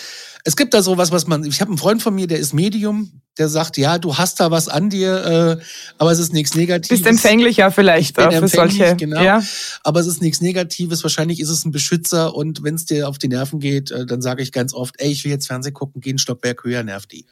Es 0.44 0.56
gibt 0.56 0.74
da 0.74 0.82
sowas, 0.82 1.12
was 1.12 1.28
man. 1.28 1.44
Ich 1.44 1.62
habe 1.62 1.70
einen 1.70 1.78
Freund 1.78 2.02
von 2.02 2.16
mir, 2.16 2.26
der 2.26 2.40
ist 2.40 2.54
Medium, 2.54 3.22
der 3.38 3.50
sagt, 3.50 3.78
ja, 3.78 3.98
du 3.98 4.18
hast 4.18 4.40
da 4.40 4.52
was 4.52 4.68
an 4.68 4.90
dir, 4.90 5.60
äh, 5.60 5.64
aber 5.98 6.12
es 6.12 6.20
ist 6.20 6.34
nichts 6.34 6.56
Negatives. 6.56 7.02
Bist 7.02 7.08
empfänglicher 7.08 7.72
vielleicht 7.72 8.12
ich 8.12 8.14
bin 8.14 8.32
für 8.32 8.48
solche. 8.48 8.96
Genau. 8.96 9.22
Ja. 9.22 9.42
Aber 9.84 10.00
es 10.00 10.08
ist 10.08 10.22
nichts 10.22 10.42
Negatives. 10.42 11.04
Wahrscheinlich 11.04 11.40
ist 11.40 11.50
es 11.50 11.66
ein 11.66 11.72
Beschützer 11.72 12.36
und 12.36 12.64
wenn 12.64 12.76
es 12.76 12.86
dir 12.86 13.08
auf 13.08 13.18
die 13.18 13.28
Nerven 13.28 13.60
geht, 13.60 13.92
äh, 13.92 14.06
dann 14.06 14.22
sage 14.22 14.44
ich 14.44 14.52
ganz 14.52 14.74
oft, 14.74 14.96
ey, 15.00 15.12
ich 15.12 15.24
will 15.24 15.32
jetzt 15.32 15.48
Fernsehen 15.48 15.74
gucken, 15.74 16.02
geh 16.02 16.12
einen 16.12 16.20
Stockwerk 16.20 16.64
höher, 16.64 16.84
nervt 16.84 17.12
die. 17.12 17.26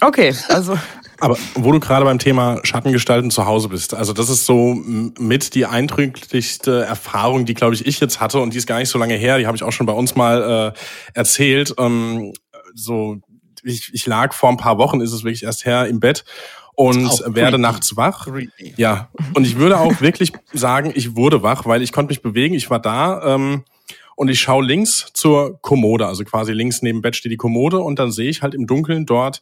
Okay, 0.00 0.34
also. 0.48 0.78
Aber 1.20 1.36
wo 1.54 1.70
du 1.70 1.78
gerade 1.78 2.04
beim 2.04 2.18
Thema 2.18 2.58
Schattengestalten 2.64 3.30
zu 3.30 3.46
Hause 3.46 3.68
bist, 3.68 3.94
also 3.94 4.12
das 4.12 4.28
ist 4.28 4.46
so 4.46 4.74
mit 4.74 5.54
die 5.54 5.66
eindrücklichste 5.66 6.84
Erfahrung, 6.84 7.44
die, 7.44 7.54
glaube 7.54 7.74
ich, 7.74 7.86
ich 7.86 8.00
jetzt 8.00 8.20
hatte 8.20 8.40
und 8.40 8.52
die 8.54 8.58
ist 8.58 8.66
gar 8.66 8.78
nicht 8.78 8.88
so 8.88 8.98
lange 8.98 9.14
her, 9.14 9.38
die 9.38 9.46
habe 9.46 9.56
ich 9.56 9.62
auch 9.62 9.70
schon 9.70 9.86
bei 9.86 9.92
uns 9.92 10.16
mal 10.16 10.74
äh, 10.74 10.78
erzählt. 11.14 11.74
Ähm, 11.78 12.32
so, 12.74 13.18
ich, 13.62 13.90
ich 13.92 14.06
lag 14.06 14.34
vor 14.34 14.50
ein 14.50 14.56
paar 14.56 14.78
Wochen, 14.78 15.00
ist 15.00 15.12
es 15.12 15.24
wirklich 15.24 15.44
erst 15.44 15.64
her, 15.64 15.86
im 15.86 16.00
Bett 16.00 16.24
und 16.74 17.22
werde 17.26 17.58
nachts 17.58 17.96
wach. 17.96 18.26
Creepy. 18.26 18.74
Ja, 18.76 19.10
und 19.34 19.46
ich 19.46 19.56
würde 19.56 19.78
auch 19.78 20.00
wirklich 20.00 20.32
sagen, 20.52 20.92
ich 20.94 21.16
wurde 21.16 21.42
wach, 21.42 21.66
weil 21.66 21.82
ich 21.82 21.92
konnte 21.92 22.10
mich 22.10 22.22
bewegen, 22.22 22.54
ich 22.54 22.70
war 22.70 22.80
da. 22.80 23.34
Ähm, 23.34 23.64
und 24.14 24.28
ich 24.28 24.40
schaue 24.40 24.64
links 24.64 25.10
zur 25.14 25.60
Kommode, 25.62 26.06
also 26.06 26.24
quasi 26.24 26.52
links 26.52 26.82
neben 26.82 27.02
Bett 27.02 27.16
steht 27.16 27.32
die 27.32 27.36
Kommode 27.36 27.78
und 27.78 27.98
dann 27.98 28.12
sehe 28.12 28.28
ich 28.28 28.42
halt 28.42 28.54
im 28.54 28.66
Dunkeln 28.66 29.06
dort 29.06 29.40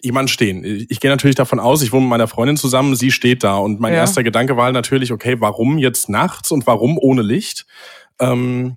jemand 0.00 0.30
stehen. 0.30 0.64
Ich 0.64 1.00
gehe 1.00 1.10
natürlich 1.10 1.36
davon 1.36 1.60
aus, 1.60 1.82
ich 1.82 1.92
wohne 1.92 2.02
mit 2.02 2.10
meiner 2.10 2.28
Freundin 2.28 2.56
zusammen, 2.56 2.96
sie 2.96 3.10
steht 3.10 3.44
da 3.44 3.56
und 3.56 3.80
mein 3.80 3.92
ja. 3.92 4.00
erster 4.00 4.22
Gedanke 4.22 4.56
war 4.56 4.64
halt 4.64 4.74
natürlich, 4.74 5.12
okay, 5.12 5.36
warum 5.40 5.78
jetzt 5.78 6.08
nachts 6.08 6.50
und 6.52 6.66
warum 6.66 6.98
ohne 6.98 7.22
Licht? 7.22 7.66
Ähm, 8.18 8.76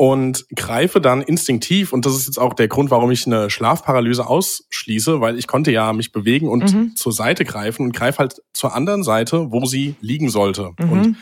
und 0.00 0.46
greife 0.56 0.98
dann 0.98 1.20
instinktiv, 1.20 1.92
und 1.92 2.06
das 2.06 2.16
ist 2.16 2.26
jetzt 2.26 2.38
auch 2.38 2.54
der 2.54 2.68
Grund, 2.68 2.90
warum 2.90 3.10
ich 3.10 3.26
eine 3.26 3.50
Schlafparalyse 3.50 4.26
ausschließe, 4.26 5.20
weil 5.20 5.38
ich 5.38 5.46
konnte 5.46 5.72
ja 5.72 5.92
mich 5.92 6.10
bewegen 6.10 6.48
und 6.48 6.72
mhm. 6.72 6.96
zur 6.96 7.12
Seite 7.12 7.44
greifen 7.44 7.82
und 7.82 7.92
greife 7.92 8.20
halt 8.20 8.40
zur 8.54 8.74
anderen 8.74 9.02
Seite, 9.02 9.52
wo 9.52 9.66
sie 9.66 9.96
liegen 10.00 10.30
sollte. 10.30 10.70
Mhm. 10.78 10.90
Und 10.90 11.16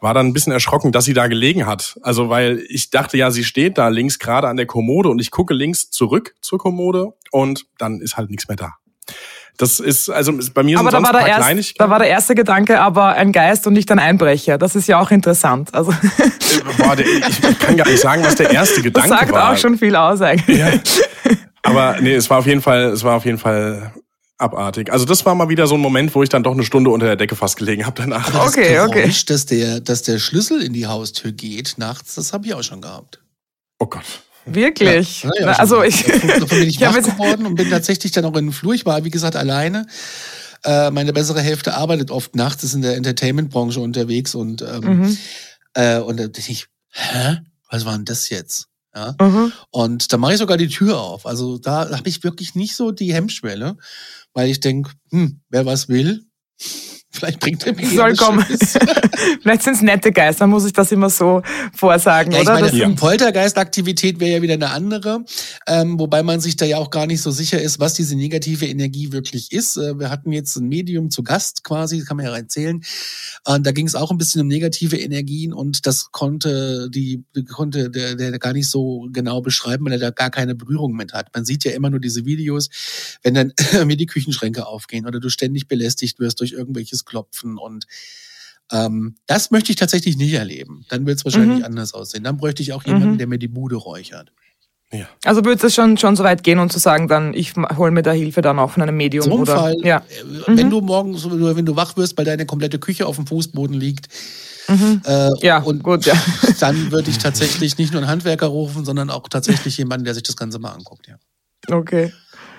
war 0.00 0.14
dann 0.14 0.26
ein 0.26 0.32
bisschen 0.32 0.54
erschrocken, 0.54 0.90
dass 0.90 1.04
sie 1.04 1.12
da 1.12 1.26
gelegen 1.26 1.66
hat. 1.66 1.98
Also 2.00 2.30
weil 2.30 2.64
ich 2.70 2.88
dachte 2.88 3.18
ja, 3.18 3.30
sie 3.30 3.44
steht 3.44 3.76
da 3.76 3.88
links 3.88 4.18
gerade 4.18 4.48
an 4.48 4.56
der 4.56 4.64
Kommode 4.64 5.10
und 5.10 5.20
ich 5.20 5.30
gucke 5.30 5.52
links 5.52 5.90
zurück 5.90 6.34
zur 6.40 6.58
Kommode 6.58 7.12
und 7.30 7.66
dann 7.76 8.00
ist 8.00 8.16
halt 8.16 8.30
nichts 8.30 8.48
mehr 8.48 8.56
da. 8.56 8.72
Das 9.56 9.78
ist, 9.78 10.10
also 10.10 10.32
bei 10.52 10.64
mir 10.64 10.78
aber 10.80 10.90
sind 10.90 11.02
da 11.02 11.12
sonst 11.12 11.14
war 11.14 11.54
der 11.54 11.64
Da 11.78 11.90
war 11.90 11.98
der 12.00 12.08
erste 12.08 12.34
Gedanke 12.34 12.80
aber 12.80 13.14
ein 13.14 13.30
Geist 13.30 13.66
und 13.66 13.74
nicht 13.74 13.90
ein 13.92 14.00
Einbrecher. 14.00 14.58
Das 14.58 14.74
ist 14.74 14.88
ja 14.88 14.98
auch 14.98 15.12
interessant. 15.12 15.72
Also 15.72 15.92
äh, 15.92 16.82
Boah, 16.82 16.96
der, 16.96 17.06
ich, 17.06 17.58
kann 17.60 17.76
gar 17.76 17.88
nicht 17.88 18.00
sagen, 18.00 18.24
was 18.24 18.34
der 18.34 18.50
erste 18.50 18.82
Gedanke 18.82 19.10
war. 19.10 19.18
Das 19.18 19.28
sagt 19.28 19.32
war. 19.32 19.52
auch 19.52 19.56
schon 19.56 19.78
viel 19.78 19.94
aus 19.94 20.20
eigentlich. 20.20 20.58
Ja. 20.58 20.72
Aber 21.62 21.96
nee, 22.00 22.14
es 22.14 22.28
war 22.28 22.38
auf 22.38 22.46
jeden 22.46 22.62
Fall, 22.62 22.86
es 22.86 23.04
war 23.04 23.16
auf 23.16 23.24
jeden 23.24 23.38
Fall 23.38 23.92
abartig. 24.38 24.92
Also 24.92 25.04
das 25.04 25.24
war 25.24 25.34
mal 25.34 25.48
wieder 25.48 25.66
so 25.66 25.76
ein 25.76 25.80
Moment, 25.80 26.14
wo 26.14 26.22
ich 26.22 26.28
dann 26.28 26.42
doch 26.42 26.52
eine 26.52 26.64
Stunde 26.64 26.90
unter 26.90 27.06
der 27.06 27.16
Decke 27.16 27.36
fast 27.36 27.56
gelegen 27.56 27.86
habe 27.86 28.00
danach. 28.02 28.34
Aber 28.34 28.46
okay, 28.46 28.74
das 28.74 28.90
Geräusch, 28.90 28.90
okay. 28.90 29.24
Dass 29.28 29.46
der, 29.46 29.80
dass 29.80 30.02
der 30.02 30.18
Schlüssel 30.18 30.62
in 30.62 30.72
die 30.72 30.86
Haustür 30.86 31.32
geht 31.32 31.74
nachts, 31.76 32.16
das 32.16 32.32
habe 32.32 32.46
ich 32.46 32.54
auch 32.54 32.62
schon 32.62 32.80
gehabt. 32.80 33.20
Oh 33.78 33.86
Gott. 33.86 34.23
Wirklich? 34.46 35.22
Ja, 35.22 35.30
ja, 35.40 35.46
also 35.52 35.82
ich, 35.82 36.04
davon 36.04 36.48
bin 36.58 36.68
ich 36.68 36.80
wach 36.80 36.96
geworden 36.96 37.46
und 37.46 37.54
bin 37.54 37.70
tatsächlich 37.70 38.12
dann 38.12 38.24
auch 38.24 38.36
in 38.36 38.46
den 38.46 38.52
Flur. 38.52 38.74
Ich 38.74 38.84
war, 38.84 39.04
wie 39.04 39.10
gesagt, 39.10 39.36
alleine. 39.36 39.86
Äh, 40.64 40.90
meine 40.90 41.12
bessere 41.12 41.40
Hälfte 41.40 41.74
arbeitet 41.74 42.10
oft 42.10 42.34
nachts, 42.36 42.64
ist 42.64 42.74
in 42.74 42.82
der 42.82 42.96
Entertainment-Branche 42.96 43.80
unterwegs 43.80 44.34
und, 44.34 44.62
ähm, 44.62 44.80
mhm. 44.80 45.18
äh, 45.74 45.98
und 45.98 46.18
da 46.18 46.26
dachte 46.26 46.50
ich, 46.50 46.66
hä? 46.90 47.38
Was 47.70 47.84
war 47.84 47.94
denn 47.96 48.04
das 48.04 48.28
jetzt? 48.28 48.68
Ja? 48.94 49.16
Mhm. 49.20 49.52
Und 49.70 50.12
da 50.12 50.16
mache 50.16 50.34
ich 50.34 50.38
sogar 50.38 50.56
die 50.56 50.68
Tür 50.68 51.00
auf. 51.00 51.26
Also 51.26 51.58
da 51.58 51.90
habe 51.90 52.08
ich 52.08 52.22
wirklich 52.22 52.54
nicht 52.54 52.76
so 52.76 52.92
die 52.92 53.12
Hemmschwelle, 53.12 53.76
weil 54.32 54.48
ich 54.48 54.60
denke, 54.60 54.92
hm, 55.10 55.40
wer 55.48 55.66
was 55.66 55.88
will, 55.88 56.24
Vielleicht 57.14 57.38
bringt 57.38 57.64
er 57.64 57.74
mir 57.74 57.86
Soll 57.86 58.16
kommen. 58.16 58.44
Vielleicht 59.42 59.62
sind 59.62 59.74
es 59.74 59.82
nette 59.82 60.10
Geister, 60.10 60.48
muss 60.48 60.64
ich 60.64 60.72
das 60.72 60.90
immer 60.90 61.08
so 61.08 61.42
vorsagen, 61.72 62.32
ja, 62.32 62.40
ich 62.40 62.48
oder? 62.48 62.60
Meine, 62.60 62.76
ja. 62.76 62.88
Poltergeistaktivität 62.88 64.18
wäre 64.18 64.32
ja 64.32 64.42
wieder 64.42 64.54
eine 64.54 64.70
andere, 64.70 65.24
ähm, 65.68 66.00
wobei 66.00 66.24
man 66.24 66.40
sich 66.40 66.56
da 66.56 66.66
ja 66.66 66.78
auch 66.78 66.90
gar 66.90 67.06
nicht 67.06 67.22
so 67.22 67.30
sicher 67.30 67.60
ist, 67.60 67.78
was 67.78 67.94
diese 67.94 68.16
negative 68.16 68.66
Energie 68.66 69.12
wirklich 69.12 69.52
ist. 69.52 69.76
Äh, 69.76 69.96
wir 69.96 70.10
hatten 70.10 70.32
jetzt 70.32 70.56
ein 70.56 70.66
Medium 70.66 71.08
zu 71.10 71.22
Gast 71.22 71.62
quasi, 71.62 72.02
kann 72.02 72.16
man 72.16 72.26
ja 72.26 72.34
erzählen. 72.34 72.82
Äh, 73.46 73.60
da 73.60 73.70
ging 73.70 73.86
es 73.86 73.94
auch 73.94 74.10
ein 74.10 74.18
bisschen 74.18 74.40
um 74.40 74.48
negative 74.48 74.96
Energien 74.96 75.52
und 75.52 75.86
das 75.86 76.10
konnte 76.10 76.90
die 76.90 77.22
konnte 77.52 77.90
der, 77.90 78.16
der 78.16 78.36
gar 78.40 78.54
nicht 78.54 78.68
so 78.68 79.06
genau 79.12 79.40
beschreiben, 79.40 79.84
weil 79.84 79.92
er 79.92 79.98
da 79.98 80.10
gar 80.10 80.30
keine 80.30 80.56
Berührung 80.56 80.96
mit 80.96 81.12
hat. 81.12 81.32
Man 81.32 81.44
sieht 81.44 81.62
ja 81.62 81.70
immer 81.70 81.90
nur 81.90 82.00
diese 82.00 82.24
Videos, 82.24 82.70
wenn 83.22 83.34
dann 83.34 83.52
mir 83.86 83.96
die 83.96 84.06
Küchenschränke 84.06 84.66
aufgehen 84.66 85.06
oder 85.06 85.20
du 85.20 85.28
ständig 85.28 85.68
belästigt 85.68 86.18
wirst 86.18 86.40
durch 86.40 86.52
irgendwelches 86.52 87.03
klopfen 87.04 87.58
und 87.58 87.86
ähm, 88.72 89.16
das 89.26 89.50
möchte 89.50 89.70
ich 89.70 89.76
tatsächlich 89.76 90.16
nicht 90.16 90.32
erleben. 90.32 90.86
Dann 90.88 91.06
wird 91.06 91.18
es 91.18 91.24
wahrscheinlich 91.24 91.58
mhm. 91.58 91.64
anders 91.64 91.92
aussehen. 91.92 92.24
Dann 92.24 92.38
bräuchte 92.38 92.62
ich 92.62 92.72
auch 92.72 92.82
jemanden, 92.84 93.12
mhm. 93.12 93.18
der 93.18 93.26
mir 93.26 93.38
die 93.38 93.48
Bude 93.48 93.76
räuchert. 93.76 94.32
Ja. 94.90 95.06
Also 95.24 95.44
würde 95.44 95.66
es 95.66 95.74
schon, 95.74 95.98
schon 95.98 96.16
so 96.16 96.24
weit 96.24 96.44
gehen 96.44 96.58
und 96.58 96.72
zu 96.72 96.78
sagen, 96.78 97.08
dann 97.08 97.34
ich 97.34 97.54
hole 97.56 97.90
mir 97.90 98.02
da 98.02 98.12
Hilfe 98.12 98.42
dann 98.42 98.58
auch 98.58 98.70
von 98.70 98.82
einem 98.82 98.96
Medium. 98.96 99.24
So 99.24 99.32
oder, 99.32 99.56
Fall, 99.56 99.76
ja. 99.82 99.98
Äh, 99.98 100.56
wenn 100.56 100.66
mhm. 100.66 100.70
du 100.70 100.80
morgens, 100.80 101.28
wenn 101.28 101.66
du 101.66 101.76
wach 101.76 101.96
wirst, 101.96 102.16
weil 102.16 102.24
deine 102.24 102.46
komplette 102.46 102.78
Küche 102.78 103.06
auf 103.06 103.16
dem 103.16 103.26
Fußboden 103.26 103.78
liegt, 103.78 104.08
Mhm. 104.68 105.02
Äh, 105.04 105.30
ja, 105.40 105.58
und 105.58 105.82
gut, 105.82 106.06
ja. 106.06 106.14
Dann 106.60 106.90
würde 106.90 107.10
ich 107.10 107.18
tatsächlich 107.18 107.76
nicht 107.78 107.92
nur 107.92 108.02
einen 108.02 108.10
Handwerker 108.10 108.46
rufen, 108.46 108.84
sondern 108.84 109.10
auch 109.10 109.28
tatsächlich 109.28 109.76
jemanden, 109.76 110.04
der 110.04 110.14
sich 110.14 110.22
das 110.22 110.36
Ganze 110.36 110.58
mal 110.58 110.70
anguckt, 110.70 111.06
ja. 111.06 111.16
Okay. 111.70 112.12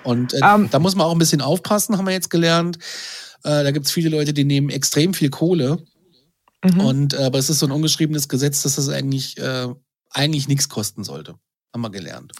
Und 0.04 0.34
äh, 0.34 0.38
um, 0.38 0.66
ähm. 0.66 0.70
da 0.70 0.80
muss 0.80 0.96
man 0.96 1.08
auch 1.08 1.12
ein 1.12 1.18
bisschen 1.18 1.41
aufpassen, 1.41 1.98
haben 1.98 2.06
wir 2.06 2.14
jetzt 2.14 2.30
gelernt. 2.30 2.78
Äh, 3.46 3.64
da 3.64 3.70
gibt 3.70 3.86
es 3.86 3.91
viele 3.91 4.10
Leute, 4.10 4.34
die 4.34 4.43
nehmen 4.43 4.72
extrem 4.72 5.14
viel 5.14 5.30
Kohle. 5.30 5.78
Mhm. 6.64 6.80
Und 6.80 7.14
äh, 7.14 7.18
aber 7.18 7.38
es 7.38 7.50
ist 7.50 7.60
so 7.60 7.68
ein 7.68 7.72
ungeschriebenes 7.72 8.28
Gesetz, 8.28 8.64
dass 8.64 8.76
das 8.76 8.89
eigentlich, 8.89 9.38
äh, 9.38 9.68
eigentlich 10.10 10.48
nichts 10.48 10.68
kosten 10.68 11.04
sollte. 11.04 11.36
Haben 11.72 11.82
wir 11.82 11.91
gelernt. 11.91 12.32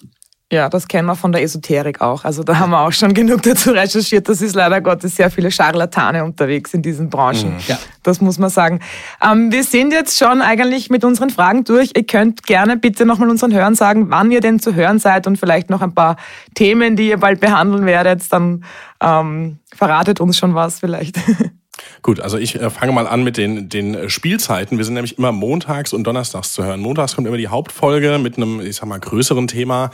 Ja, 0.52 0.70
das 0.70 0.88
kennen 0.88 1.08
wir 1.08 1.16
von 1.16 1.32
der 1.32 1.42
Esoterik 1.42 2.02
auch. 2.02 2.24
Also 2.24 2.44
da 2.44 2.60
haben 2.60 2.70
wir 2.70 2.82
auch 2.82 2.92
schon 2.92 3.16
genug 3.16 3.42
dazu 3.42 3.72
recherchiert. 3.72 4.30
Das 4.30 4.42
ist 4.42 4.54
leider 4.54 4.80
Gottes 4.80 5.16
sehr 5.16 5.32
viele 5.32 5.50
Scharlatane 5.50 6.24
unterwegs 6.24 6.72
in 6.76 6.84
diesen 6.84 7.10
Branchen. 7.10 7.56
Mhm. 7.56 7.60
Ja. 7.66 7.80
Das 8.04 8.22
muss 8.22 8.38
man 8.38 8.52
sagen. 8.52 8.80
Ähm, 9.24 9.52
wir 9.52 9.64
sind 9.64 9.92
jetzt 9.92 10.20
schon 10.20 10.44
eigentlich 10.44 10.92
mit 10.92 11.04
unseren 11.04 11.32
Fragen 11.32 11.64
durch. 11.64 11.94
Ihr 11.96 12.06
könnt 12.06 12.44
gerne 12.44 12.78
bitte 12.78 13.08
nochmal 13.08 13.32
unseren 13.32 13.54
Hörern 13.54 13.74
sagen, 13.74 14.12
wann 14.12 14.30
ihr 14.30 14.40
denn 14.40 14.60
zu 14.60 14.76
hören 14.76 15.00
seid 15.00 15.26
und 15.26 15.38
vielleicht 15.38 15.72
noch 15.72 15.82
ein 15.82 15.96
paar 15.96 16.16
Themen, 16.54 16.96
die 16.96 17.10
ihr 17.10 17.18
bald 17.18 17.40
behandeln 17.40 17.88
werdet. 17.88 18.32
Dann 18.32 18.64
ähm, 19.02 19.58
verratet 19.74 20.22
uns 20.22 20.38
schon 20.38 20.54
was 20.54 20.80
vielleicht. 20.80 21.18
Gut, 22.06 22.20
also 22.20 22.38
ich 22.38 22.62
äh, 22.62 22.70
fange 22.70 22.92
mal 22.92 23.08
an 23.08 23.24
mit 23.24 23.36
den, 23.36 23.68
den 23.68 23.96
äh, 23.96 24.10
Spielzeiten. 24.12 24.78
Wir 24.78 24.86
sind 24.86 24.94
nämlich 24.94 25.18
immer 25.18 25.32
montags 25.32 25.92
und 25.92 26.04
donnerstags 26.04 26.54
zu 26.54 26.64
hören. 26.64 26.80
Montags 26.80 27.16
kommt 27.16 27.28
immer 27.28 27.36
die 27.36 27.48
Hauptfolge 27.48 28.20
mit 28.20 28.38
einem, 28.38 28.60
ich 28.60 28.76
sag 28.76 28.86
mal, 28.86 29.00
größeren 29.00 29.48
Thema 29.48 29.90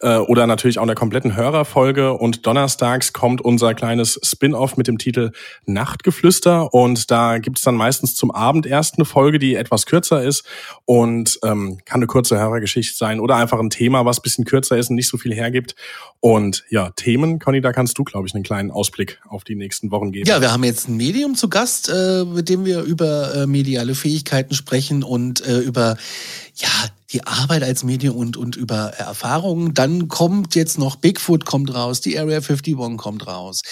äh, 0.00 0.18
oder 0.18 0.46
natürlich 0.46 0.78
auch 0.78 0.84
einer 0.84 0.94
kompletten 0.94 1.34
Hörerfolge. 1.34 2.12
Und 2.12 2.46
donnerstags 2.46 3.12
kommt 3.12 3.40
unser 3.40 3.74
kleines 3.74 4.20
Spin-off 4.22 4.76
mit 4.76 4.86
dem 4.86 4.98
Titel 4.98 5.32
Nachtgeflüster. 5.64 6.72
Und 6.72 7.10
da 7.10 7.38
gibt 7.38 7.58
es 7.58 7.64
dann 7.64 7.74
meistens 7.74 8.14
zum 8.14 8.30
Abend 8.30 8.64
erst 8.64 8.94
eine 8.94 9.04
Folge, 9.04 9.40
die 9.40 9.56
etwas 9.56 9.86
kürzer 9.86 10.22
ist 10.22 10.44
und 10.84 11.40
ähm, 11.42 11.78
kann 11.84 11.98
eine 11.98 12.06
kurze 12.06 12.38
Hörergeschichte 12.38 12.96
sein 12.96 13.18
oder 13.18 13.34
einfach 13.34 13.58
ein 13.58 13.70
Thema, 13.70 14.04
was 14.04 14.20
bisschen 14.20 14.44
kürzer 14.44 14.78
ist 14.78 14.90
und 14.90 14.94
nicht 14.94 15.08
so 15.08 15.18
viel 15.18 15.34
hergibt. 15.34 15.74
Und 16.20 16.64
ja, 16.70 16.90
Themen, 16.90 17.40
Conny, 17.40 17.60
da 17.60 17.72
kannst 17.72 17.98
du, 17.98 18.04
glaube 18.04 18.28
ich, 18.28 18.34
einen 18.36 18.44
kleinen 18.44 18.70
Ausblick 18.70 19.20
auf 19.28 19.42
die 19.42 19.56
nächsten 19.56 19.90
Wochen 19.90 20.12
geben. 20.12 20.28
Ja, 20.28 20.40
wir 20.40 20.52
haben 20.52 20.62
jetzt 20.62 20.88
ein 20.88 20.96
Medium 20.96 21.34
zu 21.34 21.48
Gast, 21.56 21.88
äh, 21.88 22.26
mit 22.26 22.50
dem 22.50 22.66
wir 22.66 22.82
über 22.82 23.34
äh, 23.34 23.46
mediale 23.46 23.94
Fähigkeiten 23.94 24.52
sprechen 24.52 25.02
und 25.02 25.40
äh, 25.46 25.60
über 25.60 25.96
ja, 26.56 26.68
die 27.14 27.26
Arbeit 27.26 27.62
als 27.62 27.82
Medium 27.82 28.14
und, 28.14 28.36
und 28.36 28.56
über 28.56 28.88
Erfahrungen. 28.98 29.72
Dann 29.72 30.08
kommt 30.08 30.54
jetzt 30.54 30.78
noch 30.78 30.96
Bigfoot 30.96 31.46
kommt 31.46 31.72
raus, 31.72 32.02
die 32.02 32.18
Area 32.18 32.40
51 32.40 32.98
kommt 32.98 33.26
raus. 33.26 33.62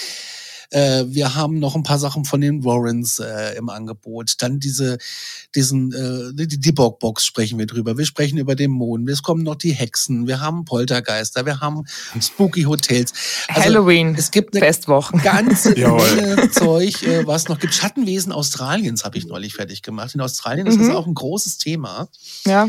Äh, 0.75 1.05
wir 1.07 1.37
haben 1.37 1.61
noch 1.61 1.77
ein 1.77 1.85
paar 1.85 2.01
Sachen 2.01 2.25
von 2.25 2.41
den 2.41 2.65
Warrens 2.65 3.21
äh, 3.21 3.57
im 3.57 3.69
Angebot. 3.69 4.35
Dann 4.39 4.59
diese, 4.59 4.99
diesen, 5.55 5.93
äh, 5.93 6.47
die, 6.47 6.59
die 6.59 6.73
Box 6.73 7.25
sprechen 7.25 7.61
wir 7.61 7.67
drüber. 7.67 7.97
Wir 7.97 8.05
sprechen 8.05 8.39
über 8.39 8.57
den 8.57 8.73
Mond. 8.73 9.09
Es 9.09 9.23
kommen 9.23 9.45
noch 9.45 9.55
die 9.55 9.71
Hexen. 9.71 10.27
Wir 10.27 10.41
haben 10.41 10.65
Poltergeister. 10.65 11.47
Wir 11.47 11.61
haben 11.61 11.85
Spooky 12.21 12.63
Hotels. 12.63 13.13
Also, 13.47 13.63
Halloween. 13.63 14.17
Es 14.19 14.33
gibt 14.33 14.55
eine 14.55 14.65
Festwochen. 14.65 15.23
ganze 15.23 15.71
Menge 15.77 16.51
Zeug, 16.51 17.05
äh, 17.05 17.25
was 17.25 17.49
noch 17.49 17.61
gibt. 17.61 17.73
Schattenwesen 17.73 18.33
Australiens 18.33 19.05
habe 19.05 19.17
ich 19.17 19.27
neulich 19.27 19.55
fertig 19.55 19.83
gemacht. 19.83 20.15
In 20.17 20.21
Australien 20.21 20.67
ist 20.67 20.79
mhm. 20.79 20.89
das 20.89 20.97
auch 20.97 21.07
ein 21.07 21.15
großes 21.15 21.59
Thema. 21.59 22.09
Ja. 22.47 22.69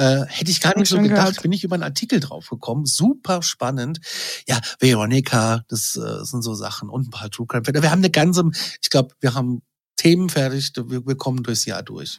Äh, 0.00 0.24
hätte 0.28 0.50
ich 0.50 0.62
gar 0.62 0.78
nicht 0.78 0.88
so 0.88 0.96
gedacht, 0.96 1.18
gehört. 1.18 1.42
bin 1.42 1.52
ich 1.52 1.62
über 1.62 1.74
einen 1.74 1.82
Artikel 1.82 2.20
drauf 2.20 2.48
gekommen. 2.48 2.86
Super 2.86 3.42
spannend. 3.42 4.00
Ja, 4.48 4.58
Veronica, 4.78 5.62
das 5.68 5.94
äh, 5.94 6.24
sind 6.24 6.40
so 6.40 6.54
Sachen 6.54 6.88
und 6.88 7.08
ein 7.08 7.10
paar 7.10 7.30
True 7.30 7.46
Crime. 7.46 7.66
Wir 7.66 7.90
haben 7.90 7.98
eine 7.98 8.08
ganze, 8.08 8.50
ich 8.80 8.88
glaube, 8.88 9.14
wir 9.20 9.34
haben 9.34 9.60
Themen 9.96 10.30
fertig, 10.30 10.72
wir, 10.74 11.06
wir 11.06 11.16
kommen 11.16 11.42
durchs 11.42 11.66
Jahr 11.66 11.82
durch. 11.82 12.18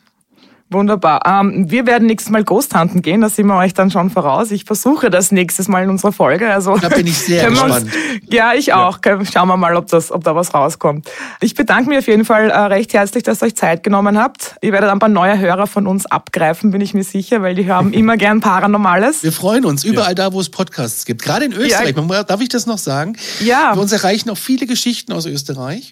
Wunderbar. 0.71 1.21
Ähm, 1.25 1.69
wir 1.69 1.85
werden 1.85 2.07
nächstes 2.07 2.31
Mal 2.31 2.45
Ghost 2.45 2.73
Hunten 2.73 3.01
gehen, 3.01 3.19
da 3.19 3.27
sind 3.27 3.47
wir 3.47 3.57
euch 3.57 3.73
dann 3.73 3.91
schon 3.91 4.09
voraus. 4.09 4.51
Ich 4.51 4.63
versuche 4.63 5.09
das 5.09 5.33
nächstes 5.33 5.67
Mal 5.67 5.83
in 5.83 5.89
unserer 5.89 6.13
Folge. 6.13 6.49
Also 6.53 6.77
da 6.77 6.87
bin 6.87 7.07
ich 7.07 7.17
sehr 7.17 7.49
gespannt. 7.49 7.83
Uns, 7.83 7.91
ja, 8.29 8.53
ich 8.53 8.71
auch. 8.71 8.99
Ja. 9.05 9.19
Schauen 9.25 9.49
wir 9.49 9.57
mal, 9.57 9.75
ob, 9.75 9.87
das, 9.87 10.13
ob 10.13 10.23
da 10.23 10.33
was 10.33 10.53
rauskommt. 10.53 11.09
Ich 11.41 11.55
bedanke 11.55 11.89
mich 11.89 11.97
auf 11.97 12.07
jeden 12.07 12.23
Fall 12.23 12.49
äh, 12.49 12.57
recht 12.57 12.93
herzlich, 12.93 13.23
dass 13.23 13.43
ihr 13.43 13.47
euch 13.47 13.55
Zeit 13.55 13.83
genommen 13.83 14.17
habt. 14.17 14.55
Ihr 14.61 14.71
werdet 14.71 14.89
ein 14.89 14.99
paar 14.99 15.09
neue 15.09 15.37
Hörer 15.37 15.67
von 15.67 15.87
uns 15.87 16.05
abgreifen, 16.05 16.71
bin 16.71 16.79
ich 16.79 16.93
mir 16.93 17.03
sicher, 17.03 17.41
weil 17.41 17.53
die 17.53 17.69
haben 17.69 17.91
immer 18.01 18.15
gern 18.15 18.39
Paranormales. 18.39 19.23
Wir 19.23 19.33
freuen 19.33 19.65
uns 19.65 19.83
überall 19.83 20.11
ja. 20.11 20.15
da, 20.15 20.33
wo 20.33 20.39
es 20.39 20.49
Podcasts 20.49 21.03
gibt. 21.03 21.21
Gerade 21.21 21.45
in 21.45 21.51
Österreich. 21.51 21.95
Ja. 21.97 22.23
Darf 22.23 22.39
ich 22.39 22.49
das 22.49 22.65
noch 22.65 22.77
sagen? 22.77 23.17
Ja. 23.41 23.75
Wir 23.75 23.81
uns 23.81 23.91
erreichen 23.91 24.29
auch 24.29 24.37
viele 24.37 24.67
Geschichten 24.67 25.11
aus 25.11 25.25
Österreich. 25.25 25.91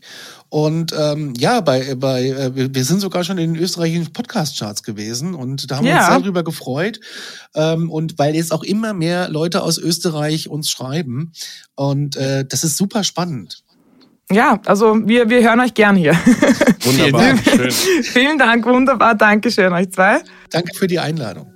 Und 0.49 0.95
ähm, 0.97 1.33
ja, 1.37 1.61
bei, 1.61 1.93
bei 1.95 2.29
äh, 2.29 2.73
wir 2.73 2.83
sind 2.83 2.99
sogar 3.01 3.23
schon 3.23 3.37
in 3.37 3.53
den 3.53 3.63
österreichischen 3.63 4.11
Podcast-Charts 4.11 4.81
gewesen 4.81 5.35
und 5.35 5.69
da 5.69 5.77
haben 5.77 5.85
wir 5.85 5.95
uns 5.95 6.07
sehr 6.07 6.19
drüber 6.19 6.43
gefreut. 6.43 6.99
Ähm, 7.53 7.91
und 7.91 8.17
weil 8.17 8.35
jetzt 8.35 8.51
auch 8.51 8.63
immer 8.63 8.93
mehr 8.93 9.29
Leute 9.29 9.61
aus 9.61 9.77
Österreich 9.77 10.49
uns 10.49 10.71
schreiben. 10.71 11.33
Und 11.75 12.17
äh, 12.17 12.45
das 12.45 12.63
ist 12.63 12.77
super 12.77 13.03
spannend. 13.03 13.63
Ja, 14.31 14.59
also 14.65 14.95
wir, 15.07 15.29
wir 15.29 15.41
hören 15.41 15.59
euch 15.59 15.73
gern 15.73 15.95
hier. 15.95 16.13
Wunderbar, 16.83 17.35
schön. 17.37 17.71
Vielen 18.03 18.37
Dank, 18.37 18.65
wunderbar, 18.65 19.15
Dankeschön 19.15 19.73
euch 19.73 19.91
zwei. 19.91 20.19
Danke 20.51 20.75
für 20.75 20.87
die 20.87 20.99
Einladung. 20.99 21.51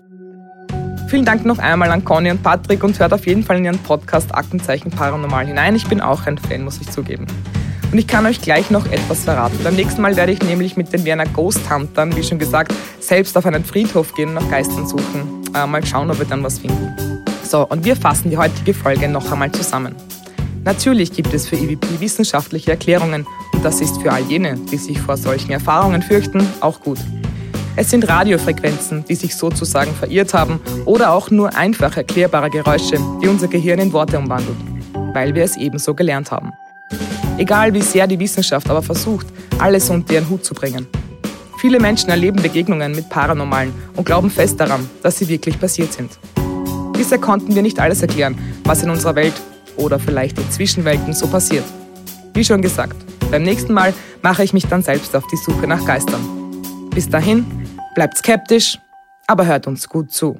Vielen 1.07 1.25
Dank 1.25 1.45
noch 1.45 1.59
einmal 1.59 1.91
an 1.91 2.03
Conny 2.03 2.31
und 2.31 2.41
Patrick 2.41 2.83
und 2.83 2.97
hört 2.99 3.13
auf 3.13 3.27
jeden 3.27 3.43
Fall 3.43 3.57
in 3.57 3.65
ihren 3.65 3.77
Podcast 3.77 4.33
Aktenzeichen 4.33 4.89
Paranormal 4.89 5.45
hinein. 5.45 5.75
Ich 5.75 5.87
bin 5.87 6.01
auch 6.01 6.25
ein 6.25 6.39
Fan, 6.39 6.63
muss 6.63 6.81
ich 6.81 6.89
zugeben. 6.89 7.27
Und 7.93 7.99
ich 7.99 8.07
kann 8.07 8.25
euch 8.25 8.41
gleich 8.41 8.71
noch 8.71 8.87
etwas 8.87 9.19
verraten. 9.19 9.59
Beim 9.63 9.75
nächsten 9.75 10.01
Mal 10.01 10.15
werde 10.15 10.31
ich 10.31 10.41
nämlich 10.41 10.75
mit 10.75 10.91
den 10.91 11.05
Werner 11.05 11.27
Ghost 11.27 11.69
Huntern, 11.69 12.15
wie 12.15 12.23
schon 12.23 12.39
gesagt, 12.39 12.73
selbst 12.99 13.37
auf 13.37 13.45
einen 13.45 13.63
Friedhof 13.63 14.15
gehen 14.15 14.29
und 14.29 14.33
nach 14.33 14.49
Geistern 14.49 14.87
suchen. 14.87 15.43
Äh, 15.53 15.67
mal 15.67 15.85
schauen, 15.85 16.09
ob 16.09 16.17
wir 16.17 16.25
dann 16.25 16.43
was 16.43 16.57
finden. 16.57 16.95
So, 17.43 17.67
und 17.67 17.85
wir 17.85 17.95
fassen 17.95 18.31
die 18.31 18.37
heutige 18.37 18.73
Folge 18.73 19.07
noch 19.07 19.31
einmal 19.31 19.51
zusammen. 19.51 19.93
Natürlich 20.63 21.13
gibt 21.13 21.35
es 21.35 21.47
für 21.47 21.55
EVP 21.55 21.99
wissenschaftliche 21.99 22.71
Erklärungen 22.71 23.27
und 23.53 23.63
das 23.63 23.79
ist 23.79 24.01
für 24.01 24.11
all 24.11 24.23
jene, 24.23 24.55
die 24.71 24.77
sich 24.77 24.99
vor 24.99 25.15
solchen 25.15 25.51
Erfahrungen 25.51 26.01
fürchten, 26.01 26.47
auch 26.61 26.81
gut. 26.81 26.97
Es 27.75 27.91
sind 27.91 28.09
Radiofrequenzen, 28.09 29.05
die 29.05 29.13
sich 29.13 29.35
sozusagen 29.35 29.93
verirrt 29.93 30.33
haben 30.33 30.59
oder 30.85 31.11
auch 31.11 31.29
nur 31.29 31.55
einfach 31.55 31.95
erklärbare 31.95 32.49
Geräusche, 32.49 32.97
die 33.21 33.27
unser 33.27 33.49
Gehirn 33.49 33.77
in 33.77 33.93
Worte 33.93 34.17
umwandelt, 34.17 34.57
weil 35.13 35.35
wir 35.35 35.43
es 35.43 35.57
ebenso 35.57 35.93
gelernt 35.93 36.31
haben. 36.31 36.53
Egal 37.37 37.73
wie 37.73 37.81
sehr 37.81 38.05
die 38.05 38.19
Wissenschaft 38.19 38.69
aber 38.69 38.81
versucht, 38.81 39.27
alles 39.59 39.89
unter 39.89 40.13
ihren 40.13 40.29
Hut 40.29 40.45
zu 40.45 40.53
bringen. 40.53 40.87
Viele 41.57 41.79
Menschen 41.79 42.09
erleben 42.09 42.41
Begegnungen 42.41 42.93
mit 42.93 43.09
Paranormalen 43.09 43.73
und 43.95 44.05
glauben 44.05 44.29
fest 44.29 44.59
daran, 44.59 44.89
dass 45.01 45.17
sie 45.17 45.27
wirklich 45.27 45.59
passiert 45.59 45.93
sind. 45.93 46.11
Bisher 46.93 47.17
konnten 47.17 47.55
wir 47.55 47.61
nicht 47.61 47.79
alles 47.79 48.01
erklären, 48.01 48.37
was 48.65 48.83
in 48.83 48.89
unserer 48.89 49.15
Welt 49.15 49.33
oder 49.77 49.97
vielleicht 49.97 50.37
in 50.37 50.51
Zwischenwelten 50.51 51.13
so 51.13 51.27
passiert. 51.27 51.65
Wie 52.33 52.43
schon 52.43 52.61
gesagt, 52.61 52.95
beim 53.31 53.43
nächsten 53.43 53.73
Mal 53.73 53.93
mache 54.21 54.43
ich 54.43 54.53
mich 54.53 54.67
dann 54.67 54.83
selbst 54.83 55.15
auf 55.15 55.25
die 55.27 55.37
Suche 55.37 55.67
nach 55.67 55.83
Geistern. 55.85 56.21
Bis 56.93 57.09
dahin, 57.09 57.45
bleibt 57.95 58.17
skeptisch, 58.17 58.77
aber 59.25 59.45
hört 59.45 59.65
uns 59.65 59.89
gut 59.89 60.11
zu. 60.11 60.39